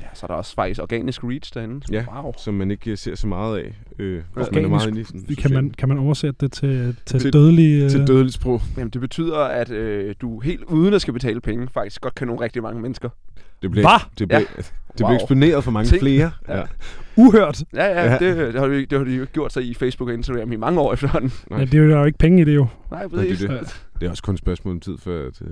[0.00, 1.80] Ja, så er der også faktisk organisk reach derinde.
[1.92, 2.04] Ja.
[2.22, 2.32] Wow.
[2.38, 5.00] Som man ikke øh, ser så meget af, øh, hvis man er Organisk- meget inde
[5.00, 7.84] i sådan Kan man, kan man oversætte det til, til, Til- dødelige...
[7.84, 8.60] øh, til dødeligt sprog.
[8.76, 12.26] Jamen, det betyder, at øh, du helt uden at skal betale penge, faktisk godt kan
[12.26, 13.08] nå rigtig mange mennesker.
[13.62, 14.08] Det bliver, Hva?
[14.18, 14.44] det bliver, Ja.
[14.56, 15.08] det Wow.
[15.08, 16.02] bliver eksponeret for mange Tænk.
[16.02, 16.30] flere.
[16.48, 16.56] Ja.
[16.58, 16.62] Ja.
[17.16, 17.62] Uhørt.
[17.74, 18.18] Ja, ja, Ja.
[18.18, 20.56] Det, det, har vi, det har de jo gjort sig i Facebook og Instagram i
[20.56, 21.32] mange år efterhånden.
[21.50, 21.58] Nej.
[21.58, 22.60] Ja, det er jo ikke penge i det jo.
[22.60, 23.42] Nej, Nej, det præcis.
[23.42, 23.82] er det.
[24.00, 25.42] Det er også kun et spørgsmål om tid, før at,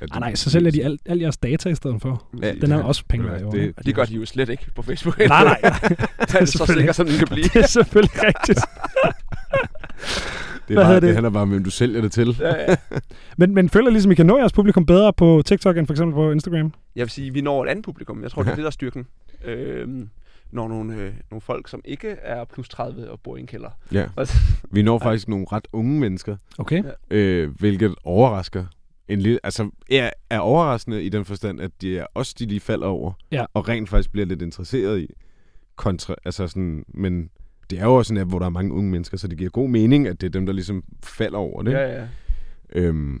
[0.00, 2.24] at Ah, nej, så sælger de alt, alt jeres data i stedet for.
[2.42, 3.50] Ja, Den er det- også penge Ja, værd, jo.
[3.50, 5.18] det- Og det gør de jo slet ikke på Facebook.
[5.18, 5.60] Nej, nej.
[6.20, 7.44] det er så sikkert, som den kan blive.
[7.44, 8.60] Det er selvfølgelig rigtigt.
[10.68, 11.02] Det, er bare, det?
[11.02, 11.12] det?
[11.14, 12.36] handler bare om, hvem du sælger det til.
[12.40, 12.76] Ja, ja.
[13.38, 16.14] Men, men føler ligesom, I kan nå jeres publikum bedre på TikTok end for eksempel
[16.14, 16.72] på Instagram?
[16.96, 18.22] Jeg vil sige, at vi når et andet publikum.
[18.22, 18.56] Jeg tror, det er Ja.
[18.56, 19.06] det, der er styrken.
[19.44, 20.08] Øhm,
[20.52, 23.68] når nogle, øh, nogle folk, som ikke er plus 30 og bor i en kælder.
[23.92, 24.04] Ja.
[24.72, 26.82] Vi når faktisk nogle ret unge mennesker, Okay.
[27.10, 28.64] øh, hvilket overrasker.
[29.08, 32.60] En lille, altså er, er overraskende i den forstand, at det er os, de lige
[32.60, 33.44] falder over, Ja.
[33.54, 35.06] og rent faktisk bliver lidt interesseret i.
[35.76, 37.30] Kontra, altså sådan, men
[37.70, 39.50] det er jo også en app, hvor der er mange unge mennesker, så det giver
[39.50, 41.72] god mening, at det er dem, der ligesom falder over det.
[41.72, 42.06] ja, ja.
[42.72, 43.20] Øhm,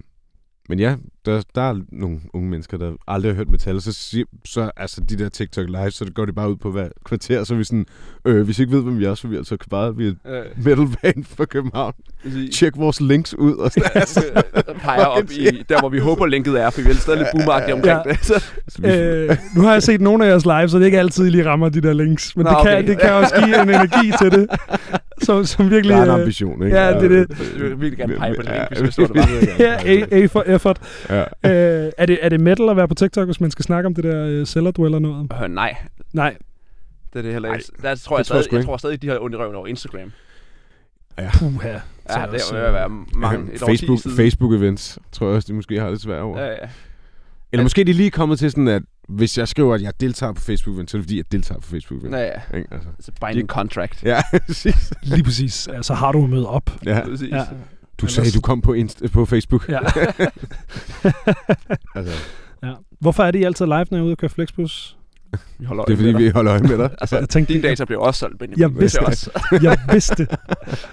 [0.68, 0.94] men ja,
[1.26, 5.00] der, der er nogle unge mennesker, der aldrig har hørt metal, så, siger, så altså
[5.00, 7.86] de der TikTok live, så går de bare ud på hver kvarter, så vi sådan,
[8.24, 10.44] øh, hvis I ikke ved, hvem vi er, så vi altså bare vi er Øh,
[10.64, 11.92] metalband fra København.
[12.22, 12.56] præcis.
[12.56, 13.54] Tjek vores links ud.
[13.56, 14.22] Og sådan, altså,
[14.54, 17.28] Jeg peger op i, der hvor vi håber linket er, for vi er stadig lidt
[17.32, 18.10] boomagtige omkring Ja.
[18.12, 18.24] det.
[18.26, 18.82] Så, altså,
[19.30, 21.30] Øh, nu har jeg set nogle af jeres live, så det er ikke altid, I
[21.30, 22.36] lige rammer de der links.
[22.36, 22.88] Men Nå, det, kan, okay.
[22.88, 24.46] det kan også give en energi til det,
[25.24, 25.96] som, som virkelig...
[25.96, 26.76] der er en øh, ambition, ikke?
[26.76, 27.38] ja, det er det.
[27.38, 29.26] jeg vil virkelig gerne pege på det Ja, hvis vi står der bare.
[29.68, 30.80] Ja, A, A for effort.
[31.10, 31.20] Ja.
[31.20, 33.94] Øh, er, det, er det metal at være på TikTok, hvis man skal snakke om
[33.94, 35.32] det der uh, cellar dweller noget?
[35.42, 35.76] Øh, nej,
[36.12, 36.36] Nej.
[37.12, 37.70] det er det heller ikke.
[37.82, 39.38] Nej, Der tror jeg, det tror jeg stadig, jeg tror stadig, de har ondt i
[39.38, 40.12] røven over Instagram.
[41.18, 41.30] Ja.
[41.38, 41.68] Puha.
[41.68, 44.16] Ja, Så det også, vil være mange, et Facebook, årti siden.
[44.16, 46.40] Facebook-events, tror jeg også, de måske har det svært over.
[46.40, 46.68] Ja, ja.
[47.52, 50.40] Eller måske de lige kommet til sådan, at hvis jeg skriver, at jeg deltager på
[50.40, 52.16] Facebook-event, så er det fordi, jeg deltager på Facebook-event.
[52.16, 52.56] Ja, ja.
[52.56, 52.68] Ikke?
[52.74, 52.88] Altså.
[53.02, 54.02] It's a binding contract.
[54.04, 54.92] Ja, præcis.
[55.02, 55.68] Lige præcis.
[55.72, 56.70] Ja, så har du mødt op.
[56.86, 57.00] Ja.
[57.04, 57.30] Præcis.
[57.30, 57.44] Ja.
[57.98, 59.68] Du sagde, du kom på, Inst- på Facebook.
[59.68, 59.78] Ja.
[61.94, 62.12] Altså,
[62.62, 62.72] ja.
[63.00, 64.96] Hvorfor er det I altid live, når jeg er ude og køre Flexbus?
[65.58, 66.90] Vi holder det er øje fordi, med vi holder øje med dig.
[67.00, 68.60] Altså, Jeg tænkte, din data bliver også solgt, Benjamin.
[68.60, 69.58] Jeg vidste Det er.
[69.62, 70.36] Jeg vidste det.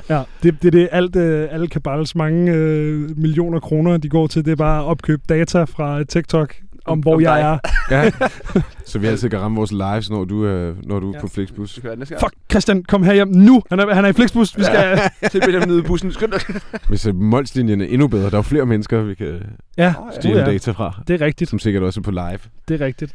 [0.10, 0.90] Ja, det, det er det.
[0.92, 4.86] Alt, øh, alle Kabals mange øh, millioner kroner, de går til, det er bare at
[4.86, 6.56] opkøbe data fra TikTok
[6.86, 7.60] om, hvor om jeg
[7.90, 7.98] dig.
[7.98, 8.04] er.
[8.04, 8.12] Ja.
[8.86, 11.22] Så vi altid kan ramme vores lives, når du, er, når du er Ja.
[11.22, 11.80] på Flixbus.
[12.20, 13.62] Fuck, Christian, kom her hjem nu.
[13.70, 14.58] Han er, han er i Flixbus.
[14.58, 15.00] Vi skal...
[15.22, 15.28] Ja.
[15.32, 16.12] Til Benjamin nede i bussen.
[16.12, 16.42] Skynd dig.
[16.90, 19.40] Hvis Molslinjen er endnu bedre, der er jo flere mennesker, vi kan
[19.78, 19.94] ja.
[20.20, 20.46] Stjæle ja.
[20.46, 21.02] data fra.
[21.08, 21.50] Det er rigtigt.
[21.50, 22.40] Som sikkert også er på live.
[22.68, 23.14] Det er rigtigt.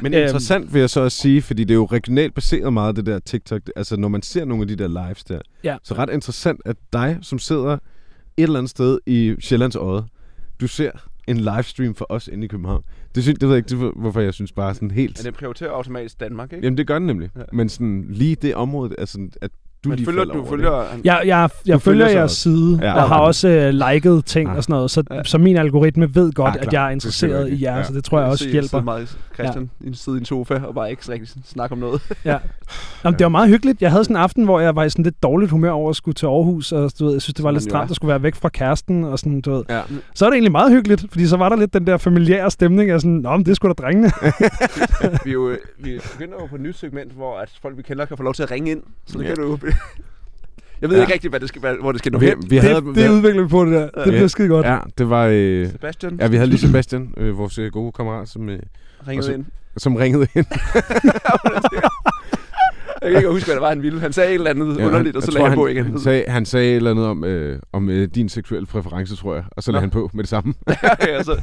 [0.00, 0.22] Men Øhm.
[0.22, 3.18] interessant vil jeg så også sige, fordi det er jo regionalt baseret meget, det der
[3.18, 3.62] TikTok.
[3.76, 5.38] Altså, når man ser nogle af de der lives der.
[5.64, 5.76] Ja.
[5.82, 7.78] Så ret interessant, at dig, som sidder et
[8.36, 10.04] eller andet sted i Sjællands Odde,
[10.60, 10.90] du ser
[11.26, 12.82] en livestream for os inde i København.
[13.14, 15.18] Det, synes, det ved jeg ikke, det hvorfor jeg synes bare sådan helt...
[15.18, 16.66] Men den prioriterer automatisk Danmark, ikke?
[16.66, 17.30] Jamen, det gør den nemlig.
[17.36, 17.42] Ja.
[17.52, 19.50] Men sådan lige det område, altså, at
[19.84, 20.70] du Men følger, du følger...
[20.94, 21.04] det.
[21.04, 22.36] Jeg, jeg, jeg Du følger jeres også.
[22.36, 24.56] side, Ja, ja, og har også øh, liket ting Ja.
[24.56, 25.24] og sådan noget, så, Ja.
[25.24, 26.72] så min algoritme ved godt, Ja, at klart.
[26.72, 27.86] jeg er er interesseret i jer, rigtigt.
[27.88, 28.68] så det tror jeg også Se- hjælper.
[28.68, 32.02] sidde meget Christian en side i en sofa og bare ikke rigtig snakke om noget.
[32.24, 32.38] Ja.
[33.04, 33.82] Jamen, det var meget hyggeligt.
[33.82, 35.96] Jeg havde sådan en aften, hvor jeg var i sådan lidt dårligt humør over at
[35.96, 38.22] skulle til Aarhus, og du ved, jeg synes, det var lidt stramt at skulle være
[38.22, 39.64] væk fra kæresten, og sådan, du ved.
[39.70, 39.80] Ja.
[40.14, 42.90] Så er det egentlig meget hyggeligt, fordi så var der lidt den der familiære stemning
[42.90, 44.10] af sådan, Nå, men det er sgu da drengene.
[45.24, 48.16] vi, jo, vi begynder jo på et nyt segment, hvor at folk, vi kender, kan
[48.16, 48.82] få lov til at ringe ind.
[49.06, 49.28] Så det Ja.
[49.28, 49.58] kan du jo...
[50.80, 51.02] Jeg ved Ja.
[51.02, 52.42] ikke rigtigt, hvad det skal, hvor det skal nå Vi, hen.
[52.42, 53.80] vi det, havde, det udvikler vi på det der.
[53.80, 54.10] Det Ja.
[54.10, 54.66] bliver skide godt.
[54.66, 55.26] Ja, det var...
[55.32, 58.58] Øh, Sebastian ja, vi havde lige Sebastian, øh, vores øh, gode kammerat, som, øh,
[59.08, 59.44] ringede så- ind.
[59.76, 60.46] som ringede ind.
[63.02, 64.00] Jeg kan ikke huske, hvad det var, han ville.
[64.00, 65.84] Han sagde et eller andet Ja, underligt, og så lagde han på igen.
[65.84, 69.34] Han sagde, han sagde et eller andet om, øh, om øh, din seksuelle præference, tror
[69.34, 69.44] jeg.
[69.50, 70.54] Og så lagde han på med det samme.
[71.06, 71.40] ja, så,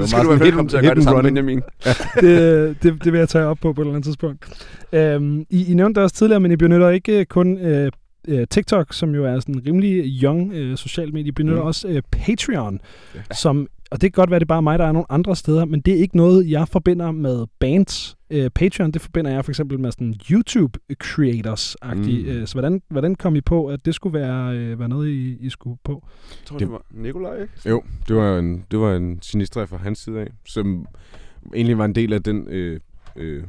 [0.00, 1.60] Det så skal du være velkommen til at gøre det samme, Benjamin.
[2.20, 4.66] det, det, det vil jeg tage op på på et eller andet tidspunkt.
[4.92, 7.90] Øhm, I, I nævnte det også tidligere, men I benytter ikke kun øh,
[8.28, 11.28] øh, TikTok, som jo er sådan en rimelig young øh, social medie.
[11.28, 11.66] I benytter Mm.
[11.66, 12.80] også øh, Patreon,
[13.14, 13.20] Ja.
[13.30, 13.34] ja.
[13.34, 15.64] som, og det kan godt være, det er bare mig, der er nogle andre steder,
[15.64, 18.16] men det er ikke noget, jeg forbinder med bands.
[18.30, 22.22] Øh, Patreon, det forbinder jeg for eksempel med sådan YouTube-creators-agtigt.
[22.26, 22.32] Mm.
[22.32, 22.40] Mm.
[22.40, 25.36] Øh, så hvordan, hvordan kom I på, at det skulle være, øh, være noget, I,
[25.40, 26.06] I skulle på?
[26.30, 27.52] Jeg tror, Det- det var Nikolaj, ikke?
[27.68, 30.86] Jo, det var en, det var en genistreg fra hans side af, som
[31.54, 32.80] egentlig var en del af den øh,
[33.16, 33.42] øh,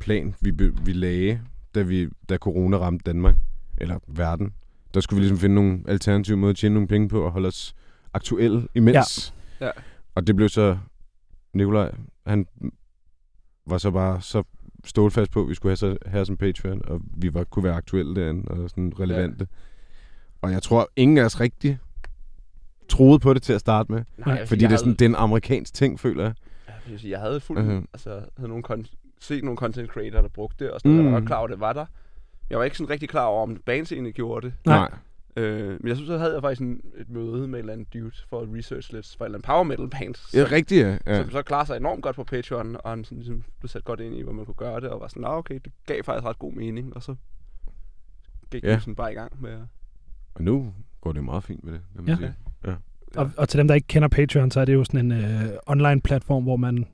[0.00, 0.50] plan, vi,
[0.84, 1.40] vi lagde,
[1.74, 3.34] da, vi, da corona ramte Danmark,
[3.78, 4.52] eller verden.
[4.94, 7.48] Der skulle vi ligesom finde nogle alternative måder at tjene nogle penge på og holde
[7.48, 7.74] os
[8.14, 8.94] aktuelle imens.
[8.94, 9.35] Ja.
[9.60, 9.70] Ja.
[10.14, 10.78] Og det blev så
[11.52, 11.92] Nikolaj,
[12.26, 12.46] han
[13.66, 14.42] var så bare så
[14.84, 17.74] stålfast på, at vi skulle have så her som Patreon, og vi var, kunne være
[17.74, 19.48] aktuelle derinde og sådan relevante.
[19.50, 19.56] Ja.
[20.42, 21.78] Og jeg tror, ingen af os rigtig
[22.88, 24.04] troede på det til at starte med.
[24.18, 26.34] Nej, Fordi det er, sådan, det er en amerikansk ting, føler jeg.
[26.68, 27.88] Ja, jeg, vil sige, jeg havde fuldt, Mhm.
[27.92, 31.04] altså, havde nogle kon- set nogle content creator, der brugte det, og sådan, mm.
[31.04, 31.26] jeg var Mm.
[31.26, 31.86] klar over, det var der.
[32.50, 34.54] Jeg var ikke sådan rigtig klar over, om bands egentlig gjorde det.
[34.66, 34.90] Nej.
[35.36, 37.86] Øh, men jeg synes, så havde jeg faktisk en, et møde med en eller anden
[37.94, 40.86] dude for at research lidt for en eller anden power metal band, Ja, som, rigtigt,
[40.86, 40.98] ja.
[41.06, 41.22] ja.
[41.22, 44.00] som så klarer sig enormt godt på Patreon, og han sådan, ligesom, blev sat godt
[44.00, 46.24] ind i, hvor man kunne gøre det, og var sådan, nah, okay, det gav faktisk
[46.26, 47.14] ret god mening, og så
[48.50, 48.70] gik Ja.
[48.70, 48.78] ja.
[48.78, 49.58] sådan bare i gang med at...
[50.34, 52.16] Og nu går det meget fint med det, kan man Ja.
[52.16, 52.76] sige.
[53.16, 55.48] Og, og til dem, der ikke kender Patreon, så er det jo sådan en øh,
[55.66, 56.86] online-platform, hvor man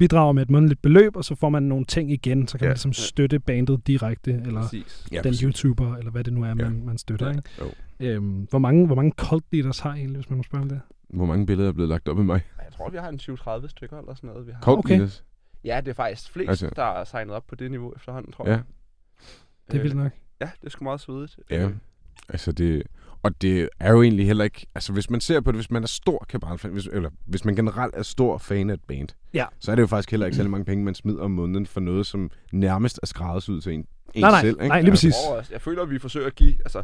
[0.00, 2.68] bidrager med et månedligt beløb, og så får man nogle ting igen, så kan Ja.
[2.68, 5.06] man ligesom støtte bandet direkte, eller Præcis.
[5.12, 5.40] Ja, den præcis.
[5.40, 6.84] YouTuber, eller hvad det nu er, man, Ja.
[6.84, 7.26] man støtter.
[7.26, 7.32] Ja.
[8.02, 8.14] Ikke?
[8.14, 10.68] Øhm, hvor, mange, hvor mange cult leaders har I egentlig, hvis man må spørge om
[10.68, 10.80] det?
[11.08, 12.40] Hvor mange billeder er blevet lagt op af mig?
[12.64, 14.46] Jeg tror, vi har en 20-30 stykker eller sådan noget.
[14.46, 14.60] Vi har.
[14.62, 14.94] Cult Okay.
[14.96, 15.24] leaders.
[15.64, 18.44] Ja, det er faktisk flest, Altså- der er signet op på det niveau efterhånden, tror
[18.48, 18.52] Ja.
[18.52, 18.62] jeg.
[19.70, 20.12] Det er vildt nok.
[20.40, 21.38] Ja, det er sgu meget svedigt.
[21.50, 21.64] Ja.
[21.66, 21.72] Øh,
[22.28, 22.82] Altså det...
[23.22, 24.66] Og det er jo egentlig heller ikke...
[24.74, 27.56] Altså hvis man ser på det, hvis man er stor kabalfan, hvis, eller hvis man
[27.56, 29.46] generelt er stor fan af et band, Ja.
[29.58, 31.80] så er det jo faktisk heller ikke særlig mange penge, man smider om måneden for
[31.80, 34.40] noget, som nærmest er skræddersyet til en, en Nej, nej.
[34.40, 34.56] selv.
[34.56, 34.68] Ikke?
[34.68, 35.14] Nej, lige Altså, præcis.
[35.36, 36.54] Jeg, jeg føler, at vi forsøger at give...
[36.60, 36.82] Altså,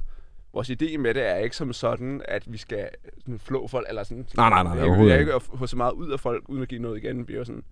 [0.52, 2.88] vores idé med det er ikke som sådan, at vi skal
[3.20, 4.26] sådan flå folk, eller sådan...
[4.36, 5.30] Nej, nej, nej, Jeg, overhovedet jeg er ikke.
[5.30, 7.28] ikke at få så meget ud af folk, uden at give noget igen.
[7.28, 7.62] Vi er jo sådan,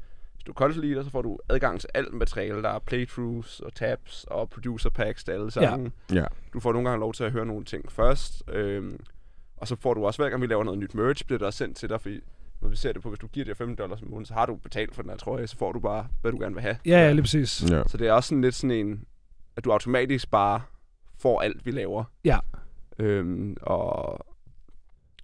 [0.47, 2.63] du er content leader, så får du adgang til alt materiale.
[2.63, 5.93] Der er playthroughs og tabs og producer packs til alle sammen.
[6.13, 6.25] Ja.
[6.53, 8.43] Du får nogle gange lov til at høre nogle ting først.
[8.49, 9.01] Øhm,
[9.57, 11.57] og så får du også, hver gang vi laver noget nyt merch, bliver det også
[11.57, 12.21] sendt til dig, fordi
[12.61, 14.47] når vi ser det på, hvis du giver det 5 dollars om måneden, så har
[14.47, 16.77] du betalt for den her trøje, så får du bare, hvad du gerne vil have.
[16.87, 17.65] Ja, ja, lige præcis.
[17.71, 17.83] Ja.
[17.87, 19.05] Så det er også sådan lidt sådan en,
[19.57, 20.63] at du automatisk bare
[21.19, 22.05] får alt, vi laver.
[22.25, 22.39] Ja.
[22.99, 24.27] Øhm, og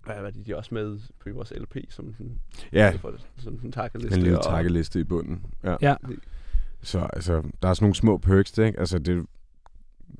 [0.04, 2.38] hvad er det, de er også med på vores LP, som sådan,
[2.72, 4.16] ja, for det, som sådan en takkeliste.
[4.16, 5.44] en lille og- takkeliste i bunden.
[5.64, 5.76] Ja.
[5.82, 5.94] Ja.
[6.82, 8.80] Så altså, der er sådan nogle små perks, det, ikke?
[8.80, 9.26] Altså, det,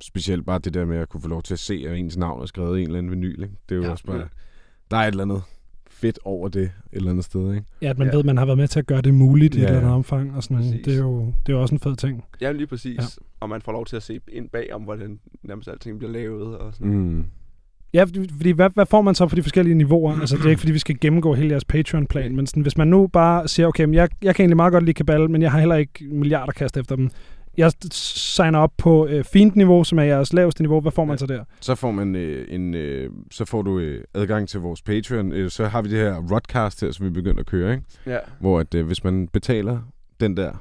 [0.01, 2.41] specielt bare det der med at kunne få lov til at se, at ens navn
[2.41, 3.43] er skrevet i en eller anden vinyl.
[3.43, 3.55] Ikke?
[3.69, 3.91] Det er jo Ja.
[3.91, 4.27] også bare...
[4.91, 5.41] Der er et eller andet
[5.87, 7.65] fedt over det et eller andet sted, ikke?
[7.81, 8.11] Ja, at man Ja.
[8.13, 9.79] ved, at man har været med til at gøre det muligt i Ja, et eller
[9.79, 10.35] andet omfang.
[10.35, 10.85] Og sådan, Præcis.
[10.85, 12.25] det, er jo, det er jo også en fed ting.
[12.41, 12.97] Ja, lige præcis.
[12.97, 13.01] Ja.
[13.03, 13.07] Ja.
[13.39, 16.57] Og man får lov til at se ind bag om, hvordan nærmest alting bliver lavet.
[16.57, 16.91] Og sådan.
[16.93, 17.25] Mm.
[17.93, 20.19] Ja, fordi, fordi hvad, hvad får man så på de forskellige niveauer?
[20.19, 22.87] Altså, det er ikke, fordi vi skal gennemgå hele jeres Patreon-plan, men sådan, hvis man
[22.87, 25.51] nu bare siger, okay, men jeg, jeg kan egentlig meget godt lide Kabal, men jeg
[25.51, 27.09] har heller ikke milliarder kast efter dem.
[27.57, 30.81] Jeg signer op på øh, fint niveau, som er jeres laveste niveau.
[30.81, 31.17] Hvad får man Ja.
[31.17, 31.43] så der?
[31.61, 35.31] Så får man øh, en, øh, så får du øh, adgang til vores Patreon.
[35.31, 37.83] Øh, så har vi det her Rodcast her, som vi begynder at køre, ikke?
[38.05, 38.17] Ja.
[38.39, 39.79] Hvor at, øh, hvis man betaler
[40.19, 40.51] den der,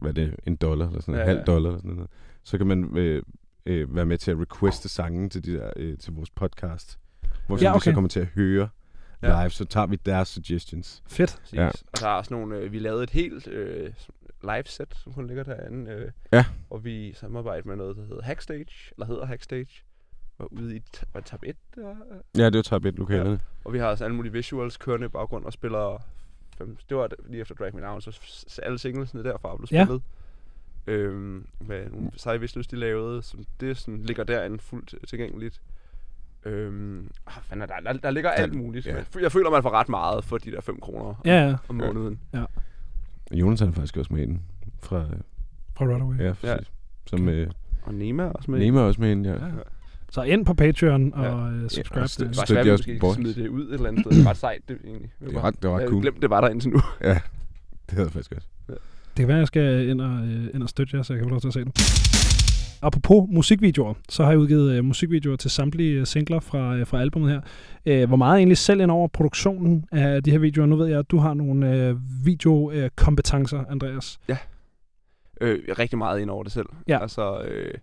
[0.00, 1.26] hvad er det, en dollar eller sådan Ja, ja.
[1.26, 2.10] halv dollar eller sådan noget,
[2.44, 3.22] så kan man øh,
[3.66, 6.98] øh, være med til at requeste sange til, de der, øh, til vores podcast.
[7.46, 7.76] Hvor Ja, ja, okay.
[7.76, 8.68] vi så kommer til at høre
[9.22, 9.42] Ja.
[9.42, 11.02] live, så tager vi deres suggestions.
[11.06, 11.36] Fedt.
[11.40, 11.54] Præcis.
[11.54, 11.62] Ja.
[11.62, 11.68] Ja.
[11.68, 13.92] Og der er også nogle, øh, vi lavede et helt øh,
[14.42, 15.90] live-set, som kun ligger derinde.
[15.90, 16.44] Øh, Ja.
[16.68, 19.82] Hvor vi samarbejder med noget, der hedder Hackstage, eller hedder Hackstage.
[20.38, 20.82] Og ude i
[21.14, 23.40] var tab 1, der, øh, Ja, det var tab 1 lokalerne.
[23.64, 26.02] Og vi har også alle mulige visuals kørende i baggrund og spiller...
[26.58, 29.86] Fem, det var lige efter Drag Me Down, så alle singlesene derfra blev Ja.
[30.86, 35.60] Øhm, med nogle seje visuals, de lavede, som det sådan, ligger derinde fuldt tilgængeligt.
[36.44, 38.86] Øhm, ah, fanden, er der, der, der ligger alt muligt.
[38.86, 38.96] ja.
[38.96, 39.20] Ja.
[39.22, 41.56] Jeg føler, man får ret meget for de der 5 kroner Ja, ja.
[41.68, 42.20] om måneden.
[43.32, 44.38] Jonathan er faktisk også med ind
[44.82, 45.06] fra,
[45.76, 46.18] Fra Runaway.
[46.18, 46.32] ja, Ja.
[46.32, 46.72] præcis.
[47.06, 47.50] Som øh,
[47.82, 48.58] Og Nema også med.
[48.60, 49.32] Nema også med ind, ja.
[49.32, 49.38] Ja.
[50.10, 51.50] Så ind på Patreon og Ja.
[51.56, 51.94] øh, subscribe.
[51.94, 54.12] og Ja, støt- Det var svært, at smide det ud et eller andet sted.
[54.18, 55.12] Det er ret sejt, det egentlig.
[55.20, 56.02] Det er ret, det er jeg ret cool.
[56.02, 56.80] glemt, det var der indtil nu.
[57.00, 58.48] Ja, det havde jeg faktisk også.
[59.16, 61.18] Det kan være, at jeg skal ind og, øh, ind og støtte jer, så jeg
[61.18, 61.72] kan få lov til at se dem.
[62.82, 67.00] Apropos musikvideoer, så har jeg udgivet øh, musikvideoer til samtlige øh, singler fra, øh, fra
[67.00, 67.40] albumet her.
[67.86, 70.66] Øh, hvor meget egentlig selv ind over produktionen af de her videoer?
[70.66, 74.20] Nu ved jeg, at du har nogle øh, videokompetencer, Andreas.
[75.40, 76.66] øh, rigtig meget ind over det selv.
[76.88, 77.02] Ja.
[77.02, 77.74] Altså, øh,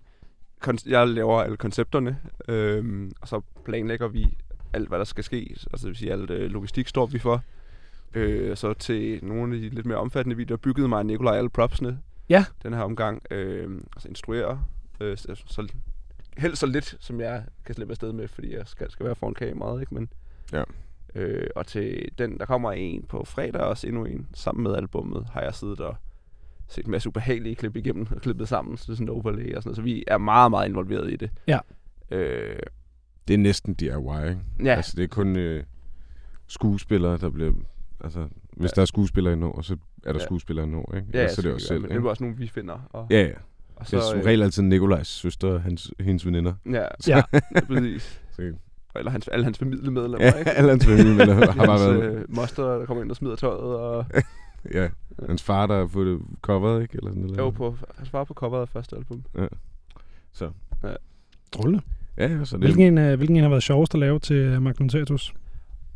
[0.86, 2.18] jeg laver alle koncepterne,
[2.48, 4.28] øh, og så planlægger vi
[4.74, 5.48] alt, hvad der skal ske.
[5.50, 7.44] Altså, det vil sige, alt øh, logistik står vi for.
[8.14, 12.00] Øh, så til nogle af de lidt mere omfattende videoer byggede mig Nikolaj alle propsene.
[12.30, 12.46] Ja.
[12.64, 13.22] Den her omgang.
[13.32, 14.64] Øh, altså instruere.
[15.02, 15.68] Øh, så, så,
[16.38, 19.34] helst så lidt, som jeg kan slippe afsted med, fordi jeg skal, skal være foran
[19.34, 19.94] kameraet, ikke?
[19.94, 20.10] Men,
[20.54, 20.64] Ja.
[21.16, 24.76] Øh, og til den, der kommer en på fredag, og også endnu en sammen med
[24.76, 25.96] albummet, har jeg siddet og
[26.68, 29.56] set en masse ubehagelige klip igennem og klippet sammen, så det er sådan en overlay
[29.56, 29.76] og sådan noget.
[29.76, 31.32] Så vi er meget, meget involveret i det.
[31.48, 31.60] Ja.
[32.12, 32.60] Øh,
[33.28, 34.40] Det er næsten DIY, ikke?
[34.64, 35.64] ja, Altså, det er kun øh,
[36.48, 37.52] skuespillere, der bliver...
[38.04, 38.28] Altså,
[38.58, 38.76] hvis Ja.
[38.76, 39.74] der er skuespillere endnu, så
[40.06, 40.26] er der Ja.
[40.26, 41.08] skuespillere endnu, ikke?
[41.14, 42.88] ja, Ellers er det også selv, men det er også nogle, vi finder.
[42.90, 43.32] Og, Ja, ja.
[43.76, 46.54] og Så, det er som øh, regel altid Nikolajs søster og hans, hendes veninder.
[46.72, 47.22] Ja, Ja.
[47.68, 48.22] præcis.
[48.32, 48.54] Så,
[48.96, 50.52] Eller hans, alle hans familiemedlemmer, ja, ikke?
[50.52, 52.14] alle hans familiemedlemmer har bare hans, været...
[52.16, 54.06] øh, moster, der kommer ind og smider tøjet, og
[54.74, 54.88] Ja,
[55.28, 56.98] hans far, der har fået det coveret, ikke?
[56.98, 57.38] Eller sådan noget.
[57.38, 59.24] jo på, hans far på coveret af første album.
[60.32, 60.52] Så,
[61.54, 61.82] Drølle.
[62.18, 62.64] ja, ja, så det...
[62.66, 65.34] Hvilken en, øh, hvilken en har været sjovest at lave til Magnum Tatus?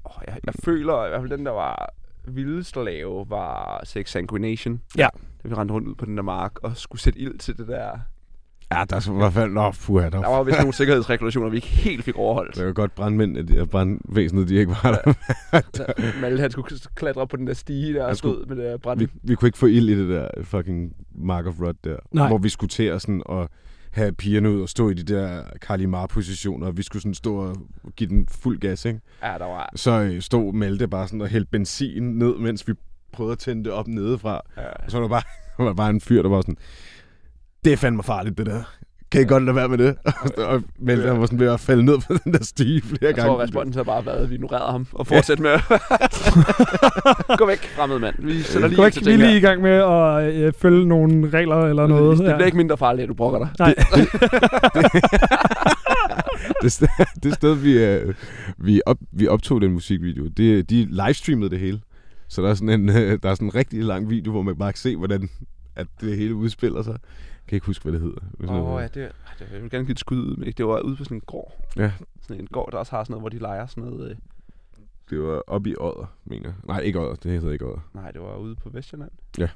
[0.06, 1.90] Oh, jeg, jeg føler i hvert fald, den der var
[2.28, 4.82] vildest at lave, var Sex Sanguination.
[4.98, 5.08] Ja.
[5.44, 7.68] Da vi rendte rundt ud på den der mark og skulle sætte ild til det
[7.68, 8.00] der.
[8.74, 9.52] Ja, der er så i hvert fald...
[9.52, 12.56] Nå, puha, der, Der var vist nogle sikkerhedsregulationer, vi ikke helt fik overholdt.
[12.56, 15.14] det var godt brandmænd, at de, og brandvæsenet, de ikke var der.
[15.74, 18.46] Så Malte, han skulle klatre op på den der stige der og Han skulle- stod
[18.46, 19.00] med det der brand.
[19.00, 21.98] vi, vi kunne ikke få ild i det der fucking Mark of Rod der.
[22.12, 22.28] Nej.
[22.28, 23.48] Hvor vi skulle til at sådan at
[23.94, 27.56] have pigerne ud og stå i de der Kalimar-positioner, og vi skulle sådan stå og
[27.96, 29.00] give den fuld gas, ikke?
[29.24, 29.72] Ja, der var...
[29.76, 32.74] Så øh, stod Malte bare sådan og hældte benzin ned, mens vi
[33.12, 34.42] prøvede at tænde det op nedefra.
[34.58, 35.24] Ja, Og så var der bare,
[35.58, 36.58] var der bare en fyr, der var sådan,
[37.66, 38.64] det er fandme farligt, det der.
[39.14, 39.96] Kan I godt lade være med det?
[40.50, 43.14] og Malte han var sådan ved at falde ned på den der stige flere jeg
[43.14, 43.30] gange.
[43.30, 45.62] tror, responsen har bare været, at vi ignorerede ham og fortsætte med at...
[47.40, 48.16] Gå væk, fremmed mand.
[48.20, 51.56] Vi sætter lige Gå til vi lige i gang med at øh, følge nogle regler
[51.56, 52.18] eller noget.
[52.18, 53.50] Det bliver ikke mindre farligt, at du brokker dig.
[53.60, 53.76] Nej.
[56.62, 56.88] det, sted,
[57.24, 58.14] det sted, vi, øh,
[58.58, 61.80] vi, op, vi optog den musikvideo, det, de livestreamede det hele.
[62.28, 64.56] Så der er sådan en, øh, der er sådan en rigtig lang video, hvor man
[64.56, 65.30] bare kan se, hvordan
[65.76, 66.96] at det hele udspiller sig.
[67.44, 68.20] Jeg kan ikke huske, hvad det hedder.
[68.50, 70.80] Åh, oh, ja, det, det, jeg vil gerne give et skud ud, men det var
[70.80, 71.66] ude på sådan en gård.
[71.78, 71.92] Ja.
[72.22, 74.10] Sådan en gård, der også har sådan noget, hvor de leger sådan noget...
[74.10, 74.16] Øh,
[75.10, 76.54] Det var oppe i Odder, mener jeg.
[76.64, 77.16] Nej, ikke Odder.
[77.16, 77.90] Det hedder ikke Odder.
[77.94, 79.12] nej, det var ude på Vestjylland.
[79.38, 79.50] Hvad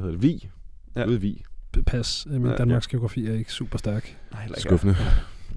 [0.00, 0.22] hedder det?
[0.22, 0.48] Vi.
[0.96, 1.00] Ja.
[1.00, 1.06] Ja.
[1.06, 1.44] Ude i Vi.
[1.86, 2.26] Pas.
[2.30, 4.16] Øh, Min Ja, Danmarks geografi er ikke super stærk.
[4.32, 4.68] Nej, heller ikke.
[4.68, 4.96] Skuffende.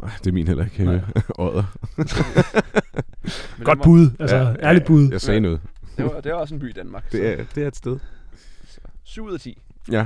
[0.01, 0.83] Nej, det er min heller ikke.
[0.85, 0.95] Nej.
[1.39, 1.63] Odder.
[3.63, 4.09] Godt bud.
[4.19, 5.09] Altså, ærligt bud.
[5.11, 5.39] Jeg sagde Ja.
[5.41, 5.61] noget.
[5.97, 7.11] Det var, det var også en by i Danmark.
[7.11, 7.99] Det er, det er et sted.
[8.67, 9.61] så, 7 ud af 10.
[9.91, 10.05] Ja.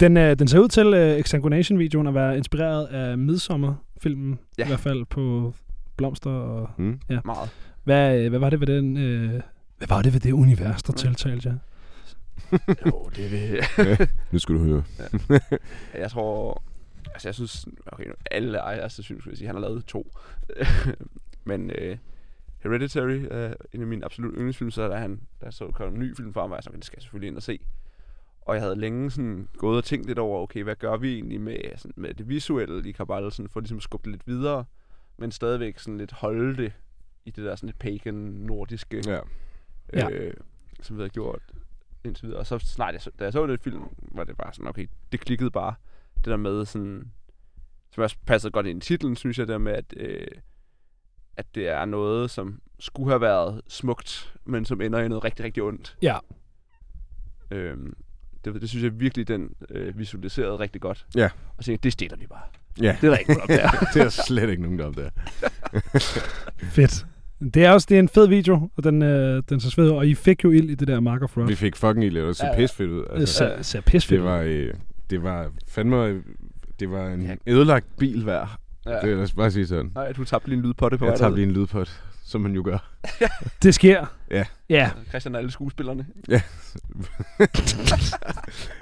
[0.00, 4.38] Den, øh, den ser ud til, øh, Exsanguination-videoen, at være inspireret af Midsommer-filmen.
[4.58, 4.64] Ja.
[4.64, 5.54] I hvert fald på
[5.96, 6.70] blomster og...
[6.78, 7.00] Mm.
[7.24, 7.50] Meget.
[7.84, 8.96] Hvad, øh, hvad var det ved den...
[8.96, 9.40] Øh,
[9.78, 11.58] hvad var det ved det univers, der tiltalte jer?
[12.86, 13.60] jo, det vil...
[14.32, 14.84] Nu skal du høre.
[15.94, 16.62] jeg tror...
[17.14, 17.66] Altså, jeg synes...
[17.86, 20.12] Okay, alle ejers synes, skulle jeg sige, han har lavet to.
[21.44, 21.96] Men øh,
[22.58, 26.00] Hereditary er en af mine absolut yndlingsfilm, så da, han, da jeg så kom en
[26.00, 27.60] ny film for sådan, okay, det skal jeg selvfølgelig ind og se.
[28.46, 31.40] Og jeg havde længe sådan gået og tænkt lidt over, okay, hvad gør vi egentlig
[31.40, 34.64] med, sådan, med det visuelle i Kabal, sådan, for ligesom at skubbe det lidt videre,
[35.16, 36.72] men stadigvæk sådan lidt holde det
[37.24, 39.20] i det der sådan lidt pagan nordiske Ja.
[39.92, 40.10] Ja.
[40.10, 40.34] øh,
[40.80, 41.42] som vi havde gjort
[42.04, 42.40] indtil videre.
[42.40, 43.82] Og så snart jeg så, da jeg så det film,
[44.12, 45.74] var det bare sådan, okay, det klikkede bare.
[46.16, 47.12] Det der med sådan,
[47.90, 50.26] som også passede godt ind i titlen, synes jeg, det der med, at, øh,
[51.36, 55.44] at det er noget, som skulle have været smukt, men som ender i noget rigtig,
[55.44, 55.96] rigtig ondt.
[56.02, 56.18] Ja.
[57.50, 57.94] Øhm,
[58.52, 61.06] det, det synes jeg virkelig, den øh, visualiserede rigtig godt.
[61.16, 61.24] Ja.
[61.56, 62.40] Og så tænkte det stiller vi bare.
[62.80, 63.70] Ja, Det er der ikke noget op der.
[63.94, 65.08] det er slet ikke nogen der op der.
[66.76, 67.06] Fedt.
[67.54, 69.90] Det er også det er en fed video, og den, øh, den ser sved.
[69.90, 71.48] Og I fik jo ild i det der Mark of Rock.
[71.48, 72.84] Vi fik fucking i det, det så Ja, ja.
[72.84, 73.04] ud.
[73.04, 74.74] Det Altså, ser, ser fedt det var, øh,
[75.10, 76.22] det var fandme,
[76.80, 77.34] det var en Ja.
[77.46, 78.48] ødelagt bil værd.
[78.86, 79.00] Ja.
[79.00, 79.90] Det vil jeg bare sige sådan.
[79.94, 81.34] Nej, du tabte lige en lyd på det Jeg derud.
[81.34, 82.78] lige en lydpot, som man jo gør.
[83.62, 84.06] Det sker.
[84.30, 84.44] Ja.
[84.68, 84.90] Ja.
[85.08, 86.06] Christian og alle skuespillerne.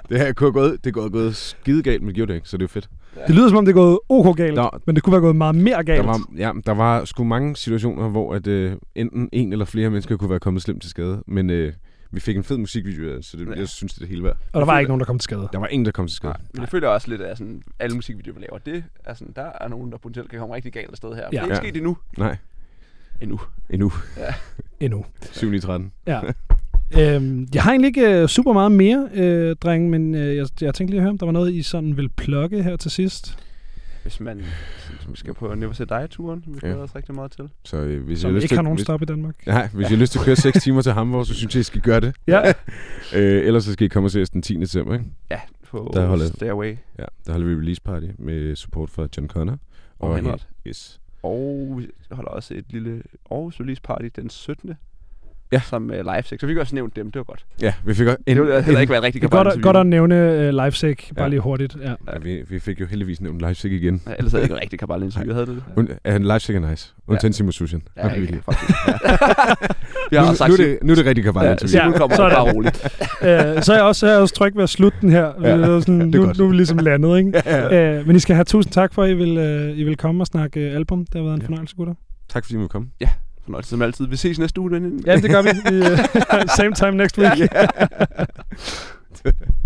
[0.09, 2.35] Det her kunne have gået, det kunne have gået skide galt, men det gjorde det
[2.35, 2.89] ikke, så det er jo fedt.
[3.27, 5.35] Det lyder som om, det er gået ok galt, Der- men det kunne være gået
[5.35, 5.99] meget mere galt.
[6.01, 9.89] Der var, ja, der var sgu mange situationer, hvor at, øh, enten en eller flere
[9.89, 11.23] mennesker kunne være kommet slemt til skade.
[11.27, 11.73] Men øh,
[12.11, 13.53] vi fik en fed musikvideo, så det, Ja.
[13.59, 14.37] jeg synes, det er det hele værd.
[14.53, 15.49] Og der var ikke nogen, der kom til skade.
[15.53, 16.33] Der var ingen, der kom til skade.
[16.33, 19.33] Nej, men jeg føler også lidt, at sådan, alle musikvideoer, vi laver, det er sådan,
[19.35, 21.21] der er nogen, der potentielt kan komme rigtig galt af sted her.
[21.21, 21.23] Ja.
[21.23, 21.29] Ja.
[21.31, 21.59] Det er ikke Ja.
[21.61, 21.97] sket endnu.
[22.17, 22.37] Nej,
[23.21, 23.39] Endnu.
[23.69, 23.91] endnu.
[24.79, 25.05] Endnu.
[25.31, 25.91] 7 i 13.
[26.07, 26.21] Ja.
[26.99, 30.73] øhm, jeg har egentlig ikke øh, super meget mere, øh, dreng, men øh, jeg, jeg
[30.73, 33.37] tænkte lige at høre, om der var noget, I sådan vil plukke her til sidst.
[34.03, 34.37] Hvis man
[35.09, 36.59] vi skal på Never Say Die-turen, vi Ja.
[36.67, 37.49] glæder os rigtig meget til.
[37.63, 39.35] Så øh, hvis I Som har lyst ikke til, har nogen hvis, stop i Danmark.
[39.47, 41.59] Nej, hvis I har lyst til at køre 6 timer til Hamburg, så synes jeg,
[41.59, 42.15] I skal gøre det.
[42.27, 42.41] Ja.
[43.15, 44.55] Øh, ellers så skal I komme og se os den 10.
[44.55, 45.05] december, ikke?
[45.31, 45.39] Ja,
[45.69, 46.77] på Der holder- Stairway.
[46.99, 49.57] Ja, der holder vi release party med support fra John Connor.
[49.99, 50.41] Og Henrik.
[50.67, 50.99] Yes.
[51.25, 54.73] Og vi holder også et lille Aarhus Release Party den 17.
[55.51, 55.59] Ja.
[55.69, 56.39] Som uh, live sex.
[56.39, 57.45] Så vi kan også nævne dem, det var godt.
[57.61, 59.53] Ja, vi fik også Det ville heller ikke være en rigtig Det er godt, at-
[59.53, 59.63] kampagne.
[59.63, 61.29] godt at nævne uh, LifeSec, bare Ja.
[61.29, 61.75] lige hurtigt.
[61.81, 61.89] Ja.
[61.89, 64.01] Ja, vi, vi fik jo heldigvis nævnt Livesick igen.
[64.07, 65.63] Ja, ellers havde jeg ikke en rigtig kabal-interview, havde det det?
[65.75, 66.93] Und, er Livesick er nice.
[67.07, 67.51] Undtagen Simon.
[67.97, 68.41] Ja, vi ikke, lide.
[68.45, 68.71] faktisk.
[68.87, 68.93] Ja.
[70.11, 71.69] vi har nu, sagt, nu, er det, nu er det rigtig kabal ja, interview.
[71.71, 72.31] Simon Ja, kommer sådan.
[72.31, 72.75] bare roligt.
[73.55, 75.31] uh, så er jeg også, så er jeg også tryg ved at slutte den her.
[75.41, 77.41] Ja, Ja, sådan, nu, nu er vi ligesom landet, ikke?
[77.45, 77.99] Ja.
[77.99, 79.37] Uh, men I skal have tusind tak for, at I vil,
[79.71, 80.99] uh, I vil komme og snakke uh, album.
[81.05, 81.47] Det har været en Ja.
[81.47, 81.93] fornøjelse, gutter.
[82.29, 82.87] Tak fordi I måtte komme
[83.45, 84.07] fornøjelse som altid.
[84.07, 85.03] Vi ses næste uge, Benjamin.
[85.05, 85.49] Ja, det gør vi.
[85.49, 85.99] Øh,
[86.57, 87.41] same time next week.